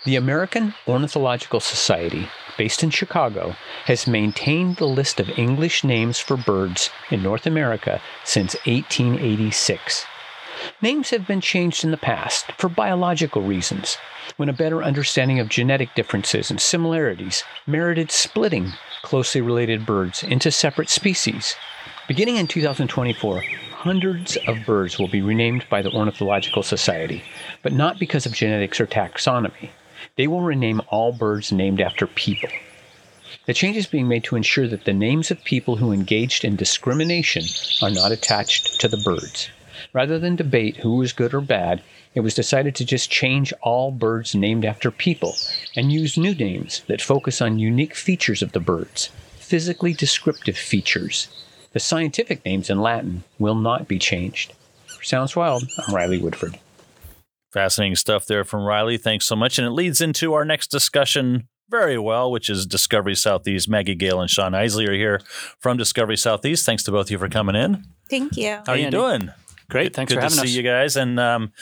The 0.06 0.16
American 0.16 0.72
Ornithological 0.88 1.60
Society 1.60 2.30
based 2.60 2.82
in 2.82 2.90
Chicago, 2.90 3.56
has 3.86 4.06
maintained 4.06 4.76
the 4.76 4.86
list 4.86 5.18
of 5.18 5.38
English 5.38 5.82
names 5.82 6.18
for 6.18 6.36
birds 6.36 6.90
in 7.10 7.22
North 7.22 7.46
America 7.46 8.02
since 8.22 8.52
1886. 8.66 10.04
Names 10.82 11.08
have 11.08 11.26
been 11.26 11.40
changed 11.40 11.84
in 11.84 11.90
the 11.90 11.96
past 11.96 12.52
for 12.58 12.68
biological 12.68 13.40
reasons, 13.40 13.96
when 14.36 14.50
a 14.50 14.52
better 14.52 14.82
understanding 14.82 15.40
of 15.40 15.48
genetic 15.48 15.94
differences 15.94 16.50
and 16.50 16.60
similarities 16.60 17.44
merited 17.66 18.10
splitting 18.10 18.70
closely 19.00 19.40
related 19.40 19.86
birds 19.86 20.22
into 20.22 20.50
separate 20.50 20.90
species. 20.90 21.56
Beginning 22.08 22.36
in 22.36 22.46
2024, 22.46 23.42
hundreds 23.72 24.36
of 24.46 24.66
birds 24.66 24.98
will 24.98 25.08
be 25.08 25.22
renamed 25.22 25.64
by 25.70 25.80
the 25.80 25.92
Ornithological 25.92 26.62
Society, 26.62 27.22
but 27.62 27.72
not 27.72 27.98
because 27.98 28.26
of 28.26 28.34
genetics 28.34 28.78
or 28.78 28.86
taxonomy. 28.86 29.70
They 30.20 30.26
will 30.26 30.42
rename 30.42 30.82
all 30.88 31.14
birds 31.14 31.50
named 31.50 31.80
after 31.80 32.06
people. 32.06 32.50
The 33.46 33.54
change 33.54 33.78
is 33.78 33.86
being 33.86 34.06
made 34.06 34.22
to 34.24 34.36
ensure 34.36 34.68
that 34.68 34.84
the 34.84 34.92
names 34.92 35.30
of 35.30 35.42
people 35.44 35.76
who 35.76 35.92
engaged 35.92 36.44
in 36.44 36.56
discrimination 36.56 37.44
are 37.80 37.88
not 37.88 38.12
attached 38.12 38.78
to 38.82 38.88
the 38.88 38.98
birds. 38.98 39.48
Rather 39.94 40.18
than 40.18 40.36
debate 40.36 40.76
who 40.76 40.96
was 40.96 41.14
good 41.14 41.32
or 41.32 41.40
bad, 41.40 41.82
it 42.14 42.20
was 42.20 42.34
decided 42.34 42.74
to 42.74 42.84
just 42.84 43.10
change 43.10 43.54
all 43.62 43.90
birds 43.90 44.34
named 44.34 44.66
after 44.66 44.90
people 44.90 45.36
and 45.74 45.90
use 45.90 46.18
new 46.18 46.34
names 46.34 46.82
that 46.86 47.00
focus 47.00 47.40
on 47.40 47.58
unique 47.58 47.94
features 47.94 48.42
of 48.42 48.52
the 48.52 48.60
birds, 48.60 49.06
physically 49.38 49.94
descriptive 49.94 50.58
features. 50.58 51.28
The 51.72 51.80
scientific 51.80 52.44
names 52.44 52.68
in 52.68 52.82
Latin 52.82 53.24
will 53.38 53.54
not 53.54 53.88
be 53.88 53.98
changed. 53.98 54.52
Sounds 55.00 55.34
Wild, 55.34 55.64
I'm 55.78 55.94
Riley 55.94 56.18
Woodford. 56.18 56.58
Fascinating 57.52 57.96
stuff 57.96 58.26
there 58.26 58.44
from 58.44 58.64
Riley. 58.64 58.96
Thanks 58.96 59.26
so 59.26 59.34
much. 59.34 59.58
And 59.58 59.66
it 59.66 59.72
leads 59.72 60.00
into 60.00 60.34
our 60.34 60.44
next 60.44 60.68
discussion 60.68 61.48
very 61.68 61.98
well, 61.98 62.30
which 62.30 62.50
is 62.50 62.66
Discovery 62.66 63.14
Southeast. 63.14 63.68
Maggie 63.68 63.94
Gale 63.94 64.20
and 64.20 64.28
Sean 64.28 64.54
Isley 64.54 64.86
are 64.86 64.92
here 64.92 65.20
from 65.58 65.76
Discovery 65.76 66.16
Southeast. 66.16 66.66
Thanks 66.66 66.82
to 66.84 66.90
both 66.90 67.06
of 67.06 67.10
you 67.12 67.18
for 67.18 67.28
coming 67.28 67.54
in. 67.54 67.84
Thank 68.08 68.36
you. 68.36 68.58
How 68.66 68.72
are 68.72 68.76
you 68.76 68.86
Andy. 68.86 68.96
doing? 68.96 69.30
Great. 69.68 69.94
Thanks 69.94 70.12
Good 70.12 70.20
for 70.20 70.28
to 70.28 70.34
having 70.34 70.50
see 70.50 70.56
you 70.56 70.64
guys. 70.64 70.96
And 70.96 71.20
um, 71.20 71.52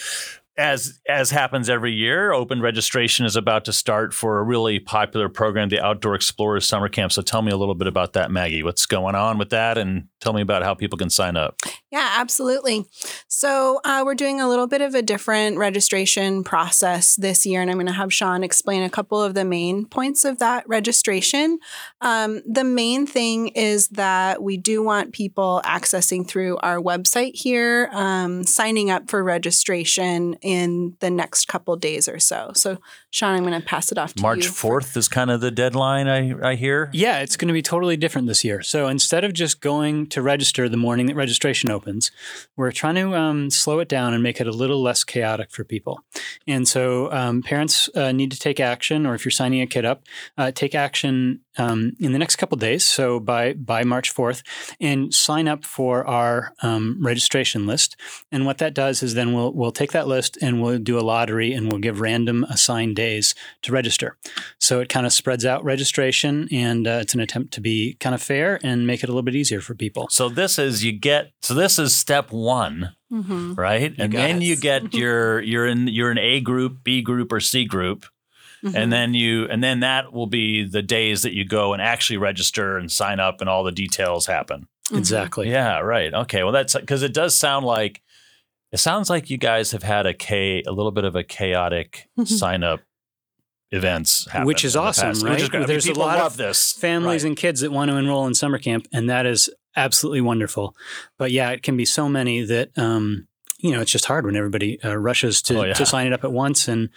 as 0.56 0.98
as 1.08 1.30
happens 1.30 1.68
every 1.70 1.92
year, 1.92 2.32
open 2.32 2.60
registration 2.60 3.26
is 3.26 3.36
about 3.36 3.64
to 3.66 3.72
start 3.72 4.14
for 4.14 4.38
a 4.38 4.42
really 4.42 4.80
popular 4.80 5.28
program, 5.28 5.68
the 5.68 5.80
Outdoor 5.80 6.14
Explorers 6.14 6.66
Summer 6.66 6.88
Camp. 6.88 7.12
So 7.12 7.22
tell 7.22 7.42
me 7.42 7.52
a 7.52 7.56
little 7.56 7.74
bit 7.74 7.86
about 7.86 8.14
that, 8.14 8.30
Maggie. 8.30 8.62
What's 8.62 8.86
going 8.86 9.14
on 9.14 9.38
with 9.38 9.50
that, 9.50 9.78
and 9.78 10.08
tell 10.20 10.32
me 10.32 10.42
about 10.42 10.62
how 10.62 10.74
people 10.74 10.98
can 10.98 11.10
sign 11.10 11.36
up. 11.36 11.60
Yeah, 11.90 12.16
absolutely. 12.18 12.84
So 13.28 13.80
uh, 13.84 14.02
we're 14.04 14.14
doing 14.14 14.40
a 14.40 14.48
little 14.48 14.66
bit 14.66 14.80
of 14.80 14.94
a 14.94 15.00
different 15.00 15.56
registration 15.56 16.44
process 16.44 17.16
this 17.16 17.46
year, 17.46 17.62
and 17.62 17.70
I'm 17.70 17.76
going 17.76 17.86
to 17.86 17.92
have 17.92 18.12
Sean 18.12 18.42
explain 18.42 18.82
a 18.82 18.90
couple 18.90 19.22
of 19.22 19.34
the 19.34 19.44
main 19.44 19.86
points 19.86 20.24
of 20.24 20.38
that 20.38 20.68
registration. 20.68 21.58
Um, 22.00 22.42
the 22.46 22.64
main 22.64 23.06
thing 23.06 23.48
is 23.48 23.88
that 23.88 24.42
we 24.42 24.56
do 24.56 24.82
want 24.82 25.12
people 25.12 25.62
accessing 25.64 26.26
through 26.26 26.58
our 26.58 26.78
website 26.78 27.34
here, 27.34 27.88
um, 27.92 28.44
signing 28.44 28.90
up 28.90 29.08
for 29.08 29.22
registration 29.24 30.34
in 30.42 30.96
the 31.00 31.10
next 31.10 31.46
couple 31.46 31.76
days 31.76 32.08
or 32.08 32.18
so. 32.18 32.52
So, 32.54 32.78
Sean, 33.10 33.34
I'm 33.34 33.44
going 33.44 33.58
to 33.58 33.66
pass 33.66 33.90
it 33.90 33.96
off 33.96 34.14
to 34.14 34.22
March 34.22 34.44
you. 34.44 34.50
fourth 34.50 34.96
is 34.96 35.08
kind 35.08 35.30
of 35.30 35.40
the 35.40 35.50
deadline. 35.50 36.08
I 36.08 36.50
I 36.50 36.54
hear. 36.56 36.90
Yeah, 36.92 37.20
it's 37.20 37.36
going 37.36 37.48
to 37.48 37.54
be 37.54 37.62
totally 37.62 37.96
different 37.96 38.28
this 38.28 38.44
year. 38.44 38.62
So 38.62 38.86
instead 38.86 39.24
of 39.24 39.32
just 39.32 39.60
going 39.60 40.08
to 40.08 40.20
register 40.20 40.68
the 40.68 40.76
morning 40.76 41.06
that 41.06 41.16
registration 41.16 41.70
opens, 41.70 42.10
we're 42.54 42.70
trying 42.70 42.96
to 42.96 43.14
um, 43.14 43.50
slow 43.50 43.78
it 43.80 43.88
down 43.88 44.12
and 44.12 44.22
make 44.22 44.40
it 44.40 44.46
a 44.46 44.52
little 44.52 44.82
less 44.82 45.04
chaotic 45.04 45.50
for 45.50 45.64
people. 45.64 46.04
And 46.46 46.68
so 46.68 47.10
um, 47.10 47.42
parents 47.42 47.88
uh, 47.94 48.12
need 48.12 48.30
to 48.32 48.38
take 48.38 48.60
action, 48.60 49.06
or 49.06 49.14
if 49.14 49.24
you're 49.24 49.32
signing 49.32 49.62
a 49.62 49.66
kid 49.66 49.86
up, 49.86 50.02
uh, 50.36 50.50
take 50.50 50.74
action 50.74 51.40
um, 51.58 51.92
in 51.98 52.12
the 52.12 52.18
next 52.18 52.36
couple 52.36 52.56
days. 52.56 52.86
So 52.88 53.20
by 53.20 53.52
by 53.54 53.84
March 53.84 54.14
4th, 54.14 54.42
and 54.80 55.12
sign 55.12 55.48
up 55.48 55.64
for 55.64 56.06
our 56.06 56.52
um, 56.62 56.98
registration 57.00 57.66
list. 57.66 57.96
And 58.32 58.46
what 58.46 58.58
that 58.58 58.74
does 58.74 59.02
is 59.02 59.14
then 59.14 59.32
we'll 59.32 59.52
we'll 59.52 59.72
take 59.72 59.92
that 59.92 60.06
list 60.08 60.38
and 60.40 60.62
we'll 60.62 60.78
do 60.78 60.98
a 60.98 61.02
lottery 61.02 61.52
and 61.52 61.70
we'll 61.70 61.80
give 61.80 62.00
random 62.00 62.44
assigned 62.44 62.96
days 62.96 63.34
to 63.62 63.72
register. 63.72 64.16
So 64.58 64.80
it 64.80 64.88
kind 64.88 65.06
of 65.06 65.12
spreads 65.12 65.44
out 65.44 65.64
registration, 65.64 66.48
and 66.52 66.86
uh, 66.86 66.98
it's 67.02 67.14
an 67.14 67.20
attempt 67.20 67.52
to 67.54 67.60
be 67.60 67.96
kind 68.00 68.14
of 68.14 68.22
fair 68.22 68.58
and 68.62 68.86
make 68.86 69.02
it 69.02 69.08
a 69.08 69.12
little 69.12 69.22
bit 69.22 69.34
easier 69.36 69.60
for 69.60 69.74
people. 69.74 70.08
So 70.10 70.28
this 70.28 70.58
is 70.58 70.84
you 70.84 70.92
get. 70.92 71.32
So 71.42 71.54
this 71.54 71.78
is 71.78 71.94
step 71.96 72.30
one, 72.32 72.94
Mhm. 73.12 73.56
right? 73.56 73.94
and 73.98 74.12
got 74.12 74.18
then 74.18 74.36
it. 74.42 74.42
you 74.44 74.56
get 74.56 74.94
your 74.94 75.40
you're 75.40 75.66
in 75.66 75.88
you're 75.88 76.10
an 76.10 76.18
A 76.18 76.40
group, 76.40 76.84
B 76.84 77.00
group, 77.02 77.32
or 77.32 77.40
C 77.40 77.64
group. 77.64 78.04
Mhm. 78.64 78.74
And 78.74 78.92
then 78.92 79.14
you, 79.14 79.46
and 79.48 79.62
then 79.62 79.80
that 79.80 80.12
will 80.12 80.26
be 80.26 80.64
the 80.64 80.82
days 80.82 81.22
that 81.22 81.32
you 81.32 81.44
go 81.44 81.72
and 81.72 81.80
actually 81.82 82.16
register 82.16 82.76
and 82.76 82.90
sign 82.90 83.20
up, 83.20 83.40
and 83.40 83.48
all 83.48 83.62
the 83.64 83.72
details 83.72 84.26
happen. 84.26 84.66
Exactly. 84.92 85.50
Yeah, 85.50 85.78
right. 85.80 86.12
Okay. 86.12 86.42
Well, 86.42 86.52
that's 86.52 86.74
because 86.74 87.02
it 87.02 87.12
does 87.14 87.36
sound 87.36 87.64
like 87.66 88.02
it 88.72 88.78
sounds 88.78 89.08
like 89.08 89.30
you 89.30 89.38
guys 89.38 89.70
have 89.72 89.82
had 89.82 90.06
a 90.06 90.12
K, 90.14 90.62
a 90.66 90.72
little 90.72 90.90
bit 90.92 91.04
of 91.04 91.14
a 91.14 91.22
chaotic 91.22 92.08
sign 92.24 92.62
up 92.64 92.80
events, 93.70 94.26
happen 94.30 94.46
Which 94.46 94.64
is 94.64 94.74
awesome, 94.76 95.08
past, 95.08 95.22
right? 95.22 95.32
Which 95.32 95.42
is 95.42 95.48
great. 95.50 95.58
I 95.58 95.60
mean, 95.60 95.68
There's 95.68 95.86
a 95.86 95.94
lot 95.94 96.18
of 96.20 96.36
this. 96.36 96.72
families 96.72 97.22
Right. 97.22 97.28
and 97.28 97.36
kids 97.36 97.60
that 97.60 97.70
want 97.70 97.90
to 97.90 97.96
enroll 97.96 98.26
in 98.26 98.34
summer 98.34 98.58
camp, 98.58 98.86
and 98.92 99.08
that 99.10 99.26
is 99.26 99.50
absolutely 99.76 100.20
wonderful. 100.22 100.74
But 101.18 101.30
yeah, 101.32 101.50
it 101.50 101.62
can 101.62 101.76
be 101.76 101.84
so 101.84 102.08
many 102.08 102.42
that 102.42 102.70
um, 102.78 103.27
you 103.58 103.72
know 103.72 103.80
it's 103.80 103.90
just 103.90 104.04
hard 104.06 104.24
when 104.24 104.36
everybody 104.36 104.82
uh, 104.82 104.96
rushes 104.96 105.42
to, 105.42 105.58
Oh, 105.58 105.64
yeah. 105.64 105.72
to 105.74 105.86
sign 105.86 106.06
it 106.06 106.12
up 106.12 106.24
at 106.24 106.32
once, 106.32 106.68
and 106.68 106.88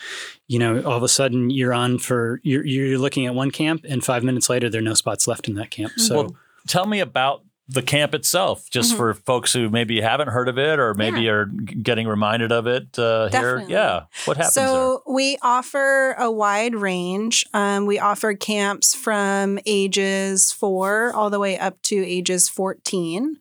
you 0.47 0.59
know 0.59 0.81
all 0.83 0.97
of 0.97 1.03
a 1.03 1.07
sudden 1.09 1.49
you're 1.49 1.73
on 1.73 1.97
for 1.97 2.39
you're 2.43 2.65
you're 2.65 2.97
looking 2.99 3.25
at 3.25 3.33
one 3.35 3.51
camp, 3.51 3.85
and 3.87 4.03
five 4.03 4.23
minutes 4.23 4.49
later 4.49 4.69
there 4.69 4.79
are 4.79 4.83
no 4.83 4.93
spots 4.93 5.27
left 5.27 5.47
in 5.47 5.55
that 5.55 5.71
camp. 5.71 5.93
So. 5.97 6.15
well, 6.15 6.35
tell 6.67 6.85
me 6.85 6.99
about 6.99 7.43
the 7.69 7.81
camp 7.81 8.13
itself, 8.13 8.69
just 8.69 8.93
Mhm. 8.93 8.97
for 8.97 9.13
folks 9.13 9.53
who 9.53 9.69
maybe 9.69 10.01
haven't 10.01 10.27
heard 10.27 10.49
of 10.49 10.57
it 10.57 10.77
or 10.77 10.93
maybe 10.93 11.29
are 11.29 11.45
getting 11.45 12.05
reminded 12.07 12.51
of 12.51 12.67
it 12.67 12.99
uh, 12.99 13.29
here. 13.29 13.63
Yeah. 13.67 14.01
What 14.25 14.35
happens 14.35 14.53
so 14.55 15.03
we 15.07 15.37
offer 15.41 16.13
a 16.19 16.29
wide 16.29 16.75
range. 16.75 17.45
Um, 17.53 17.85
we 17.85 17.97
offer 17.97 18.33
camps 18.33 18.93
from 18.93 19.57
ages 19.65 20.51
four 20.51 21.13
all 21.15 21.29
the 21.29 21.39
way 21.39 21.57
up 21.57 21.81
to 21.83 21.95
ages 21.95 22.49
14. 22.49 23.37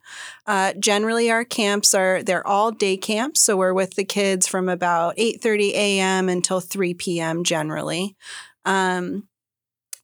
Uh, 0.46 0.74
generally, 0.78 1.28
our 1.30 1.44
camps 1.44 1.92
are 1.94 2.22
they're 2.22 2.46
all 2.46 2.70
day 2.70 2.96
camps, 2.96 3.40
so 3.40 3.56
we're 3.56 3.74
with 3.74 3.94
the 3.94 4.04
kids 4.04 4.46
from 4.46 4.68
about 4.68 5.14
8:30 5.16 5.72
a.m. 5.74 6.28
until 6.28 6.60
3 6.60 6.94
p.m. 6.94 7.42
Generally. 7.42 8.16
Um, 8.64 9.26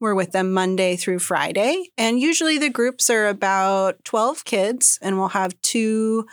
we're 0.00 0.14
with 0.14 0.32
them 0.32 0.52
Monday 0.52 0.96
through 0.96 1.20
Friday, 1.20 1.90
and 1.96 2.20
usually 2.20 2.58
the 2.58 2.70
groups 2.70 3.10
are 3.10 3.26
about 3.26 4.04
12 4.04 4.44
kids, 4.44 4.98
and 5.02 5.18
we'll 5.18 5.28
have 5.28 5.60
two 5.62 6.26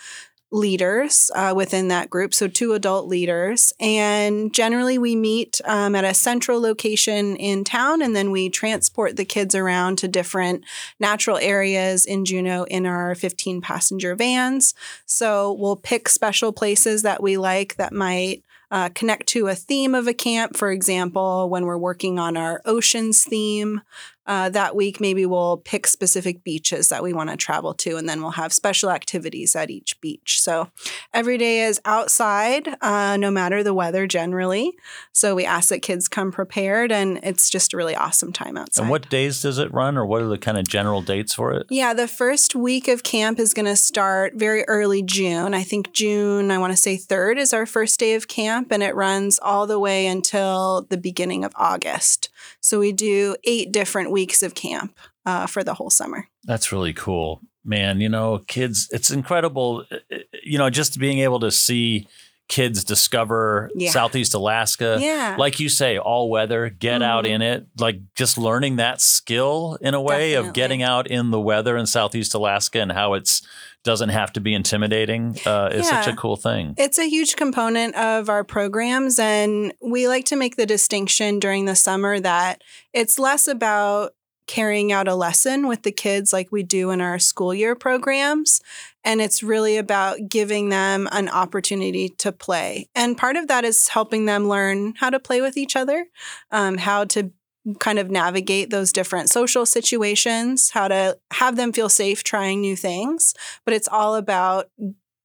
leaders 0.54 1.32
uh, 1.34 1.52
within 1.56 1.88
that 1.88 2.10
group, 2.10 2.34
so 2.34 2.48
two 2.48 2.74
adult 2.74 3.08
leaders. 3.08 3.74
And 3.80 4.54
generally, 4.54 5.00
we 5.00 5.16
meet 5.16 5.60
um, 5.66 5.96
at 5.96 6.06
a 6.06 6.14
central 6.14 6.62
location 6.62 7.36
in 7.36 7.64
town, 7.64 8.02
and 8.02 8.16
then 8.16 8.30
we 8.30 8.50
transport 8.50 9.18
the 9.18 9.26
kids 9.26 9.56
around 9.56 9.98
to 9.98 10.08
different 10.08 10.64
natural 11.00 11.38
areas 11.38 12.06
in 12.06 12.24
Juneau 12.24 12.66
in 12.66 12.86
our 12.86 13.16
15 13.16 13.62
passenger 13.62 14.16
vans. 14.16 14.76
So 15.08 15.52
we'll 15.54 15.76
pick 15.76 16.08
special 16.08 16.54
places 16.54 17.02
that 17.02 17.22
we 17.22 17.36
like 17.36 17.76
that 17.78 17.92
might. 17.92 18.44
Uh, 18.74 18.90
connect 18.96 19.28
to 19.28 19.46
a 19.50 19.54
theme 19.54 19.94
of 19.94 20.08
a 20.08 20.16
camp. 20.16 20.58
For 20.58 20.72
example, 20.72 21.48
when 21.48 21.68
we're 21.68 21.78
working 21.78 22.18
on 22.18 22.36
our 22.36 22.60
oceans 22.66 23.24
theme, 23.24 23.82
uh, 24.26 24.50
that 24.50 24.76
week, 24.76 25.02
maybe 25.02 25.26
we'll 25.26 25.58
pick 25.58 25.86
specific 25.88 26.44
beaches 26.44 26.90
that 26.90 27.04
we 27.04 27.14
want 27.14 27.30
to 27.30 27.38
travel 27.38 27.74
to, 27.74 27.98
and 27.98 28.08
then 28.08 28.22
we'll 28.22 28.32
have 28.32 28.54
special 28.54 28.90
activities 28.90 29.56
at 29.56 29.70
each 29.70 30.00
beach. 30.00 30.42
So 30.42 30.70
every 31.14 31.38
day 31.38 31.62
is 31.62 31.82
outside, 31.86 32.76
uh, 32.82 33.18
no 33.18 33.30
matter 33.30 33.64
the 33.64 33.74
weather 33.74 34.08
generally. 34.08 34.74
So 35.12 35.36
we 35.36 35.46
ask 35.46 35.70
that 35.70 35.82
kids 35.82 36.08
come 36.08 36.32
prepared, 36.32 36.92
and 36.92 37.20
it's 37.24 37.50
just 37.50 37.74
a 37.74 37.78
really 37.78 37.96
awesome 37.96 38.32
time 38.32 38.58
outside. 38.58 38.84
And 38.84 38.90
what 38.90 39.10
days 39.10 39.42
does 39.42 39.58
it 39.58 39.74
run, 39.74 39.98
or 39.98 40.06
what 40.06 40.22
are 40.22 40.28
the 40.28 40.38
kind 40.38 40.58
of 40.58 40.68
general 40.68 41.02
dates 41.02 41.34
for 41.34 41.52
it? 41.52 41.68
Yeah, 41.70 41.94
the 41.94 42.08
first 42.08 42.56
week 42.56 42.88
of 42.88 43.04
camp 43.04 43.40
is 43.40 43.54
going 43.54 43.66
to 43.66 43.76
start 43.76 44.34
very 44.36 44.64
early 44.68 45.02
June. 45.02 45.54
I 45.54 45.64
think 45.64 45.92
June, 45.94 46.50
I 46.50 46.58
want 46.58 46.72
to 46.72 46.78
say 46.78 46.98
3rd 46.98 47.38
is 47.38 47.54
our 47.54 47.66
first 47.66 48.00
day 48.00 48.14
of 48.16 48.28
camp, 48.28 48.72
and 48.72 48.82
it 48.82 48.96
runs 48.96 49.40
all 49.40 49.68
the 49.68 49.80
way 49.80 50.08
until 50.08 50.88
the 50.90 50.98
beginning 50.98 51.44
of 51.44 51.52
August. 51.56 52.30
So 52.62 52.80
we 52.80 52.92
do 52.92 53.36
eight 53.44 53.72
different 53.72 54.12
weeks 54.12 54.44
of 54.44 54.56
camp 54.56 54.96
uh, 55.26 55.48
for 55.48 55.64
the 55.64 55.74
whole 55.74 55.90
summer. 55.90 56.28
That's 56.44 56.72
really 56.72 56.94
cool, 56.94 57.42
man. 57.64 58.02
You 58.02 58.10
know, 58.10 58.40
kids, 58.48 58.88
it's 58.92 59.12
incredible. 59.12 59.86
uh, 59.92 59.96
uh, 60.12 60.18
You 60.44 60.58
know, 60.58 60.70
just 60.70 61.00
being 61.00 61.20
able 61.20 61.40
to 61.40 61.52
see 61.52 62.08
kids 62.50 62.84
discover 62.84 63.72
Yeah. 63.76 63.90
Southeast 63.92 64.34
Alaska. 64.34 64.98
Yeah. 65.00 65.36
Like 65.40 65.60
you 65.60 65.70
say, 65.70 65.98
all 65.98 66.30
weather, 66.30 66.70
get 66.70 67.02
out 67.02 67.24
Mhm. 67.26 67.30
in 67.30 67.42
it, 67.42 67.66
like 67.80 68.00
just 68.16 68.38
learning 68.38 68.76
that 68.76 69.02
skill 69.02 69.78
in 69.82 69.94
a 69.94 70.02
way 70.02 70.34
of 70.34 70.54
getting 70.54 70.84
out 70.84 71.08
in 71.08 71.32
the 71.32 71.40
weather 71.40 71.78
in 71.78 71.86
Southeast 71.86 72.34
Alaska 72.34 72.82
and 72.82 72.92
how 72.92 73.14
it's 73.14 73.42
doesn't 73.84 74.10
have 74.10 74.32
to 74.32 74.40
be 74.40 74.54
intimidating 74.54 75.38
uh, 75.46 75.70
is 75.74 75.90
such 75.90 76.08
a 76.08 76.16
cool 76.16 76.38
thing. 76.38 76.74
It's 76.78 76.98
a 76.98 77.10
huge 77.10 77.36
component 77.36 77.94
of 77.96 78.30
our 78.30 78.46
programs, 78.46 79.20
and 79.20 79.74
we 79.82 80.08
like 80.08 80.24
to 80.26 80.38
make 80.38 80.56
the 80.56 80.66
distinction 80.66 81.38
during 81.38 81.66
the 81.66 81.76
summer 81.76 82.18
that 82.22 82.62
it's 82.94 83.20
less 83.20 83.46
about 83.46 84.14
carrying 84.48 84.92
out 84.94 85.08
a 85.10 85.16
lesson 85.16 85.68
with 85.68 85.84
the 85.84 85.92
kids 85.92 86.32
like 86.32 86.50
we 86.52 86.64
do 86.64 86.92
in 86.92 87.02
our 87.02 87.20
school 87.20 87.54
year 87.54 87.76
programs. 87.76 88.62
And 89.04 89.22
it's 89.22 89.44
really 89.44 89.78
about 89.78 90.18
giving 90.30 90.70
them 90.70 91.08
an 91.12 91.30
opportunity 91.30 92.10
to 92.20 92.32
play. 92.32 92.88
And 92.96 93.18
part 93.18 93.36
of 93.36 93.48
that 93.48 93.66
is 93.66 93.90
helping 93.90 94.26
them 94.26 94.48
learn 94.48 94.94
how 94.98 95.10
to 95.10 95.20
play 95.20 95.42
with 95.42 95.58
each 95.58 95.76
other, 95.76 96.06
um, 96.52 96.78
how 96.78 97.04
to 97.06 97.32
kind 97.80 97.98
of 98.00 98.12
navigate 98.12 98.70
those 98.70 98.92
different 98.92 99.30
social 99.30 99.66
situations, 99.66 100.72
how 100.72 100.88
to 100.88 101.18
have 101.32 101.56
them 101.56 101.72
feel 101.72 101.90
safe 101.90 102.24
trying 102.24 102.62
new 102.62 102.76
things. 102.76 103.34
But 103.66 103.74
it's 103.74 103.88
all 103.88 104.16
about 104.16 104.70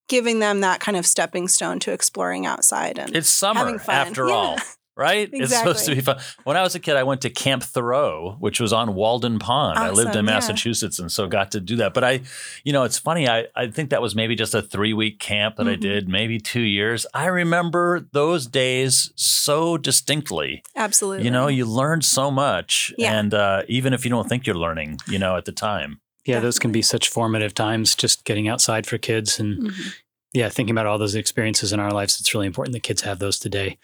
giving 0.09 0.39
them 0.39 0.61
that 0.63 0.81
kind 0.81 0.97
of 0.97 1.05
stepping 1.07 1.49
stone 1.49 1.79
to 1.81 1.93
exploring 1.93 2.47
outside 2.47 2.99
and 2.99 3.15
It's 3.15 3.29
summer 3.29 3.59
having 3.61 3.79
fun. 3.79 3.95
after 3.95 4.27
Yeah. 4.29 4.35
all, 4.35 4.57
right? 4.99 5.31
It's 5.33 5.57
supposed 5.57 5.87
to 5.87 5.95
be 5.95 6.01
fun. 6.03 6.19
When 6.45 6.57
I 6.57 6.63
was 6.63 6.75
a 6.75 6.81
kid, 6.81 6.97
I 6.97 7.05
went 7.05 7.21
to 7.23 7.31
Camp 7.31 7.63
Thoreau, 7.63 8.37
which 8.41 8.61
was 8.61 8.73
on 8.73 8.95
Walden 8.95 9.39
Pond. 9.39 9.79
I 9.79 9.91
lived 9.91 10.01
in 10.01 10.09
Awesome, 10.09 10.27
yeah. 10.27 10.33
Massachusetts 10.35 10.99
and 10.99 11.11
so 11.11 11.27
got 11.29 11.53
to 11.53 11.61
do 11.61 11.77
that. 11.77 11.95
But 11.95 12.05
I, 12.05 12.21
you 12.65 12.73
know, 12.73 12.83
it's 12.83 12.99
funny. 12.99 13.29
I, 13.29 13.47
I 13.55 13.69
think 13.69 13.91
that 13.91 14.03
was 14.03 14.15
maybe 14.15 14.35
just 14.35 14.55
a 14.55 14.61
three 14.61 14.93
week 14.93 15.21
camp 15.21 15.57
that 15.57 15.69
I 15.69 15.77
Mhm. 15.77 15.81
did, 15.81 16.09
maybe 16.09 16.39
two 16.41 16.61
years. 16.61 17.07
I 17.15 17.27
remember 17.27 18.01
those 18.13 18.47
days 18.47 19.13
so 19.15 19.79
distinctly. 19.79 20.63
Absolutely. 20.77 21.25
You 21.25 21.31
know, 21.31 21.47
you 21.49 21.65
learned 21.65 22.05
so 22.05 22.31
much. 22.31 22.93
Yeah. 22.99 23.19
And 23.19 23.33
uh, 23.33 23.63
even 23.69 23.93
if 23.95 24.05
you 24.05 24.11
don't 24.11 24.29
think 24.29 24.47
you're 24.47 24.57
learning, 24.57 24.99
you 25.07 25.19
know, 25.19 25.37
at 25.37 25.45
the 25.45 25.53
time. 25.53 26.01
Yeah, 26.25 26.41
those 26.41 26.59
can 26.59 26.73
be 26.73 26.83
such 26.83 27.09
formative 27.09 27.55
times 27.55 27.95
just 27.95 28.25
getting 28.27 28.49
outside 28.49 28.87
for 28.87 28.99
kids 28.99 29.41
and 29.41 29.71
Mhm. 29.71 29.95
Yeah, 30.33 30.49
thinking 30.49 30.75
about 30.75 30.87
all 30.87 30.99
those 30.99 31.15
experiences 31.15 31.73
in 31.73 31.81
our 31.81 31.91
lives. 31.91 32.21
It's 32.21 32.35
really 32.35 32.47
important 32.47 32.75
that 32.75 32.83
kids 32.83 33.03
have 33.03 33.19
those 33.19 33.39
today. 33.39 33.79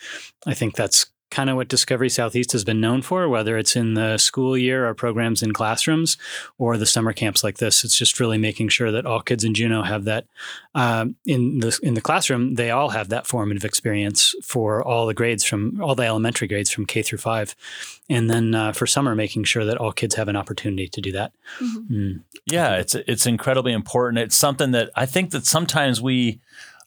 I 0.47 0.55
think 0.55 0.77
that's 0.77 1.07
kind 1.35 1.51
of 1.51 1.57
what 1.57 1.66
Discovery 1.66 2.09
Southeast 2.09 2.53
has 2.53 2.62
been 2.62 2.80
known 2.80 3.03
for, 3.03 3.28
whether 3.28 3.59
it's 3.59 3.74
in 3.74 3.95
the 3.95 4.18
school 4.18 4.57
year 4.57 4.89
or 4.89 4.95
programs 4.95 5.43
in 5.43 5.53
classrooms 5.53 6.16
or 6.59 6.78
the 6.78 6.87
summer 6.87 7.12
camps 7.12 7.43
like 7.43 7.59
this. 7.59 7.82
It's 7.82 7.99
just 7.99 8.20
really 8.20 8.39
making 8.39 8.68
sure 8.68 8.93
that 8.93 9.05
all 9.05 9.20
kids 9.20 9.43
in 9.43 9.53
Juneau 9.53 9.82
have 9.82 10.05
that 10.05 10.26
um, 10.76 11.16
in 11.26 11.59
the 11.59 11.76
in 11.82 11.95
the 11.95 12.01
classroom. 12.01 12.55
They 12.55 12.70
all 12.70 12.91
have 12.91 13.09
that 13.09 13.26
formative 13.26 13.64
experience 13.64 14.35
for 14.45 14.80
all 14.82 15.07
the 15.07 15.14
grades 15.14 15.45
from 15.45 15.82
all 15.82 15.97
the 15.97 16.05
elementary 16.05 16.47
grades 16.47 16.70
from 16.70 16.87
K 16.87 17.03
through 17.03 17.18
five, 17.18 17.57
and 18.09 18.30
then 18.30 18.55
uh, 18.55 18.72
for 18.72 18.87
summer, 18.87 19.16
making 19.16 19.43
sure 19.45 19.64
that 19.64 19.78
all 19.78 19.93
kids 19.93 20.14
have 20.14 20.28
an 20.28 20.37
opportunity 20.37 20.87
to 20.87 21.01
do 21.01 21.11
that. 21.12 21.32
Mm. 21.61 22.22
Yeah, 22.47 22.76
it's 22.76 22.95
it's 22.95 23.26
incredibly 23.26 23.72
important. 23.72 24.18
It's 24.18 24.37
something 24.37 24.70
that 24.70 24.91
I 24.95 25.07
think 25.07 25.32
that 25.32 25.47
sometimes 25.47 26.01
we 26.01 26.41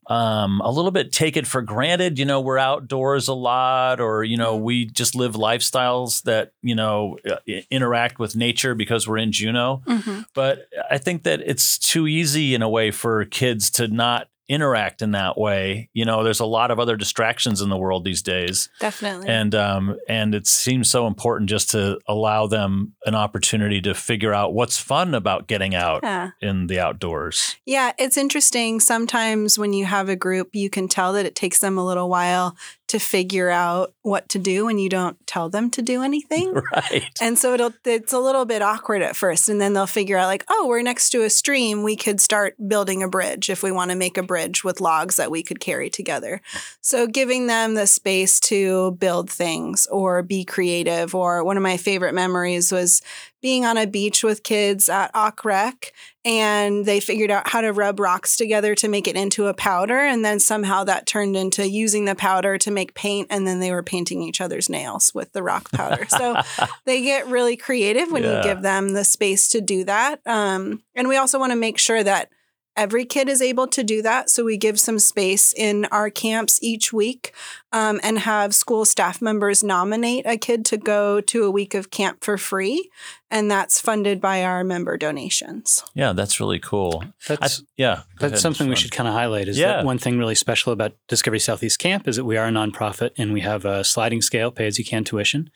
um, 0.10 0.62
a 0.64 0.72
little 0.72 0.92
bit 0.92 1.12
take 1.12 1.36
it 1.38 1.46
for 1.46 1.62
granted. 1.62 2.18
You 2.18 2.26
know, 2.26 2.40
we're 2.42 2.58
outdoors 2.58 3.28
a 3.28 3.34
lot, 3.34 4.00
or 4.00 4.24
you 4.24 4.38
know, 4.38 4.56
we 4.56 4.86
just 4.86 5.16
live 5.16 5.34
lifestyles 5.34 6.24
that 6.24 6.54
you 6.62 6.76
know 6.76 7.18
uh, 7.30 7.38
interact 7.70 8.20
with 8.20 8.36
nature 8.36 8.74
because 8.76 9.08
we're 9.08 9.18
in 9.18 9.32
Juneau. 9.32 9.82
Mhm. 9.86 10.26
But 10.34 10.70
I 10.90 10.98
think 10.98 11.24
that 11.24 11.42
it's 11.42 11.78
too 11.78 12.08
easy 12.08 12.56
in 12.56 12.62
a 12.62 12.70
way 12.70 12.92
for 12.92 13.26
kids 13.26 13.70
to 13.72 13.88
not 13.88 14.30
interact 14.50 15.02
in 15.02 15.12
that 15.12 15.38
way. 15.38 15.90
You 15.94 16.06
know, 16.06 16.24
there's 16.24 16.40
a 16.40 16.46
lot 16.46 16.72
of 16.72 16.80
other 16.80 16.96
distractions 16.96 17.62
in 17.62 17.70
the 17.70 17.78
world 17.78 18.06
these 18.06 18.22
days 18.22 18.70
Definitely. 18.80 19.28
and 19.28 19.54
um, 19.54 19.98
and 20.08 20.34
it 20.34 20.48
seems 20.48 20.90
so 20.90 21.06
important 21.08 21.50
just 21.50 21.70
to 21.72 22.00
allow 22.08 22.48
them 22.48 22.94
an 23.06 23.16
opportunity 23.16 23.82
to 23.82 23.94
figure 23.94 24.34
out 24.34 24.54
what's 24.54 24.78
fun 24.78 25.14
about 25.14 25.48
getting 25.48 25.76
out 25.76 26.02
Yeah. 26.04 26.32
in 26.42 26.68
the 26.68 26.80
outdoors. 26.80 27.58
Yeah, 27.66 27.92
it's 27.98 28.18
interesting. 28.18 28.80
Sometimes 28.80 29.60
when 29.60 29.74
you 29.74 29.86
have 29.86 30.10
a 30.10 30.16
group, 30.16 30.56
you 30.56 30.70
can 30.70 30.88
tell 30.88 31.14
that 31.14 31.26
it 31.26 31.36
takes 31.36 31.60
them 31.60 31.78
a 31.78 31.86
little 31.86 32.10
while 32.10 32.56
to 32.88 33.00
figure 33.00 33.50
out 33.50 33.94
what 34.02 34.30
to 34.30 34.40
do 34.40 34.66
when 34.66 34.80
you 34.80 34.90
don't 34.90 35.18
tell 35.28 35.50
them 35.50 35.70
to 35.72 35.82
do 35.82 36.02
anything. 36.02 36.54
Right. 36.74 37.10
And 37.22 37.38
so 37.38 37.54
it'll 37.54 37.74
it's 37.86 38.14
a 38.14 38.20
little 38.20 38.46
bit 38.46 38.62
awkward 38.62 39.02
at 39.02 39.16
first 39.16 39.48
and 39.48 39.60
then 39.60 39.74
they'll 39.74 39.88
figure 39.88 40.18
out 40.18 40.28
like, 40.28 40.44
"Oh, 40.50 40.68
we're 40.68 40.82
next 40.82 41.10
to 41.12 41.24
a 41.24 41.30
stream, 41.30 41.82
we 41.82 41.96
could 41.96 42.20
start 42.20 42.56
building 42.68 43.02
a 43.04 43.08
bridge 43.08 43.50
if 43.50 43.64
we 43.64 43.72
want 43.72 43.92
to 43.92 43.98
make 43.98 44.18
a 44.18 44.24
bridge 44.24 44.64
with 44.64 44.82
logs 44.82 45.16
that 45.16 45.32
we 45.32 45.44
could 45.44 45.60
carry 45.60 45.90
together." 45.90 46.42
So 46.82 47.08
giving 47.08 47.48
them 47.48 47.76
the 47.76 47.88
space 47.88 48.40
to 48.42 48.92
build 48.92 49.30
things 49.30 49.88
or 49.88 50.24
be 50.24 50.44
creative 50.44 51.16
or 51.16 51.44
one 51.44 51.58
of 51.58 51.64
my 51.64 51.78
favorite 51.78 52.14
memories 52.14 52.72
was 52.72 53.02
being 53.42 53.66
on 53.66 53.78
a 53.78 53.86
beach 53.86 54.24
with 54.24 54.44
kids 54.44 54.90
at 54.90 55.14
Auke 55.14 55.44
Rec 55.46 55.94
and 56.26 56.86
they 56.86 57.00
figured 57.00 57.30
out 57.32 57.48
how 57.48 57.62
to 57.62 57.72
rub 57.72 58.00
rocks 58.00 58.36
together 58.36 58.74
to 58.76 58.88
make 58.88 59.08
it 59.08 59.16
into 59.16 59.46
a 59.48 59.54
powder 59.54 59.98
and 60.00 60.26
then 60.26 60.40
somehow 60.40 60.84
that 60.84 61.06
turned 61.06 61.38
into 61.38 61.68
using 61.70 62.06
the 62.06 62.16
powder 62.16 62.58
to 62.58 62.72
make 62.72 62.94
paint 62.96 63.28
and 63.30 63.46
then 63.48 63.60
they 63.60 63.72
were 63.72 63.84
painting 63.84 64.22
each 64.24 64.42
other's 64.42 64.70
nails 64.70 65.14
with 65.14 65.32
the 65.34 65.44
rock 65.44 65.72
powder 65.72 66.06
so 66.10 66.42
they 66.86 67.02
get 67.02 67.28
really 67.28 67.56
creative 67.56 68.12
when 68.12 68.24
Yeah. 68.24 68.38
you 68.38 68.44
give 68.44 68.62
them 68.62 68.94
the 68.94 69.04
space 69.04 69.50
to 69.50 69.62
do 69.62 69.84
that 69.86 70.20
um, 70.26 70.82
and 70.96 71.08
we 71.08 71.18
also 71.18 71.38
want 71.40 71.52
to 71.52 71.58
make 71.58 71.78
sure 71.78 72.04
that 72.04 72.30
every 72.76 73.06
kid 73.06 73.28
is 73.30 73.42
able 73.42 73.68
to 73.68 73.84
do 73.84 74.02
that 74.04 74.30
so 74.30 74.44
we 74.44 74.56
give 74.58 74.80
some 74.80 75.00
space 75.00 75.54
in 75.54 75.86
our 75.92 76.10
camps 76.10 76.60
each 76.62 76.92
week 76.94 77.34
um, 77.78 78.00
and 78.04 78.20
have 78.20 78.54
school 78.56 78.86
staff 78.86 79.22
members 79.22 79.64
nominate 79.64 80.26
a 80.26 80.38
kid 80.38 80.66
to 80.66 80.78
go 80.78 81.22
to 81.22 81.44
a 81.44 81.52
week 81.52 81.74
of 81.76 81.90
camp 81.92 82.24
for 82.24 82.38
free 82.38 82.90
and 83.30 83.52
that's 83.52 83.82
funded 83.82 84.22
by 84.22 84.42
our 84.44 84.64
member 84.64 84.96
donations 84.98 85.84
Yeah, 85.94 86.14
that's 86.14 86.40
really 86.40 86.60
cool. 86.60 87.04
That's 87.28 87.60
I- 87.60 87.64
yeah. 87.76 88.02
That's 88.20 88.32
ahead, 88.34 88.40
something 88.40 88.68
we 88.70 88.76
should 88.76 88.92
kind 88.92 89.08
of 89.08 89.14
highlight. 89.14 89.48
Is 89.50 89.58
Yeah. 89.60 89.68
that 89.78 89.86
one 89.86 89.98
thing 90.00 90.18
really 90.18 90.34
special 90.36 90.72
about 90.74 90.94
Discovery 91.08 91.40
Southeast 91.40 91.78
Camp 91.78 92.08
is 92.08 92.16
that 92.16 92.24
we 92.26 92.38
are 92.38 92.48
a 92.48 92.52
nonprofit 92.52 93.12
and 93.18 93.34
we 93.34 93.42
have 93.42 93.66
a 93.66 93.84
sliding 93.84 94.22
scale, 94.22 94.50
pay 94.50 94.66
as 94.66 94.80
you 94.80 94.86
can 94.86 95.04
tuition, 95.04 95.50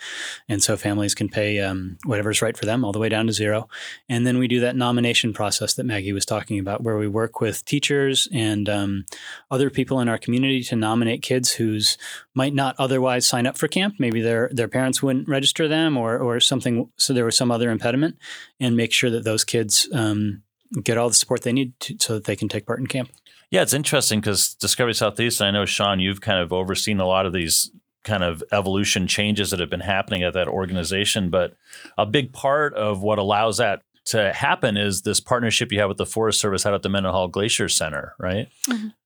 and 0.49 0.61
so 0.61 0.75
families 0.77 1.15
can 1.15 1.29
pay 1.29 1.59
um, 1.59 1.97
whatever's 2.05 2.41
right 2.41 2.57
for 2.57 2.65
them, 2.65 2.83
all 2.83 2.91
the 2.91 2.99
way 2.99 3.09
down 3.09 3.25
to 3.27 3.33
zero. 3.33 3.69
And 4.09 4.27
then 4.27 4.37
we 4.37 4.47
do 4.47 4.59
that 4.59 4.75
nomination 4.75 5.31
process 5.33 5.73
that 5.75 5.85
Maggie 5.85 6.13
was 6.13 6.25
talking 6.25 6.59
about, 6.59 6.83
where 6.83 6.97
we 6.97 7.07
work 7.07 7.39
with 7.41 7.63
teachers 7.65 8.27
and 8.33 8.67
um, 8.67 9.05
other 9.49 9.69
people 9.69 9.99
in 10.01 10.09
our 10.09 10.17
community 10.17 10.61
to 10.65 10.75
nominate 10.75 11.21
kids 11.21 11.53
who's 11.53 11.97
might 12.33 12.53
not 12.53 12.75
otherwise 12.77 13.27
sign 13.27 13.47
up 13.47 13.57
for 13.57 13.67
camp. 13.67 13.95
Maybe 13.99 14.21
their 14.21 14.49
their 14.51 14.67
parents 14.67 15.01
wouldn't 15.01 15.27
register 15.27 15.67
them, 15.67 15.97
or 15.97 16.17
or 16.17 16.39
something. 16.39 16.89
So 16.97 17.13
there 17.13 17.25
was 17.25 17.37
some 17.37 17.51
other 17.51 17.71
impediment, 17.71 18.17
and 18.59 18.77
make 18.77 18.93
sure 18.93 19.09
that 19.09 19.23
those 19.23 19.43
kids. 19.43 19.87
Um, 19.93 20.43
get 20.83 20.97
all 20.97 21.09
the 21.09 21.15
support 21.15 21.41
they 21.41 21.51
need 21.51 21.77
to, 21.81 21.97
so 21.99 22.13
that 22.13 22.23
they 22.23 22.35
can 22.35 22.47
take 22.47 22.65
part 22.65 22.79
in 22.79 22.87
camp. 22.87 23.11
Yeah, 23.49 23.61
it's 23.61 23.73
interesting 23.73 24.21
because 24.21 24.53
Discovery 24.53 24.93
Southeast, 24.93 25.41
and 25.41 25.49
I 25.49 25.51
know, 25.51 25.65
Sean, 25.65 25.99
you've 25.99 26.21
kind 26.21 26.39
of 26.39 26.53
overseen 26.53 26.99
a 27.01 27.05
lot 27.05 27.25
of 27.25 27.33
these 27.33 27.69
kind 28.03 28.23
of 28.23 28.41
evolution 28.51 29.07
changes 29.07 29.51
that 29.51 29.59
have 29.59 29.69
been 29.69 29.81
happening 29.81 30.23
at 30.23 30.33
that 30.33 30.47
organization. 30.47 31.29
But 31.29 31.55
a 31.97 32.05
big 32.05 32.31
part 32.31 32.73
of 32.73 33.01
what 33.01 33.19
allows 33.19 33.57
that 33.57 33.81
to 34.05 34.33
happen 34.33 34.77
is 34.77 35.01
this 35.01 35.19
partnership 35.19 35.71
you 35.71 35.79
have 35.79 35.89
with 35.89 35.97
the 35.97 36.05
Forest 36.05 36.39
Service 36.39 36.65
out 36.65 36.73
at 36.73 36.81
the 36.81 36.89
Mendenhall 36.89 37.27
Glacier 37.27 37.69
Center, 37.69 38.15
right? 38.17 38.47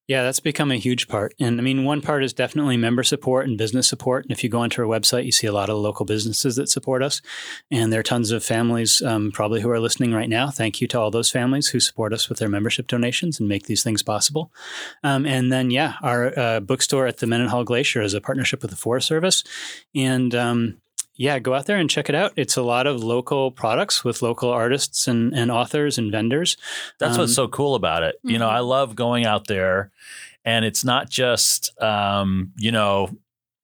Yeah, 0.08 0.22
that's 0.22 0.39
become 0.39 0.70
a 0.72 0.76
huge 0.76 1.08
part. 1.08 1.34
And 1.39 1.60
I 1.60 1.64
mean, 1.64 1.84
one 1.84 1.99
part 1.99 2.24
is 2.24 2.32
definitely 2.32 2.78
member 2.78 3.01
support 3.01 3.47
and 3.47 3.58
business 3.58 3.88
support. 3.88 4.24
And 4.24 4.32
if 4.32 4.43
you 4.43 4.49
go 4.49 4.60
onto 4.60 4.80
our 4.84 4.88
website, 4.88 5.26
you 5.26 5.32
see 5.32 5.47
a 5.47 5.51
lot 5.51 5.70
of 5.70 5.78
local 5.78 6.06
businesses 6.06 6.58
that 6.58 6.70
support 6.70 7.01
us. 7.01 7.24
And 7.72 7.91
there 7.91 8.01
are 8.01 8.03
tons 8.03 8.30
of 8.30 8.43
families 8.43 9.01
um, 9.01 9.32
probably 9.32 9.62
who 9.62 9.70
are 9.72 9.80
listening 9.80 10.14
right 10.14 10.30
now. 10.30 10.51
Thank 10.51 10.80
you 10.80 10.88
to 10.89 10.99
all 10.99 11.10
those 11.10 11.32
families 11.32 11.70
who 11.70 11.80
support 11.80 12.14
us 12.14 12.30
with 12.30 12.38
their 12.38 12.49
membership 12.49 12.86
donations 12.86 13.39
and 13.39 13.49
make 13.49 13.66
these 13.66 13.82
things 13.82 14.03
possible. 14.03 14.51
Um, 15.03 15.26
and 15.26 15.51
then, 15.51 15.72
yeah, 15.72 15.95
our 16.03 16.38
uh, 16.38 16.60
bookstore 16.60 17.08
at 17.08 17.18
the 17.18 17.26
Mendenhall 17.26 17.64
Glacier 17.64 18.03
is 18.03 18.14
a 18.14 18.22
partnership 18.22 18.62
with 18.62 18.70
the 18.70 18.78
Forest 18.78 19.08
Service. 19.08 19.43
And 19.95 20.36
um, 20.36 20.78
yeah, 21.16 21.39
go 21.39 21.53
out 21.53 21.66
there 21.66 21.78
and 21.78 21.89
check 21.89 22.09
it 22.09 22.16
out. 22.16 22.34
It's 22.36 22.57
a 22.57 22.61
lot 22.61 22.88
of 22.88 23.03
local 23.03 23.51
products 23.51 24.03
with 24.03 24.22
local 24.22 24.49
artists 24.49 25.07
and, 25.07 25.34
and 25.34 25.49
authors 25.51 25.97
and 25.97 26.11
vendors. 26.11 26.57
That's 26.99 27.16
Um, 27.16 27.22
what's 27.22 27.36
so 27.36 27.47
cool 27.47 27.76
about 27.76 28.03
it. 28.03 28.16
You 28.24 28.38
know, 28.38 28.49
I 28.49 28.59
love 28.59 28.95
going 28.95 29.26
out 29.26 29.47
there, 29.47 29.91
and 30.43 30.66
it's 30.66 30.84
not 30.84 31.09
just 31.09 31.72
um, 31.82 32.51
you 32.57 32.72
know 32.72 33.09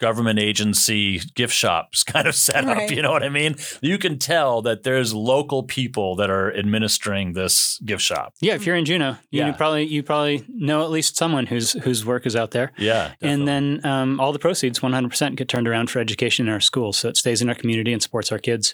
government 0.02 0.40
agency 0.40 1.20
gift 1.36 1.54
shops 1.54 2.04
kind 2.14 2.28
of 2.28 2.36
setup. 2.36 2.76
Right. 2.76 2.92
You 2.92 3.02
know 3.02 3.12
what 3.12 3.24
I 3.24 3.30
mean? 3.30 3.56
You 3.82 3.98
can 3.98 4.20
tell 4.20 4.62
that 4.64 4.84
there's 4.84 5.14
local 5.14 5.64
people 5.64 6.16
that 6.18 6.30
are 6.30 6.54
administering 6.54 7.34
this 7.34 7.80
gift 7.86 8.02
shop. 8.04 8.34
Yeah, 8.42 8.56
if 8.56 8.66
you're 8.66 8.76
in 8.76 8.84
Juneau, 8.86 9.16
you 9.30 9.40
Yeah. 9.42 9.52
probably 9.54 9.86
you 9.86 10.04
probably 10.04 10.44
know 10.50 10.84
at 10.84 10.90
least 10.90 11.16
someone 11.16 11.46
whose 11.46 11.72
whose 11.84 12.06
work 12.06 12.26
is 12.26 12.36
out 12.36 12.52
there. 12.52 12.72
Yeah, 12.78 13.14
and 13.22 13.48
then 13.48 13.80
um, 13.86 14.20
all 14.20 14.34
the 14.34 14.40
proceeds, 14.40 14.80
100%, 14.80 15.36
get 15.36 15.48
turned 15.48 15.68
around 15.68 15.90
for 15.90 16.00
education 16.00 16.48
in 16.48 16.54
our 16.54 16.60
schools, 16.60 16.98
so 16.98 17.08
it 17.10 17.18
stays 17.18 17.42
in 17.42 17.48
our 17.50 17.56
community 17.56 17.94
and 17.94 18.02
supports 18.02 18.32
our 18.32 18.40
kids. 18.40 18.74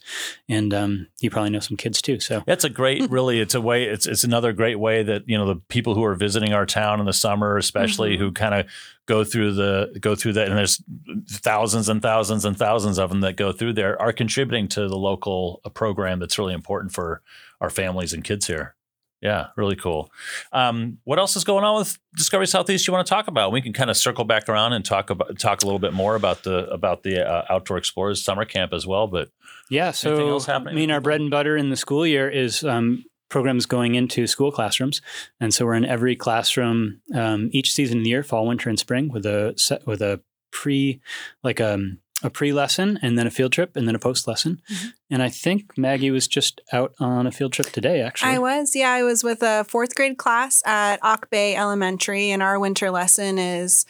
And 0.49 0.73
um, 0.73 1.07
you 1.19 1.29
probably 1.29 1.49
know 1.51 1.59
some 1.59 1.77
kids 1.77 2.01
too. 2.01 2.19
So 2.19 2.41
That's 2.47 2.63
a 2.63 2.69
great, 2.69 3.09
really. 3.11 3.39
It's 3.39 3.53
a 3.55 3.61
way. 3.61 3.83
It's 3.83 4.07
it's 4.07 4.23
another 4.23 4.53
great 4.53 4.79
way 4.79 5.03
that 5.03 5.23
you 5.27 5.37
know 5.37 5.45
the 5.45 5.55
people 5.67 5.93
who 5.93 6.03
are 6.03 6.15
visiting 6.15 6.53
our 6.53 6.65
town 6.65 6.99
in 6.99 7.05
the 7.05 7.13
summer, 7.13 7.57
especially 7.57 7.97
Mm-hmm. 8.15 8.23
who 8.23 8.31
kind 8.31 8.53
of 8.55 8.65
go 9.07 9.23
through 9.23 9.53
the 9.53 9.97
go 9.99 10.15
through 10.15 10.33
that, 10.33 10.47
and 10.47 10.57
there's 10.57 10.83
thousands 11.29 11.89
and 11.89 12.01
thousands 12.01 12.45
and 12.45 12.57
thousands 12.57 12.99
of 12.99 13.09
them 13.09 13.21
that 13.21 13.35
go 13.35 13.51
through 13.51 13.73
there, 13.73 13.99
are 14.01 14.13
contributing 14.13 14.67
to 14.69 14.87
the 14.87 14.97
local 14.97 15.61
uh, 15.65 15.69
program 15.69 16.19
that's 16.19 16.37
really 16.37 16.53
important 16.53 16.93
for 16.93 17.21
our 17.59 17.69
families 17.69 18.13
and 18.13 18.23
kids 18.23 18.45
here. 18.45 18.75
Yeah, 19.21 19.47
really 19.55 19.75
cool. 19.75 20.11
Um, 20.51 20.99
what 21.03 21.17
else 21.17 21.35
is 21.35 21.43
going 21.43 21.63
on 21.63 21.79
with 21.79 21.97
Discovery 22.15 22.45
Southeast? 22.45 22.85
You 22.85 22.93
want 22.93 23.07
to 23.07 23.09
talk 23.09 23.27
about? 23.27 23.51
We 23.51 23.63
can 23.63 23.73
kind 23.73 23.89
of 23.89 23.97
circle 23.97 24.25
back 24.25 24.47
around 24.47 24.73
and 24.73 24.85
talk 24.85 25.09
about 25.09 25.39
talk 25.39 25.63
a 25.63 25.65
little 25.65 25.79
bit 25.79 25.93
more 25.93 26.15
about 26.15 26.43
the 26.43 26.69
about 26.69 27.01
the 27.01 27.27
uh, 27.27 27.45
Outdoor 27.49 27.77
Explorers 27.77 28.23
summer 28.23 28.45
camp 28.45 28.73
as 28.73 28.85
well. 28.85 29.07
But 29.07 29.29
Yeah, 29.69 29.89
so 29.89 30.29
else 30.29 30.45
happening? 30.45 30.73
I 30.73 30.75
mean, 30.75 30.91
our 30.91 31.01
bread 31.01 31.19
and 31.19 31.31
butter 31.31 31.57
in 31.57 31.71
the 31.71 31.75
school 31.75 32.05
year 32.05 32.29
is 32.29 32.63
um, 32.63 33.05
programs 33.29 33.65
going 33.65 33.95
into 33.95 34.27
school 34.27 34.51
classrooms, 34.51 35.01
and 35.39 35.53
so 35.53 35.65
we're 35.65 35.75
in 35.75 35.85
every 35.85 36.15
classroom 36.15 37.01
um, 37.13 37.49
each 37.51 37.73
season 37.73 37.99
of 37.99 38.03
the 38.03 38.09
year, 38.09 38.23
fall, 38.23 38.47
winter, 38.47 38.69
and 38.69 38.79
spring, 38.79 39.09
with 39.09 39.25
a 39.25 39.53
set 39.57 39.85
with 39.85 40.01
a 40.01 40.21
pre 40.51 41.01
like 41.43 41.59
um, 41.61 41.99
a 42.23 42.29
pre 42.29 42.51
lesson, 42.51 42.97
and 43.01 43.17
then 43.17 43.27
a 43.27 43.31
field 43.31 43.51
trip, 43.51 43.75
and 43.75 43.87
then 43.87 43.95
a 43.95 43.99
post 43.99 44.27
lesson. 44.27 44.61
And 45.09 45.21
I 45.21 45.29
think 45.29 45.77
Maggie 45.77 46.11
was 46.11 46.27
just 46.27 46.61
out 46.73 46.93
on 46.99 47.27
a 47.27 47.31
field 47.31 47.53
trip 47.53 47.67
today, 47.67 48.01
actually. 48.01 48.31
I 48.31 48.39
was, 48.39 48.75
yeah, 48.75 48.91
I 48.91 49.03
was 49.03 49.23
with 49.23 49.43
a 49.43 49.65
fourth 49.65 49.95
grade 49.95 50.17
class 50.17 50.63
at 50.65 50.99
Auke 51.01 51.29
Bay 51.29 51.55
Elementary, 51.55 52.31
and 52.31 52.41
our 52.41 52.59
winter 52.59 52.89
lesson 52.89 53.37
is 53.37 53.85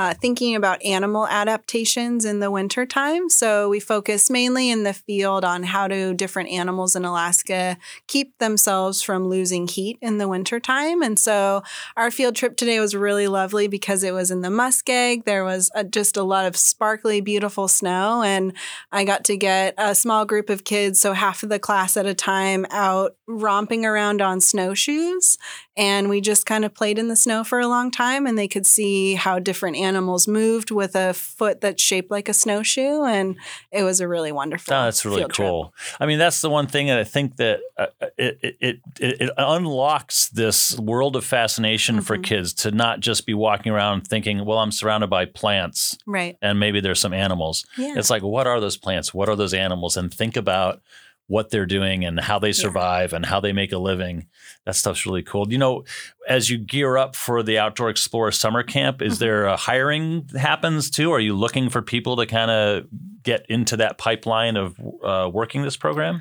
uh, 0.00 0.14
thinking 0.14 0.54
about 0.56 0.82
animal 0.82 1.26
adaptations 1.26 2.24
in 2.24 2.40
the 2.40 2.50
wintertime. 2.50 3.28
So 3.28 3.68
we 3.68 3.80
focus 3.80 4.30
mainly 4.30 4.70
in 4.70 4.82
the 4.82 4.94
field 4.94 5.44
on 5.44 5.62
how 5.62 5.88
do 5.88 6.14
different 6.14 6.48
animals 6.48 6.96
in 6.96 7.04
Alaska 7.04 7.76
keep 8.06 8.38
themselves 8.38 9.02
from 9.02 9.28
losing 9.28 9.68
heat 9.68 9.98
in 10.00 10.16
the 10.16 10.26
wintertime. 10.26 11.02
And 11.02 11.18
so 11.18 11.62
our 11.98 12.10
field 12.10 12.34
trip 12.34 12.56
today 12.56 12.80
was 12.80 12.94
really 12.94 13.28
lovely 13.28 13.68
because 13.68 14.02
it 14.02 14.14
was 14.14 14.30
in 14.30 14.40
the 14.40 14.48
Muskeg. 14.48 15.26
There 15.26 15.44
was 15.44 15.70
a, 15.74 15.84
just 15.84 16.16
a 16.16 16.22
lot 16.22 16.46
of 16.46 16.56
sparkly, 16.56 17.20
beautiful 17.20 17.68
snow, 17.68 18.22
and 18.22 18.54
I 18.90 19.04
got 19.04 19.24
to 19.24 19.36
get 19.36 19.74
a 19.76 19.94
small 19.94 20.24
group 20.24 20.48
of 20.48 20.64
kids, 20.64 20.98
so 20.98 21.12
half 21.12 21.42
of 21.42 21.50
the 21.50 21.58
class 21.58 21.98
at 21.98 22.06
a 22.06 22.14
time, 22.14 22.64
out 22.70 23.16
romping 23.26 23.84
around 23.84 24.22
on 24.22 24.40
snowshoes. 24.40 25.36
And 25.80 26.10
we 26.10 26.20
just 26.20 26.44
kind 26.44 26.64
of 26.66 26.74
played 26.74 26.98
in 26.98 27.08
the 27.08 27.16
snow 27.16 27.42
for 27.42 27.58
a 27.58 27.66
long 27.66 27.90
time, 27.90 28.26
and 28.26 28.36
they 28.38 28.46
could 28.48 28.66
see 28.66 29.14
how 29.14 29.38
different 29.38 29.76
animals 29.78 30.28
moved 30.28 30.70
with 30.70 30.94
a 30.94 31.14
foot 31.14 31.62
that's 31.62 31.82
shaped 31.82 32.10
like 32.10 32.28
a 32.28 32.34
snowshoe. 32.34 33.04
And 33.04 33.36
it 33.72 33.82
was 33.82 33.98
a 34.00 34.06
really 34.06 34.30
wonderful. 34.30 34.74
Oh, 34.74 34.84
that's 34.84 35.04
really 35.06 35.20
field 35.22 35.32
trip. 35.32 35.48
cool. 35.48 35.74
I 35.98 36.04
mean, 36.04 36.18
that's 36.18 36.42
the 36.42 36.50
one 36.50 36.66
thing 36.66 36.88
that 36.88 36.98
I 36.98 37.04
think 37.04 37.36
that 37.36 37.60
uh, 37.78 37.86
it, 38.18 38.38
it, 38.42 38.56
it 38.60 38.80
it 39.00 39.30
unlocks 39.38 40.28
this 40.28 40.78
world 40.78 41.16
of 41.16 41.24
fascination 41.24 42.02
for 42.02 42.18
Mhm. 42.18 42.24
kids 42.24 42.52
to 42.54 42.70
not 42.70 43.00
just 43.00 43.24
be 43.24 43.32
walking 43.32 43.72
around 43.72 44.06
thinking, 44.06 44.44
"Well, 44.44 44.58
I'm 44.58 44.72
surrounded 44.72 45.08
by 45.08 45.24
plants." 45.24 45.96
Right. 46.06 46.36
and 46.42 46.60
maybe 46.60 46.80
there's 46.80 47.00
some 47.00 47.14
animals. 47.14 47.64
Yeah. 47.78 47.94
It's 47.96 48.10
like, 48.10 48.22
what 48.22 48.46
are 48.46 48.60
those 48.60 48.76
plants? 48.76 49.14
What 49.14 49.28
are 49.30 49.36
those 49.36 49.54
animals? 49.54 49.96
And 49.96 50.12
think 50.12 50.36
about 50.36 50.82
what 51.30 51.50
they're 51.50 51.64
doing 51.64 52.04
and 52.04 52.18
how 52.18 52.40
they 52.40 52.50
survive 52.50 53.12
and 53.12 53.24
how 53.24 53.38
they 53.38 53.52
make 53.52 53.70
a 53.70 53.78
living. 53.78 54.26
That 54.66 54.74
stuff's 54.74 55.06
really 55.06 55.22
cool. 55.22 55.46
You 55.48 55.58
know, 55.58 55.84
as 56.28 56.50
you 56.50 56.58
gear 56.58 56.96
up 56.96 57.14
for 57.14 57.44
the 57.44 57.56
Outdoor 57.56 57.88
Explorer 57.88 58.32
summer 58.32 58.64
camp, 58.64 59.00
is 59.00 59.20
there 59.20 59.44
a 59.44 59.56
hiring 59.56 60.28
happens 60.36 60.90
too? 60.90 61.12
Are 61.12 61.20
you 61.20 61.36
looking 61.36 61.68
for 61.68 61.82
people 61.82 62.16
to 62.16 62.26
kind 62.26 62.50
of 62.50 62.86
get 63.22 63.46
into 63.48 63.76
that 63.76 63.96
pipeline 63.96 64.56
of 64.56 64.76
uh, 65.04 65.30
working 65.32 65.62
this 65.62 65.76
program? 65.76 66.20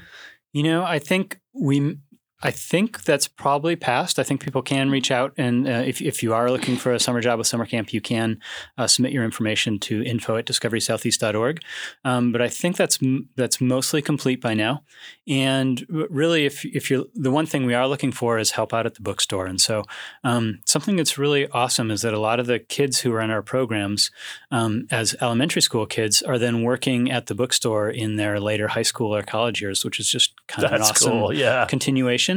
You 0.53 0.61
know, 0.61 0.83
I 0.83 0.99
think 0.99 1.39
we. 1.53 1.97
I 2.41 2.51
think 2.51 3.03
that's 3.03 3.27
probably 3.27 3.75
passed. 3.75 4.17
I 4.17 4.23
think 4.23 4.41
people 4.41 4.61
can 4.61 4.89
reach 4.89 5.11
out, 5.11 5.33
and 5.37 5.67
uh, 5.67 5.83
if, 5.85 6.01
if 6.01 6.23
you 6.23 6.33
are 6.33 6.49
looking 6.49 6.77
for 6.77 6.93
a 6.93 6.99
summer 6.99 7.19
job 7.19 7.37
with 7.37 7.47
summer 7.47 7.65
camp, 7.65 7.93
you 7.93 7.99
can 7.99 8.39
uh, 8.77 8.87
submit 8.87 9.11
your 9.11 9.25
information 9.25 9.77
to 9.79 10.03
info 10.03 10.37
at 10.37 10.45
discoverysoutheast.org. 10.45 11.61
Um, 12.05 12.31
but 12.31 12.41
I 12.41 12.47
think 12.47 12.77
that's 12.77 12.97
that's 13.35 13.59
mostly 13.59 14.01
complete 14.01 14.39
by 14.39 14.53
now. 14.53 14.83
And 15.27 15.85
really, 15.89 16.45
if 16.45 16.63
if 16.65 16.89
you're 16.89 17.05
the 17.13 17.31
one 17.31 17.45
thing 17.45 17.65
we 17.65 17.73
are 17.73 17.87
looking 17.87 18.11
for 18.11 18.39
is 18.39 18.51
help 18.51 18.73
out 18.73 18.85
at 18.85 18.95
the 18.95 19.01
bookstore. 19.01 19.45
And 19.45 19.59
so 19.59 19.83
um, 20.23 20.59
something 20.65 20.95
that's 20.95 21.17
really 21.17 21.47
awesome 21.49 21.91
is 21.91 22.01
that 22.03 22.13
a 22.13 22.19
lot 22.19 22.39
of 22.39 22.47
the 22.47 22.59
kids 22.59 23.01
who 23.01 23.11
are 23.13 23.21
in 23.21 23.31
our 23.31 23.41
programs 23.41 24.11
um, 24.51 24.87
as 24.91 25.15
elementary 25.21 25.61
school 25.61 25.85
kids 25.85 26.21
are 26.21 26.37
then 26.37 26.63
working 26.63 27.11
at 27.11 27.25
the 27.25 27.35
bookstore 27.35 27.89
in 27.89 28.15
their 28.15 28.39
later 28.39 28.69
high 28.69 28.83
school 28.83 29.13
or 29.13 29.23
college 29.23 29.61
years, 29.61 29.83
which 29.83 29.99
is 29.99 30.09
just 30.09 30.33
kind 30.47 30.65
of 30.65 30.71
an 30.71 30.79
That's 30.79 30.91
awesome 30.91 31.11
cool, 31.11 31.33
yeah. 31.33 31.65
continuation. 31.65 32.28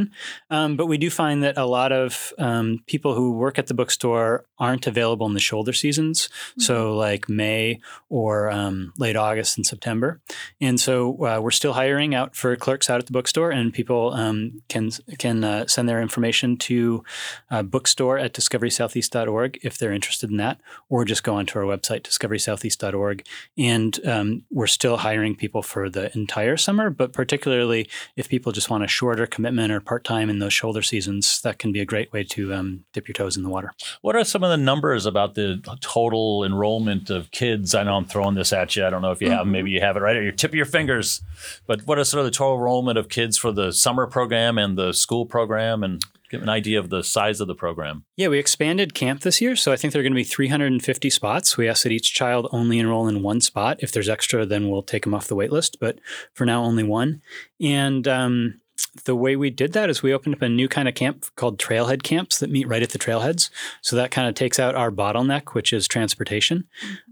Um, 0.49 0.75
but 0.75 0.87
we 0.87 0.97
do 0.97 1.09
find 1.09 1.43
that 1.43 1.57
a 1.57 1.65
lot 1.65 1.91
of 1.91 2.33
um, 2.37 2.83
people 2.87 3.15
who 3.15 3.33
work 3.33 3.59
at 3.59 3.67
the 3.67 3.73
bookstore 3.73 4.45
aren't 4.57 4.87
available 4.87 5.27
in 5.27 5.33
the 5.33 5.39
shoulder 5.39 5.73
seasons, 5.73 6.29
so 6.57 6.95
like 6.95 7.27
May 7.27 7.79
or 8.09 8.49
um, 8.49 8.93
late 8.97 9.15
August 9.15 9.57
and 9.57 9.65
September. 9.65 10.21
And 10.61 10.79
so 10.79 11.25
uh, 11.25 11.39
we're 11.41 11.51
still 11.51 11.73
hiring 11.73 12.15
out 12.15 12.35
for 12.35 12.55
clerks 12.55 12.89
out 12.89 12.99
at 12.99 13.05
the 13.05 13.11
bookstore, 13.11 13.51
and 13.51 13.73
people 13.73 14.13
um, 14.13 14.61
can 14.69 14.91
can 15.19 15.43
uh, 15.43 15.67
send 15.67 15.89
their 15.89 16.01
information 16.01 16.57
to 16.57 17.03
uh, 17.51 17.63
bookstore 17.63 18.17
at 18.17 18.33
discoverysoutheast.org 18.33 19.59
if 19.63 19.77
they're 19.77 19.93
interested 19.93 20.29
in 20.29 20.37
that, 20.37 20.59
or 20.89 21.05
just 21.05 21.23
go 21.23 21.35
onto 21.35 21.59
our 21.59 21.65
website 21.65 22.01
discoverysoutheast.org. 22.01 23.25
And 23.57 23.99
um, 24.05 24.43
we're 24.51 24.67
still 24.67 24.97
hiring 24.97 25.35
people 25.35 25.61
for 25.61 25.89
the 25.89 26.15
entire 26.15 26.57
summer, 26.57 26.89
but 26.89 27.13
particularly 27.13 27.89
if 28.15 28.29
people 28.29 28.51
just 28.51 28.69
want 28.69 28.83
a 28.83 28.87
shorter 28.87 29.25
commitment 29.25 29.71
or 29.71 29.79
part 29.85 30.03
time 30.03 30.29
in 30.29 30.39
those 30.39 30.53
shoulder 30.53 30.81
seasons, 30.81 31.41
that 31.41 31.59
can 31.59 31.71
be 31.71 31.79
a 31.79 31.85
great 31.85 32.11
way 32.13 32.23
to 32.25 32.53
um, 32.53 32.83
dip 32.93 33.07
your 33.07 33.13
toes 33.13 33.37
in 33.37 33.43
the 33.43 33.49
water. 33.49 33.71
What 34.01 34.15
are 34.15 34.23
some 34.23 34.43
of 34.43 34.49
the 34.49 34.57
numbers 34.57 35.05
about 35.05 35.35
the 35.35 35.61
total 35.81 36.43
enrollment 36.43 37.09
of 37.09 37.31
kids? 37.31 37.75
I 37.75 37.83
know 37.83 37.95
I'm 37.95 38.05
throwing 38.05 38.35
this 38.35 38.53
at 38.53 38.75
you. 38.75 38.85
I 38.85 38.89
don't 38.89 39.01
know 39.01 39.11
if 39.11 39.21
you 39.21 39.29
have, 39.29 39.45
Mhm. 39.45 39.51
maybe 39.51 39.71
you 39.71 39.81
have 39.81 39.95
it 39.97 40.01
right 40.01 40.15
at 40.15 40.23
your 40.23 40.31
tip 40.31 40.51
of 40.51 40.55
your 40.55 40.65
fingers. 40.65 41.21
But 41.67 41.85
what 41.87 41.99
is 41.99 42.09
sort 42.09 42.19
of 42.19 42.25
the 42.25 42.31
total 42.37 42.55
enrollment 42.57 42.97
of 42.97 43.09
kids 43.09 43.37
for 43.37 43.51
the 43.51 43.71
summer 43.71 44.07
program 44.07 44.57
and 44.57 44.77
the 44.77 44.91
school 44.93 45.25
program, 45.25 45.83
and 45.83 46.01
give 46.31 46.41
an 46.41 46.49
idea 46.49 46.79
of 46.79 46.89
the 46.89 47.03
size 47.03 47.39
of 47.41 47.47
the 47.47 47.53
program? 47.53 48.03
Yeah, 48.17 48.27
we 48.29 48.39
expanded 48.39 48.95
camp 48.95 49.21
this 49.21 49.39
year, 49.39 49.55
so 49.55 49.71
I 49.71 49.75
think 49.75 49.93
there 49.93 49.99
are 49.99 50.03
going 50.03 50.13
to 50.13 50.15
be 50.15 50.23
350 50.23 51.09
spots. 51.11 51.57
We 51.57 51.67
ask 51.69 51.83
that 51.83 51.91
each 51.91 52.13
child 52.13 52.47
only 52.51 52.79
enroll 52.79 53.07
in 53.07 53.21
one 53.21 53.39
spot. 53.41 53.77
If 53.81 53.91
there's 53.91 54.09
extra, 54.09 54.43
then 54.45 54.69
we'll 54.69 54.81
take 54.81 55.03
them 55.03 55.13
off 55.13 55.27
the 55.27 55.35
wait 55.35 55.51
list, 55.51 55.77
but 55.79 55.99
for 56.33 56.45
now, 56.45 56.63
only 56.63 56.83
one. 56.83 57.21
And 57.61 58.07
um, 58.07 58.59
the 59.05 59.15
way 59.15 59.35
we 59.35 59.49
did 59.49 59.73
that 59.73 59.89
is 59.89 60.03
we 60.03 60.13
opened 60.13 60.35
up 60.35 60.41
a 60.41 60.49
new 60.49 60.67
kind 60.67 60.87
of 60.87 60.95
camp 60.95 61.25
called 61.35 61.57
trailhead 61.57 62.03
camps 62.03 62.39
that 62.39 62.49
meet 62.49 62.67
right 62.67 62.83
at 62.83 62.89
the 62.89 62.99
trailheads. 62.99 63.49
So 63.81 63.95
that 63.95 64.11
kind 64.11 64.27
of 64.27 64.35
takes 64.35 64.59
out 64.59 64.75
our 64.75 64.91
bottleneck, 64.91 65.53
which 65.53 65.73
is 65.73 65.87
transportation. 65.87 66.65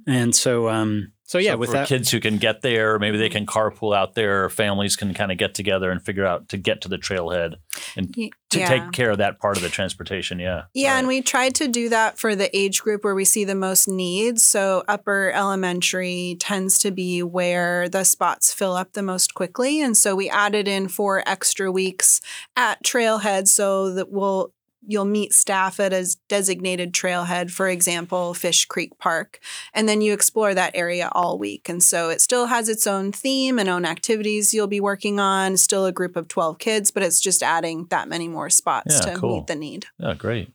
And 0.07 0.35
so, 0.35 0.69
um, 0.69 1.11
so 1.23 1.37
yeah, 1.37 1.53
So 1.53 1.57
with 1.57 1.69
for 1.69 1.73
that, 1.73 1.87
kids 1.87 2.11
who 2.11 2.19
can 2.19 2.37
get 2.37 2.61
there, 2.61 2.99
maybe 2.99 3.17
they 3.17 3.29
can 3.29 3.45
carpool 3.45 3.95
out 3.95 4.15
there. 4.15 4.49
Families 4.49 4.95
can 4.95 5.13
kind 5.13 5.31
of 5.31 5.37
get 5.37 5.53
together 5.55 5.89
and 5.89 6.03
figure 6.03 6.25
out 6.25 6.49
to 6.49 6.57
get 6.57 6.81
to 6.81 6.89
the 6.89 6.97
trailhead 6.97 7.55
and 7.95 8.15
Ye- 8.15 8.31
to 8.51 8.59
yeah. 8.59 8.67
take 8.67 8.91
care 8.91 9.11
of 9.11 9.17
that 9.19 9.39
part 9.39 9.57
of 9.57 9.63
the 9.63 9.69
transportation. 9.69 10.39
Yeah. 10.39 10.63
Yeah, 10.73 10.97
and 10.97 11.07
we 11.07 11.21
tried 11.21 11.55
to 11.55 11.67
do 11.67 11.89
that 11.89 12.19
for 12.19 12.35
the 12.35 12.55
age 12.55 12.81
group 12.81 13.03
where 13.03 13.15
we 13.15 13.25
see 13.25 13.43
the 13.43 13.55
most 13.55 13.87
needs. 13.87 14.45
So 14.45 14.83
upper 14.87 15.31
elementary 15.31 16.37
tends 16.39 16.77
to 16.79 16.91
be 16.91 17.23
where 17.23 17.89
the 17.89 18.03
spots 18.03 18.53
fill 18.53 18.73
up 18.73 18.93
the 18.93 19.03
most 19.03 19.33
quickly. 19.33 19.81
And 19.81 19.97
so 19.97 20.15
we 20.15 20.29
added 20.29 20.67
in 20.67 20.87
four 20.87 21.23
extra 21.25 21.71
weeks 21.71 22.21
at 22.55 22.83
trailhead 22.83 23.47
so 23.47 23.93
that 23.93 24.11
we'll 24.11 24.53
you'll 24.85 25.05
meet 25.05 25.33
staff 25.33 25.79
at 25.79 25.93
a 25.93 26.05
designated 26.27 26.93
trailhead, 26.93 27.51
for 27.51 27.67
example, 27.69 28.33
Fish 28.33 28.65
Creek 28.65 28.97
Park, 28.97 29.39
and 29.73 29.87
then 29.87 30.01
you 30.01 30.11
explore 30.13 30.53
that 30.53 30.71
area 30.75 31.09
all 31.13 31.37
week. 31.37 31.69
And 31.69 31.83
so 31.83 32.09
it 32.09 32.19
still 32.21 32.47
has 32.47 32.67
its 32.67 32.87
own 32.87 33.11
theme 33.11 33.59
and 33.59 33.69
own 33.69 33.85
activities 33.85 34.53
you'll 34.53 34.67
be 34.67 34.79
working 34.79 35.19
on, 35.19 35.57
still 35.57 35.85
a 35.85 35.91
group 35.91 36.15
of 36.15 36.27
12 36.27 36.57
kids, 36.57 36.91
but 36.91 37.03
it's 37.03 37.19
just 37.21 37.43
adding 37.43 37.85
that 37.89 38.09
many 38.09 38.27
more 38.27 38.49
spots 38.49 38.95
Yeah, 39.05 39.13
to 39.13 39.19
cool. 39.19 39.37
meet 39.37 39.47
the 39.47 39.55
need. 39.55 39.85
Yeah, 39.99 40.13
great. 40.15 40.51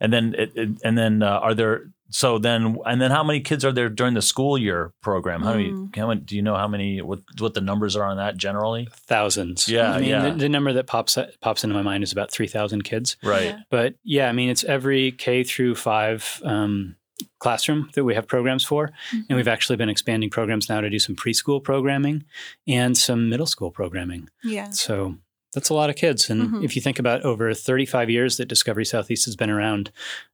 And 0.00 0.12
then, 0.12 0.34
it, 0.36 0.52
it- 0.54 0.80
and 0.84 0.96
then, 0.96 1.22
uh, 1.22 1.38
are 1.42 1.54
there? 1.54 1.90
So 2.10 2.38
then, 2.38 2.76
and 2.86 3.00
then, 3.00 3.10
how 3.10 3.22
many 3.22 3.40
kids 3.40 3.64
are 3.64 3.72
there 3.72 3.88
during 3.88 4.14
the 4.14 4.22
school 4.22 4.58
year 4.58 4.92
program? 5.00 5.42
How 5.42 5.52
many? 5.54 5.70
Mm. 5.70 5.96
How 5.96 6.08
many? 6.08 6.20
Do 6.20 6.36
you 6.36 6.42
know 6.42 6.56
how 6.56 6.68
many? 6.68 7.00
What 7.00 7.20
what 7.38 7.54
the 7.54 7.60
numbers 7.60 7.96
are 7.96 8.04
on 8.04 8.16
that 8.16 8.36
generally? 8.36 8.88
thousands. 9.06 9.68
Yeah, 9.68 9.92
I 9.92 10.00
mean, 10.00 10.10
yeah. 10.10 10.30
The, 10.30 10.36
the 10.36 10.48
number 10.48 10.72
that 10.72 10.86
pops 10.86 11.16
pops 11.40 11.64
into 11.64 11.74
my 11.74 11.82
mind 11.82 12.02
is 12.02 12.12
about 12.12 12.30
three 12.30 12.48
thousand 12.48 12.82
kids. 12.84 13.16
Right. 13.22 13.44
Yeah. 13.46 13.58
But 13.70 13.94
yeah, 14.02 14.28
I 14.28 14.32
mean, 14.32 14.48
it's 14.50 14.64
every 14.64 15.12
K 15.12 15.44
through 15.44 15.76
five 15.76 16.40
um, 16.44 16.96
classroom 17.38 17.90
that 17.94 18.04
we 18.04 18.14
have 18.14 18.26
programs 18.26 18.64
for, 18.64 18.90
and 19.12 19.36
we've 19.36 19.48
actually 19.48 19.76
been 19.76 19.88
expanding 19.88 20.30
programs 20.30 20.68
now 20.68 20.80
to 20.80 20.90
do 20.90 20.98
some 20.98 21.14
preschool 21.16 21.62
programming 21.62 22.24
and 22.66 22.96
some 22.96 23.28
middle 23.28 23.46
school 23.46 23.70
programming. 23.70 24.28
Yeah. 24.42 24.70
So 24.70 25.16
that's 25.54 25.68
a 25.68 25.74
lot 25.74 25.90
of 25.90 25.96
kids. 25.96 26.30
And 26.30 26.42
Mhm. 26.48 26.64
if 26.64 26.76
you 26.76 26.82
think 26.82 26.98
about 26.98 27.22
over 27.22 27.52
35 27.54 28.08
years 28.08 28.36
that 28.36 28.46
Discovery 28.46 28.84
Southeast 28.84 29.24
has 29.24 29.34
been 29.36 29.50
around, 29.50 29.90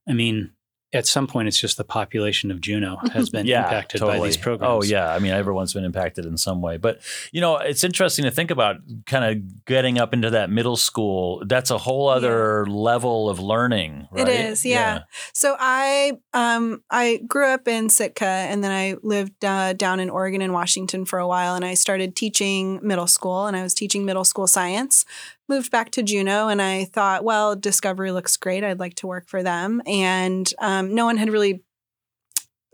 I 0.07 0.13
mean, 0.13 0.51
at 0.93 1.05
some 1.05 1.27
point, 1.27 1.49
it's 1.49 1.59
just 1.59 1.75
the 1.75 1.83
population 1.83 2.49
of 2.49 2.61
Juneau 2.61 2.97
has 3.13 3.29
been 3.29 3.45
yeah, 3.45 3.65
impacted 3.65 3.99
by 4.01 4.19
these 4.19 4.37
programs. 4.37 4.85
Oh 4.85 4.87
yeah, 4.87 5.13
I 5.13 5.19
mean 5.19 5.33
everyone's 5.33 5.73
been 5.73 5.83
impacted 5.83 6.25
in 6.25 6.37
some 6.37 6.61
way. 6.61 6.77
But 6.77 7.01
you 7.31 7.41
know, 7.41 7.57
it's 7.57 7.83
interesting 7.83 8.23
to 8.23 8.31
think 8.31 8.51
about 8.51 8.77
kind 9.05 9.25
of 9.25 9.65
getting 9.65 9.99
up 9.99 10.13
into 10.13 10.29
that 10.29 10.49
middle 10.49 10.77
school. 10.77 11.43
That's 11.45 11.71
a 11.71 11.77
whole 11.77 12.07
other 12.07 12.65
level 12.67 13.29
of 13.29 13.39
learning. 13.39 14.07
Right? 14.11 14.27
It 14.27 14.45
is, 14.45 14.65
yeah. 14.65 15.01
So 15.33 15.57
I 15.59 16.19
um 16.33 16.83
I 16.89 17.21
grew 17.27 17.47
up 17.47 17.67
in 17.67 17.89
Sitka 17.89 18.25
and 18.25 18.63
then 18.63 18.71
I 18.71 18.95
lived 19.03 19.43
uh, 19.43 19.73
down 19.73 19.99
in 19.99 20.09
Oregon 20.09 20.41
and 20.41 20.53
Washington 20.53 21.03
for 21.03 21.19
a 21.19 21.27
while 21.27 21.55
and 21.55 21.65
I 21.65 21.73
started 21.73 22.15
teaching 22.15 22.79
middle 22.81 23.07
school 23.07 23.45
and 23.45 23.57
I 23.57 23.63
was 23.63 23.73
teaching 23.73 24.05
middle 24.05 24.23
school 24.23 24.47
science 24.47 25.03
moved 25.47 25.71
back 25.71 25.91
to 25.91 26.03
Juneau 26.03 26.47
and 26.47 26.61
I 26.61 26.85
thought, 26.85 27.23
well, 27.23 27.55
Discovery 27.55 28.11
looks 28.11 28.37
great. 28.37 28.63
I'd 28.63 28.79
like 28.79 28.95
to 28.95 29.07
work 29.07 29.27
for 29.27 29.43
them. 29.43 29.81
And 29.85 30.51
um, 30.59 30.93
no 30.93 31.05
one 31.05 31.17
had 31.17 31.29
really 31.29 31.63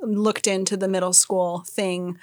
looked 0.06 0.48
into 0.48 0.76
the 0.76 0.88
middle 0.88 1.14
school 1.14 1.64
thing 1.68 2.18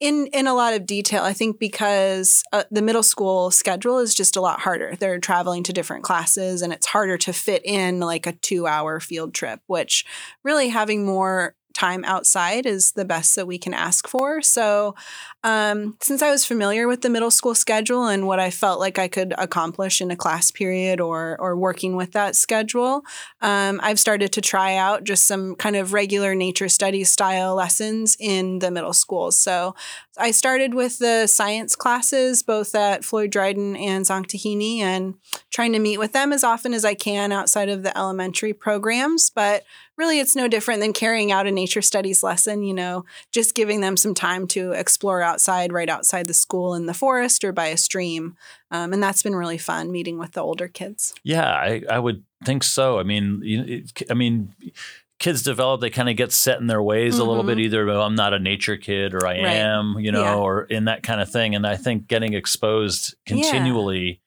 in 0.00 0.26
in 0.32 0.46
a 0.46 0.54
lot 0.54 0.74
of 0.74 0.84
detail 0.86 1.22
i 1.22 1.32
think 1.32 1.58
because 1.58 2.42
uh, 2.52 2.64
the 2.70 2.82
middle 2.82 3.02
school 3.02 3.50
schedule 3.50 3.98
is 3.98 4.14
just 4.14 4.36
a 4.36 4.40
lot 4.40 4.60
harder 4.60 4.96
they're 4.98 5.20
traveling 5.20 5.62
to 5.62 5.72
different 5.72 6.02
classes 6.02 6.60
and 6.60 6.72
it's 6.72 6.86
harder 6.86 7.16
to 7.16 7.32
fit 7.32 7.62
in 7.64 8.00
like 8.00 8.26
a 8.26 8.32
2 8.32 8.66
hour 8.66 8.98
field 8.98 9.32
trip 9.32 9.60
which 9.66 10.04
really 10.42 10.68
having 10.68 11.06
more 11.06 11.54
time 11.72 12.04
outside 12.04 12.66
is 12.66 12.92
the 12.92 13.04
best 13.04 13.36
that 13.36 13.46
we 13.46 13.58
can 13.58 13.72
ask 13.72 14.08
for. 14.08 14.42
So, 14.42 14.94
um, 15.42 15.96
since 16.02 16.20
I 16.20 16.30
was 16.30 16.44
familiar 16.44 16.86
with 16.86 17.00
the 17.00 17.08
middle 17.08 17.30
school 17.30 17.54
schedule 17.54 18.06
and 18.06 18.26
what 18.26 18.38
I 18.38 18.50
felt 18.50 18.80
like 18.80 18.98
I 18.98 19.08
could 19.08 19.32
accomplish 19.38 20.00
in 20.00 20.10
a 20.10 20.16
class 20.16 20.50
period 20.50 21.00
or 21.00 21.36
or 21.40 21.56
working 21.56 21.96
with 21.96 22.12
that 22.12 22.36
schedule, 22.36 23.02
um, 23.40 23.80
I've 23.82 24.00
started 24.00 24.32
to 24.32 24.40
try 24.40 24.76
out 24.76 25.04
just 25.04 25.26
some 25.26 25.54
kind 25.54 25.76
of 25.76 25.92
regular 25.92 26.34
nature 26.34 26.68
studies 26.68 27.10
style 27.10 27.54
lessons 27.54 28.16
in 28.20 28.58
the 28.58 28.70
middle 28.70 28.92
schools. 28.92 29.38
So, 29.38 29.74
I 30.18 30.32
started 30.32 30.74
with 30.74 30.98
the 30.98 31.26
science 31.26 31.76
classes 31.76 32.42
both 32.42 32.74
at 32.74 33.04
Floyd 33.04 33.30
Dryden 33.30 33.76
and 33.76 34.04
Dzantik'i 34.04 34.40
Heeni 34.40 34.78
and 34.78 35.14
trying 35.50 35.72
to 35.72 35.78
meet 35.78 35.98
with 35.98 36.12
them 36.12 36.32
as 36.32 36.44
often 36.44 36.74
as 36.74 36.84
I 36.84 36.94
can 36.94 37.32
outside 37.32 37.68
of 37.68 37.82
the 37.82 37.96
elementary 37.96 38.52
programs, 38.52 39.30
but 39.30 39.64
really 40.00 40.18
it's 40.18 40.34
no 40.34 40.48
different 40.48 40.80
than 40.80 40.94
carrying 40.94 41.30
out 41.30 41.46
a 41.46 41.50
nature 41.52 41.82
studies 41.82 42.22
lesson, 42.22 42.64
you 42.64 42.72
know, 42.72 43.04
just 43.30 43.54
giving 43.54 43.82
them 43.82 43.96
some 43.96 44.14
time 44.14 44.46
to 44.48 44.72
explore 44.72 45.20
outside, 45.20 45.72
right 45.72 45.88
outside 45.88 46.26
the 46.26 46.34
school 46.34 46.74
in 46.74 46.86
the 46.86 46.94
forest 46.94 47.44
or 47.44 47.52
by 47.52 47.66
a 47.66 47.76
stream. 47.76 48.34
Um, 48.70 48.94
and 48.94 49.02
that's 49.02 49.22
been 49.22 49.36
really 49.36 49.58
fun 49.58 49.92
meeting 49.92 50.18
with 50.18 50.32
the 50.32 50.40
older 50.40 50.68
kids. 50.68 51.14
Yeah, 51.22 51.48
I, 51.48 51.82
I 51.88 51.98
would 51.98 52.24
think 52.44 52.64
so. 52.64 52.98
I 52.98 53.02
mean, 53.02 53.42
you, 53.44 53.84
I 54.08 54.14
mean, 54.14 54.54
kids 55.18 55.42
develop, 55.42 55.82
they 55.82 55.90
kind 55.90 56.08
of 56.08 56.16
get 56.16 56.32
set 56.32 56.60
in 56.60 56.66
their 56.66 56.82
ways 56.82 57.14
mm-hmm. 57.14 57.22
a 57.22 57.24
little 57.26 57.44
bit. 57.44 57.58
Mm-hmm. 57.58 57.66
Either 57.66 57.84
well, 57.84 58.02
I'm 58.02 58.14
not 58.14 58.32
a 58.32 58.38
nature 58.38 58.78
kid, 58.78 59.12
or 59.12 59.26
I 59.26 59.34
right. 59.34 59.46
am, 59.46 59.96
you 59.98 60.10
know, 60.12 60.22
yeah. 60.22 60.34
or 60.34 60.62
in 60.64 60.86
that 60.86 61.02
kind 61.02 61.20
of 61.20 61.30
thing. 61.30 61.54
And 61.54 61.66
I 61.66 61.76
think 61.76 62.08
getting 62.08 62.32
exposed 62.32 63.14
continually 63.26 64.22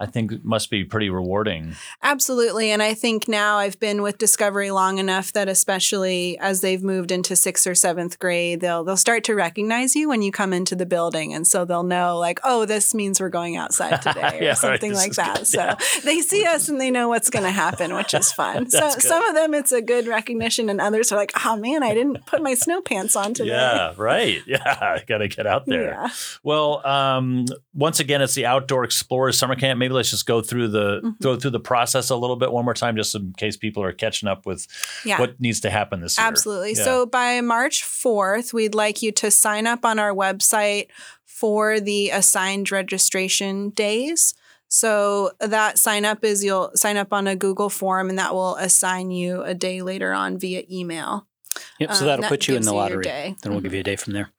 I 0.00 0.06
think 0.06 0.44
must 0.44 0.70
be 0.70 0.84
pretty 0.84 1.10
rewarding. 1.10 1.74
Absolutely. 2.02 2.70
And 2.70 2.80
I 2.82 2.94
think 2.94 3.26
now 3.26 3.56
I've 3.56 3.80
been 3.80 4.00
with 4.00 4.16
Discovery 4.18 4.70
long 4.70 4.98
enough 4.98 5.32
that 5.32 5.48
especially 5.48 6.38
as 6.38 6.60
they've 6.60 6.82
moved 6.82 7.10
into 7.10 7.34
sixth 7.34 7.66
or 7.66 7.74
seventh 7.74 8.20
grade, 8.20 8.60
they'll 8.60 8.84
they'll 8.84 8.96
start 8.96 9.24
to 9.24 9.34
recognize 9.34 9.96
you 9.96 10.08
when 10.08 10.22
you 10.22 10.30
come 10.30 10.52
into 10.52 10.76
the 10.76 10.86
building. 10.86 11.34
And 11.34 11.46
so 11.46 11.64
they'll 11.64 11.82
know 11.82 12.16
like, 12.16 12.38
oh, 12.44 12.64
this 12.64 12.94
means 12.94 13.20
we're 13.20 13.28
going 13.28 13.56
outside 13.56 14.00
today 14.02 14.38
or 14.38 14.42
yeah, 14.42 14.54
something 14.54 14.92
right. 14.92 14.98
like 14.98 15.12
that. 15.14 15.38
Good. 15.38 15.46
So 15.48 15.64
yeah. 15.64 15.74
they 16.04 16.20
see 16.20 16.46
us 16.46 16.68
and 16.68 16.80
they 16.80 16.92
know 16.92 17.08
what's 17.08 17.28
gonna 17.28 17.50
happen, 17.50 17.92
which 17.94 18.14
is 18.14 18.30
fun. 18.38 18.70
so 18.70 18.90
good. 18.90 19.02
some 19.02 19.24
of 19.24 19.34
them 19.34 19.52
it's 19.52 19.72
a 19.72 19.82
good 19.82 20.06
recognition 20.06 20.68
and 20.68 20.80
others 20.80 21.10
are 21.10 21.16
like, 21.16 21.32
oh 21.44 21.56
man, 21.56 21.82
I 21.82 21.92
didn't 21.92 22.24
put 22.24 22.40
my 22.40 22.54
snow 22.54 22.80
pants 22.82 23.16
on 23.16 23.34
today. 23.34 23.50
Yeah, 23.50 23.94
right. 23.96 24.42
Yeah. 24.48 24.78
I 24.80 25.02
gotta 25.06 25.28
get 25.28 25.46
out 25.46 25.66
there. 25.66 25.90
Yeah. 25.90 26.08
Well, 26.42 26.86
um, 26.86 27.44
once 27.74 28.00
again, 28.00 28.22
it's 28.22 28.34
the 28.34 28.46
Outdoor 28.46 28.84
Explorers 28.84 29.38
Summer 29.38 29.56
Camp. 29.56 29.78
Maybe 29.78 29.87
let's 29.92 30.10
just 30.10 30.26
go 30.26 30.40
through 30.40 30.68
the 30.68 31.00
mm-hmm. 31.00 31.10
go 31.22 31.36
through 31.36 31.50
the 31.50 31.60
process 31.60 32.10
a 32.10 32.16
little 32.16 32.36
bit 32.36 32.52
one 32.52 32.64
more 32.64 32.74
time, 32.74 32.96
just 32.96 33.14
in 33.14 33.32
case 33.34 33.56
people 33.56 33.82
are 33.82 33.92
catching 33.92 34.28
up 34.28 34.46
with 34.46 34.66
yeah. 35.04 35.18
what 35.18 35.40
needs 35.40 35.60
to 35.60 35.70
happen 35.70 36.00
this 36.00 36.18
year. 36.18 36.26
Absolutely. 36.26 36.74
Yeah. 36.74 36.84
So 36.84 37.06
by 37.06 37.40
March 37.40 37.84
fourth, 37.84 38.52
we'd 38.52 38.74
like 38.74 39.02
you 39.02 39.12
to 39.12 39.30
sign 39.30 39.66
up 39.66 39.84
on 39.84 39.98
our 39.98 40.12
website 40.12 40.88
for 41.24 41.78
the 41.80 42.10
assigned 42.10 42.70
registration 42.72 43.70
days. 43.70 44.34
So 44.68 45.30
that 45.40 45.78
sign 45.78 46.04
up 46.04 46.24
is 46.24 46.44
you'll 46.44 46.72
sign 46.74 46.96
up 46.96 47.12
on 47.12 47.26
a 47.26 47.36
Google 47.36 47.70
form 47.70 48.10
and 48.10 48.18
that 48.18 48.34
will 48.34 48.56
assign 48.56 49.10
you 49.10 49.42
a 49.42 49.54
day 49.54 49.80
later 49.80 50.12
on 50.12 50.38
via 50.38 50.64
email. 50.70 51.26
Yep. 51.78 51.92
So 51.94 52.04
that'll 52.04 52.16
um, 52.16 52.20
that 52.22 52.28
put 52.28 52.48
you 52.48 52.56
in 52.56 52.62
the 52.62 52.72
lottery. 52.72 53.04
Then 53.04 53.36
we'll 53.44 53.54
mm-hmm. 53.54 53.62
give 53.62 53.74
you 53.74 53.80
a 53.80 53.84
day 53.84 53.96
from 53.96 54.12
there. 54.12 54.30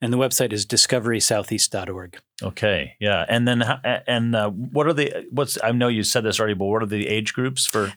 And 0.00 0.12
the 0.12 0.18
website 0.18 0.52
is 0.52 0.66
discoverysoutheast.org. 0.66 2.18
Okay. 2.42 2.96
Yeah. 3.00 3.24
And 3.28 3.46
then, 3.48 3.62
and 4.06 4.34
uh, 4.34 4.50
what 4.50 4.86
are 4.86 4.92
the, 4.92 5.26
what's, 5.30 5.58
I 5.62 5.72
know 5.72 5.88
you 5.88 6.02
said 6.02 6.24
this 6.24 6.38
already, 6.38 6.54
but 6.54 6.66
what 6.66 6.82
are 6.82 6.86
the 6.86 7.08
age 7.08 7.32
groups 7.32 7.66
for? 7.66 7.92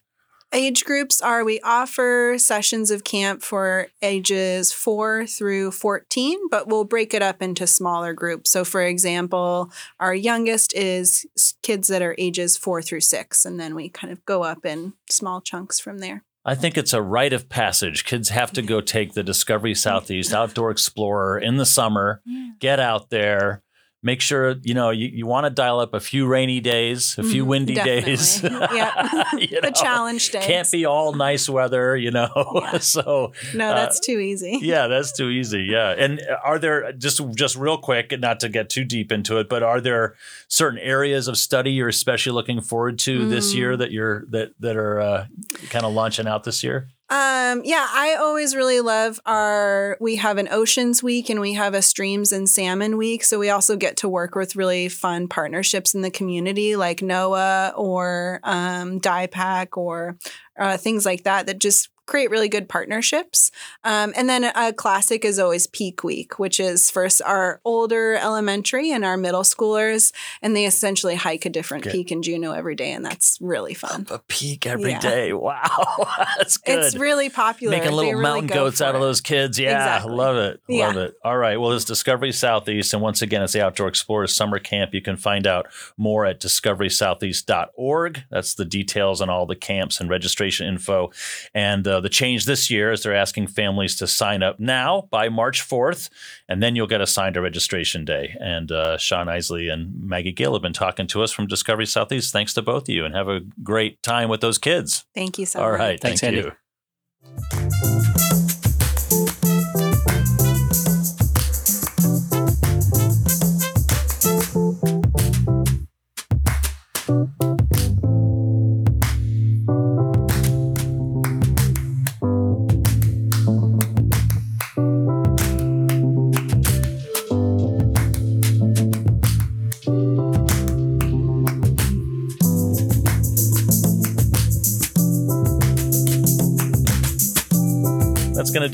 Age 0.54 0.86
groups 0.86 1.22
are 1.22 1.44
we 1.44 1.60
offer 1.60 2.36
sessions 2.38 2.90
of 2.90 3.04
camp 3.04 3.44
for 3.44 3.88
ages 4.02 4.72
4 4.72 5.28
through 5.28 5.72
14, 5.72 6.48
but 6.50 6.70
we'll 6.70 6.86
break 6.86 7.14
it 7.14 7.22
up 7.22 7.42
into 7.42 7.68
smaller 7.68 8.14
groups. 8.14 8.52
So, 8.52 8.64
for 8.64 8.82
example, 8.82 9.70
our 10.00 10.16
youngest 10.16 10.74
is 10.74 11.26
kids 11.64 11.90
that 11.90 12.02
are 12.02 12.16
ages 12.18 12.56
4 12.56 12.82
through 12.82 13.02
6, 13.02 13.44
and 13.44 13.60
then 13.60 13.76
we 13.76 13.90
kind 13.90 14.14
of 14.14 14.26
go 14.26 14.44
up 14.44 14.66
in 14.66 14.94
small 15.10 15.42
chunks 15.42 15.82
from 15.82 15.98
there. 15.98 16.24
I 16.48 16.56
think 16.56 16.78
it's 16.78 16.94
a 16.94 17.02
rite 17.02 17.34
of 17.34 17.50
passage. 17.50 18.06
Kids 18.06 18.30
have 18.30 18.54
to 18.54 18.62
go 18.62 18.80
take 18.80 19.14
the 19.14 19.22
Discovery 19.22 19.76
Southeast 19.76 20.34
Outdoor 20.34 20.72
Explorer 20.72 21.38
in 21.38 21.58
the 21.58 21.66
summer, 21.66 22.22
get 22.60 22.80
out 22.80 23.10
there, 23.10 23.64
make 24.04 24.22
sure 24.22 24.56
you 24.62 24.74
know 24.74 24.92
you, 24.92 25.08
you 25.08 25.26
want 25.26 25.46
to 25.46 25.50
dial 25.50 25.80
up 25.80 25.94
a 25.94 26.00
few 26.00 26.28
rainy 26.28 26.60
days 26.60 27.18
a 27.18 27.24
few 27.24 27.42
mm-hmm. 27.42 27.50
windy 27.50 27.74
Definitely. 27.74 28.16
days 28.16 28.44
yeah 28.44 29.10
the 29.34 29.60
know, 29.64 29.72
challenge 29.72 30.30
days 30.30 30.46
can't 30.46 30.72
be 30.72 30.86
all 30.86 31.14
nice 31.14 31.50
weather 31.50 31.98
you 31.98 32.12
know 32.12 32.30
yeah. 32.62 32.78
so 32.78 33.34
no 33.56 33.74
that's 33.74 33.98
uh, 33.98 34.04
too 34.04 34.20
easy 34.20 34.60
yeah 34.62 34.88
that's 34.88 35.12
too 35.12 35.30
easy 35.30 35.64
yeah 35.64 35.96
and 35.98 36.22
are 36.44 36.60
there 36.60 36.92
just 36.94 37.22
just 37.36 37.56
real 37.56 37.78
quick 37.78 38.18
not 38.20 38.40
to 38.40 38.50
get 38.50 38.70
too 38.70 38.84
deep 38.84 39.12
into 39.12 39.38
it 39.40 39.50
but 39.50 39.64
are 39.64 39.82
there 39.82 40.16
certain 40.48 40.80
areas 40.80 41.28
of 41.28 41.38
study 41.38 41.72
you're 41.72 41.90
especially 41.90 42.34
looking 42.34 42.62
forward 42.62 43.00
to 43.00 43.22
mm. 43.22 43.30
this 43.30 43.54
year 43.56 43.74
mm. 43.74 43.80
that 43.80 43.92
you're 43.92 44.26
that 44.28 44.52
that 44.60 44.78
are 44.78 45.00
uh, 45.00 45.26
kind 45.70 45.86
of 45.86 45.94
launching 45.94 46.28
out 46.28 46.44
this 46.44 46.64
year 46.64 46.88
um, 47.10 47.62
yeah, 47.64 47.88
I 47.90 48.18
always 48.20 48.54
really 48.54 48.82
love 48.82 49.22
our. 49.26 49.98
We 50.02 50.18
have 50.18 50.38
an 50.38 50.50
oceans 50.52 51.02
week 51.02 51.30
and 51.30 51.40
we 51.40 51.54
have 51.54 51.74
a 51.74 51.82
streams 51.82 52.34
and 52.34 52.50
salmon 52.50 52.98
week. 52.98 53.24
So 53.24 53.40
we 53.40 53.50
also 53.50 53.78
get 53.78 53.96
to 53.98 54.10
work 54.10 54.36
with 54.36 54.58
really 54.58 54.90
fun 54.90 55.30
partnerships 55.30 55.96
in 55.96 56.02
the 56.02 56.12
community, 56.12 56.76
like 56.76 57.00
NOAA 57.00 57.72
or 57.78 58.42
um, 58.44 59.00
DIPAC 59.00 59.78
or 59.78 60.18
uh, 60.60 60.76
things 60.76 61.06
like 61.06 61.24
that. 61.24 61.46
That 61.46 61.60
just 61.60 61.90
create 62.08 62.32
really 62.32 62.50
good 62.50 62.68
partnerships. 62.68 63.52
Um, 63.84 64.14
and 64.16 64.28
then 64.28 64.46
a 64.46 64.74
classic 64.74 65.24
is 65.24 65.38
always 65.38 65.68
Peak 65.68 66.04
Week, 66.04 66.40
which 66.40 66.60
is 66.60 66.90
first 66.90 67.22
our 67.22 67.62
older 67.64 68.16
elementary 68.16 68.92
and 68.92 69.06
our 69.06 69.18
middle 69.18 69.44
schoolers, 69.44 70.14
and 70.42 70.56
they 70.56 70.66
essentially 70.66 71.16
hike 71.16 71.46
a 71.46 71.50
different 71.50 71.86
okay. 71.86 71.98
peak 71.98 72.12
in 72.12 72.24
Juneau 72.24 72.54
every 72.54 72.76
day, 72.76 72.92
and 72.92 73.06
that's 73.06 73.38
really 73.42 73.74
fun. 73.74 74.08
A 74.10 74.20
peak 74.20 74.66
every 74.66 74.92
yeah. 74.92 75.00
day. 75.00 75.34
Wow, 75.48 76.08
that's 76.38 76.58
good. 76.58 76.80
It's 76.80 76.96
really 76.96 77.30
popular. 77.30 77.78
Making 77.78 77.92
little 77.92 78.12
really 78.12 78.24
mountain 78.24 78.48
goats 78.48 78.82
out 78.82 78.96
of 78.96 79.02
those 79.02 79.22
kids. 79.22 79.60
Yeah, 79.60 79.78
exactly. 79.78 80.14
love 80.14 80.36
it. 80.36 80.62
Love 80.68 80.96
yeah. 80.96 81.02
it. 81.04 81.16
All 81.24 81.38
right. 81.38 81.58
Well, 81.58 81.72
it's 81.74 81.86
Discovery 81.86 82.32
Southeast, 82.32 82.94
and 82.94 83.02
once 83.02 83.22
again, 83.22 83.42
it's 83.44 83.54
the 83.54 83.64
Outdoor 83.64 83.88
Explorers 83.88 84.34
Summer 84.34 84.60
Camp. 84.60 84.94
You 84.94 85.02
can 85.02 85.16
find 85.16 85.46
out 85.46 85.68
more 85.96 86.26
at 86.26 86.42
discoverysoutheast.org. 86.42 88.24
That's 88.30 88.56
the 88.56 88.66
details 88.66 89.22
on 89.22 89.30
all 89.30 89.46
the 89.46 89.56
camps 89.56 90.00
and 90.00 90.10
registration 90.10 90.68
info, 90.68 91.12
and 91.54 91.88
uh, 91.88 91.97
the 92.02 92.10
change 92.10 92.46
this 92.46 92.70
year 92.70 92.92
is 92.92 93.04
they're 93.04 93.16
asking 93.16 93.48
families 93.48 93.96
to 93.98 94.08
sign 94.08 94.44
up 94.44 94.60
now 94.60 95.08
by 95.12 95.30
March 95.30 95.62
4th, 95.68 96.10
and 96.48 96.62
then 96.62 96.76
you'll 96.76 96.88
get 96.88 97.02
assigned 97.02 97.38
a 97.38 97.42
registration 97.42 98.06
day. 98.06 98.36
And 98.40 98.72
uh, 98.72 98.98
Sean 98.98 99.30
Isley 99.30 99.70
and 99.70 99.94
Maggie 100.02 100.32
Gill 100.32 100.54
have 100.54 100.62
been 100.62 100.74
talking 100.74 101.08
to 101.08 101.24
us 101.24 101.32
from 101.32 101.48
Discovery 101.48 101.86
Southeast. 101.86 102.34
Thanks 102.34 102.54
to 102.56 102.62
both 102.62 102.84
of 102.84 102.90
you, 102.90 103.06
and 103.06 103.16
have 103.16 103.30
a 103.30 103.42
great 103.64 104.02
time 104.04 104.30
with 104.30 104.42
those 104.42 104.58
kids. 104.58 105.06
Thank 105.14 105.38
you 105.38 105.46
so 105.46 105.60
All 105.60 105.72
much. 105.72 105.80
All 105.80 105.86
right. 105.86 106.00
Thanks, 106.00 106.22
thank 106.22 106.36
Andy. 106.36 106.50
you. 106.50 107.97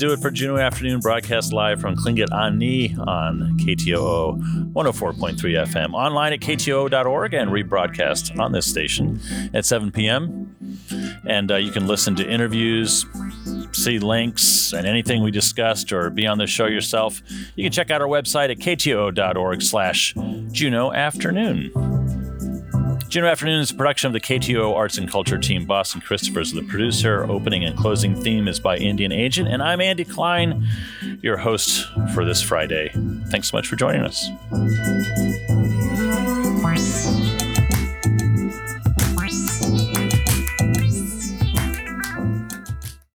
Do 0.04 0.12
it 0.12 0.20
for 0.20 0.30
Juneau 0.30 0.58
Afternoon, 0.58 1.00
broadcast 1.00 1.50
live 1.54 1.80
from 1.80 1.96
Tlingit 1.96 2.30
Ani 2.30 2.94
on 3.06 3.56
KTOO 3.58 4.72
104.3 4.74 5.36
FM, 5.38 5.94
online 5.94 6.34
at 6.34 6.40
KTOO.org, 6.40 7.32
and 7.32 7.50
rebroadcast 7.50 8.38
on 8.38 8.52
this 8.52 8.66
station 8.66 9.18
at 9.54 9.64
7 9.64 9.90
p.m. 9.90 10.54
And 11.26 11.50
uh, 11.50 11.56
you 11.56 11.72
can 11.72 11.86
listen 11.86 12.14
to 12.16 12.28
interviews, 12.28 13.06
see 13.72 13.98
links, 13.98 14.74
and 14.74 14.86
anything 14.86 15.22
we 15.22 15.30
discussed, 15.30 15.90
or 15.90 16.10
be 16.10 16.26
on 16.26 16.36
the 16.36 16.46
show 16.46 16.66
yourself. 16.66 17.22
You 17.56 17.64
can 17.64 17.72
check 17.72 17.90
out 17.90 18.02
our 18.02 18.08
website 18.08 18.50
at 18.50 18.58
KTOO.org 18.58 19.62
slash 19.62 20.12
Juneau 20.52 20.92
Afternoon. 20.92 21.93
Juneau 23.14 23.28
Afternoon 23.28 23.60
is 23.60 23.70
a 23.70 23.74
production 23.76 24.08
of 24.08 24.12
the 24.12 24.18
KTOO 24.18 24.74
Arts 24.74 24.98
and 24.98 25.08
Culture 25.08 25.38
team. 25.38 25.66
Boston 25.66 26.00
Christopher 26.00 26.40
is 26.40 26.50
the 26.50 26.64
producer. 26.64 27.24
Opening 27.30 27.64
and 27.64 27.78
closing 27.78 28.12
theme 28.20 28.48
is 28.48 28.58
by 28.58 28.76
Indian 28.76 29.12
Agent. 29.12 29.46
And 29.46 29.62
I'm 29.62 29.80
Andy 29.80 30.04
Kline, 30.04 30.66
your 31.22 31.36
host 31.36 31.86
for 32.12 32.24
this 32.24 32.42
Friday. 32.42 32.90
Thanks 33.28 33.52
so 33.52 33.56
much 33.56 33.68
for 33.68 33.76
joining 33.76 34.02
us. 34.02 34.28